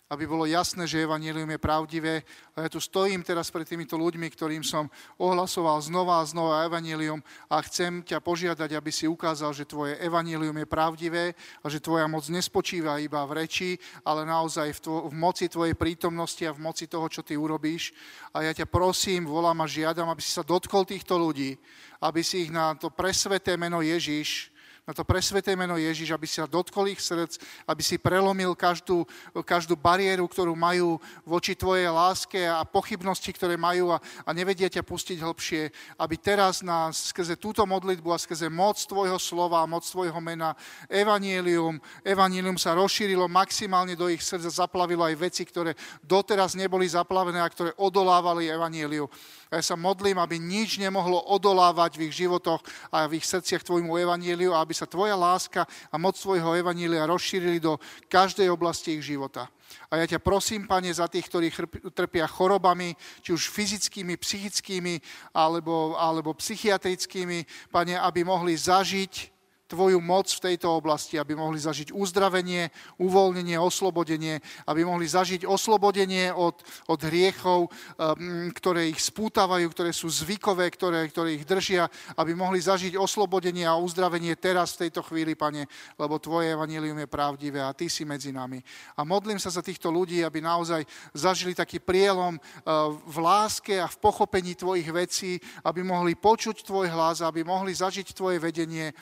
aby 0.08 0.24
bolo 0.24 0.48
jasné, 0.48 0.88
že 0.88 1.04
Evangelium 1.04 1.52
je 1.52 1.60
pravdivé. 1.60 2.24
A 2.56 2.64
ja 2.64 2.68
tu 2.72 2.80
stojím 2.80 3.20
teraz 3.20 3.52
pred 3.52 3.68
týmito 3.68 3.92
ľuďmi, 4.00 4.24
ktorým 4.32 4.64
som 4.64 4.88
ohlasoval 5.20 5.84
znova 5.84 6.24
a 6.24 6.28
znova 6.28 6.64
Evangelium 6.64 7.20
a 7.52 7.60
chcem 7.68 8.00
ťa 8.00 8.24
požiadať, 8.24 8.72
aby 8.72 8.88
si 8.88 9.04
ukázal, 9.04 9.52
že 9.52 9.68
tvoje 9.68 10.00
Evangelium 10.00 10.56
je 10.56 10.64
pravdivé 10.64 11.24
a 11.60 11.66
že 11.68 11.84
tvoja 11.84 12.08
moc 12.08 12.24
nespočíva 12.24 12.96
iba 13.04 13.20
v 13.28 13.44
reči, 13.44 13.76
ale 14.00 14.24
naozaj 14.24 14.80
v, 14.80 14.80
tvo- 14.80 15.04
v 15.12 15.14
moci 15.14 15.44
tvojej 15.52 15.76
prítomnosti 15.76 16.40
a 16.48 16.56
v 16.56 16.64
moci 16.64 16.88
toho, 16.88 17.04
čo 17.12 17.20
ty 17.20 17.36
urobíš. 17.36 17.92
A 18.32 18.48
ja 18.48 18.56
ťa 18.56 18.64
prosím, 18.64 19.28
volám 19.28 19.60
a 19.60 19.68
žiadam, 19.68 20.08
aby 20.08 20.24
si 20.24 20.32
sa 20.32 20.40
dotkol 20.40 20.88
týchto 20.88 21.20
ľudí, 21.20 21.60
aby 21.98 22.22
si 22.22 22.46
ich 22.46 22.50
na 22.54 22.74
to 22.78 22.90
presveté 22.90 23.58
meno 23.58 23.82
Ježiš 23.82 24.54
na 24.88 24.96
to 24.96 25.04
presveté 25.04 25.52
meno 25.52 25.76
Ježiš, 25.76 26.16
aby 26.16 26.24
si 26.24 26.40
sa 26.40 26.48
dotkol 26.48 26.88
ich 26.88 27.04
srdc, 27.04 27.36
aby 27.68 27.84
si 27.84 28.00
prelomil 28.00 28.56
každú, 28.56 29.04
každú 29.44 29.76
bariéru, 29.76 30.24
ktorú 30.24 30.56
majú 30.56 30.96
voči 31.28 31.52
Tvojej 31.52 31.92
láske 31.92 32.40
a 32.48 32.64
pochybnosti, 32.64 33.28
ktoré 33.36 33.60
majú 33.60 33.92
a, 33.92 34.00
a 34.24 34.30
nevedia 34.32 34.72
ťa 34.72 34.80
pustiť 34.80 35.20
hlbšie, 35.20 35.62
aby 36.00 36.16
teraz 36.16 36.64
na, 36.64 36.88
skrze 36.88 37.36
túto 37.36 37.60
modlitbu 37.68 38.08
a 38.08 38.16
skrze 38.16 38.48
moc 38.48 38.80
Tvojho 38.80 39.20
slova 39.20 39.60
moc 39.68 39.84
Tvojho 39.84 40.16
mena 40.24 40.56
Evangelium, 40.88 41.76
Evangelium 42.00 42.56
sa 42.56 42.72
rozšírilo 42.72 43.28
maximálne 43.28 43.92
do 43.92 44.08
ich 44.08 44.24
srdca, 44.24 44.48
zaplavilo 44.48 45.04
aj 45.04 45.20
veci, 45.20 45.44
ktoré 45.44 45.76
doteraz 46.00 46.56
neboli 46.56 46.88
zaplavené 46.88 47.44
a 47.44 47.52
ktoré 47.52 47.76
odolávali 47.76 48.48
Evangeliu. 48.48 49.04
A 49.48 49.56
ja 49.56 49.64
sa 49.64 49.80
modlím, 49.80 50.20
aby 50.20 50.36
nič 50.36 50.76
nemohlo 50.76 51.24
odolávať 51.32 51.96
v 51.96 52.12
ich 52.12 52.20
životoch 52.20 52.60
a 52.92 53.08
v 53.08 53.16
ich 53.16 53.24
srdciach 53.24 53.64
Tvojmu 53.64 53.96
Evangeliu 53.96 54.52
a 54.52 54.60
aby 54.60 54.76
sa 54.76 54.84
Tvoja 54.84 55.16
láska 55.16 55.64
a 55.88 55.96
moc 55.96 56.20
Tvojho 56.20 56.52
Evanília 56.52 57.08
rozšírili 57.08 57.56
do 57.56 57.80
každej 58.12 58.52
oblasti 58.52 59.00
ich 59.00 59.08
života. 59.08 59.48
A 59.88 60.00
ja 60.00 60.06
ťa 60.08 60.20
prosím, 60.20 60.68
Pane, 60.68 60.92
za 60.92 61.08
tých, 61.08 61.28
ktorí 61.28 61.48
trpia 61.92 62.28
chorobami, 62.28 62.92
či 63.24 63.32
už 63.32 63.48
fyzickými, 63.52 64.20
psychickými 64.20 65.00
alebo, 65.32 65.96
alebo 65.96 66.36
psychiatrickými, 66.36 67.72
Pane, 67.72 67.96
aby 67.96 68.20
mohli 68.24 68.52
zažiť 68.52 69.37
Tvoju 69.68 70.00
moc 70.00 70.32
v 70.32 70.44
tejto 70.48 70.72
oblasti, 70.72 71.20
aby 71.20 71.36
mohli 71.36 71.60
zažiť 71.60 71.92
uzdravenie, 71.92 72.72
uvoľnenie, 72.96 73.60
oslobodenie, 73.60 74.40
aby 74.64 74.80
mohli 74.80 75.04
zažiť 75.04 75.44
oslobodenie 75.44 76.32
od, 76.32 76.56
od 76.88 77.00
hriechov, 77.04 77.68
um, 77.68 78.48
ktoré 78.48 78.88
ich 78.88 78.96
spútavajú, 79.04 79.68
ktoré 79.68 79.92
sú 79.92 80.08
zvykové, 80.08 80.72
ktoré, 80.72 81.04
ktoré 81.12 81.36
ich 81.36 81.44
držia, 81.44 81.84
aby 82.16 82.32
mohli 82.32 82.64
zažiť 82.64 82.96
oslobodenie 82.96 83.68
a 83.68 83.76
uzdravenie 83.76 84.32
teraz 84.40 84.72
v 84.72 84.88
tejto 84.88 85.04
chvíli, 85.04 85.36
Pane, 85.36 85.68
lebo 86.00 86.16
Tvoje 86.16 86.56
evanílium 86.56 87.04
je 87.04 87.12
pravdivé 87.12 87.60
a 87.60 87.76
Ty 87.76 87.92
si 87.92 88.08
medzi 88.08 88.32
nami. 88.32 88.64
A 88.96 89.04
modlím 89.04 89.36
sa 89.36 89.52
za 89.52 89.60
týchto 89.60 89.92
ľudí, 89.92 90.24
aby 90.24 90.40
naozaj 90.40 90.80
zažili 91.12 91.52
taký 91.52 91.76
prielom 91.76 92.40
uh, 92.40 92.88
v 93.04 93.16
láske 93.20 93.76
a 93.76 93.84
v 93.84 94.00
pochopení 94.00 94.56
Tvojich 94.56 94.88
vecí, 94.88 95.36
aby 95.60 95.84
mohli 95.84 96.16
počuť 96.16 96.64
Tvoj 96.64 96.88
hlas, 96.88 97.20
aby 97.20 97.44
mohli 97.44 97.76
zažiť 97.76 98.16
Tvoje 98.16 98.40
vedenie, 98.40 98.96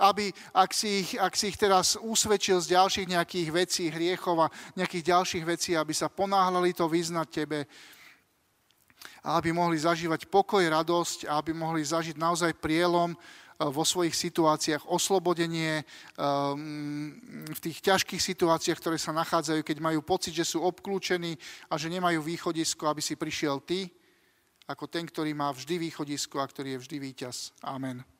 aby, 0.00 0.32
ak 0.56 0.72
si, 0.72 1.04
ich, 1.04 1.10
ak 1.20 1.36
si 1.36 1.52
ich 1.52 1.60
teraz 1.60 2.00
usvedčil 2.00 2.56
z 2.64 2.72
ďalších 2.72 3.12
nejakých 3.12 3.48
vecí, 3.52 3.84
hriechov 3.92 4.48
a 4.48 4.52
nejakých 4.74 5.12
ďalších 5.12 5.44
vecí, 5.44 5.76
aby 5.76 5.92
sa 5.92 6.08
ponáhľali 6.08 6.72
to 6.72 6.88
vyznať 6.88 7.28
Tebe, 7.28 7.68
a 9.20 9.36
aby 9.36 9.52
mohli 9.52 9.76
zažívať 9.76 10.28
pokoj, 10.28 10.64
radosť 10.64 11.28
a 11.28 11.40
aby 11.40 11.52
mohli 11.52 11.84
zažiť 11.84 12.16
naozaj 12.16 12.56
prielom 12.56 13.12
eh, 13.12 13.18
vo 13.68 13.84
svojich 13.84 14.16
situáciách, 14.16 14.88
oslobodenie 14.88 15.84
ehm, 16.16 17.20
v 17.52 17.60
tých 17.60 17.84
ťažkých 17.84 18.20
situáciách, 18.20 18.80
ktoré 18.80 18.96
sa 18.96 19.12
nachádzajú, 19.12 19.60
keď 19.60 19.78
majú 19.80 20.00
pocit, 20.00 20.32
že 20.32 20.48
sú 20.48 20.64
obklúčení 20.64 21.36
a 21.68 21.76
že 21.76 21.92
nemajú 21.92 22.24
východisko, 22.24 22.88
aby 22.88 23.04
si 23.04 23.16
prišiel 23.16 23.60
Ty, 23.60 23.88
ako 24.70 24.86
ten, 24.86 25.04
ktorý 25.04 25.34
má 25.34 25.50
vždy 25.50 25.90
východisko 25.90 26.40
a 26.40 26.46
ktorý 26.48 26.78
je 26.78 26.82
vždy 26.86 26.96
víťaz. 27.02 27.52
Amen. 27.66 28.19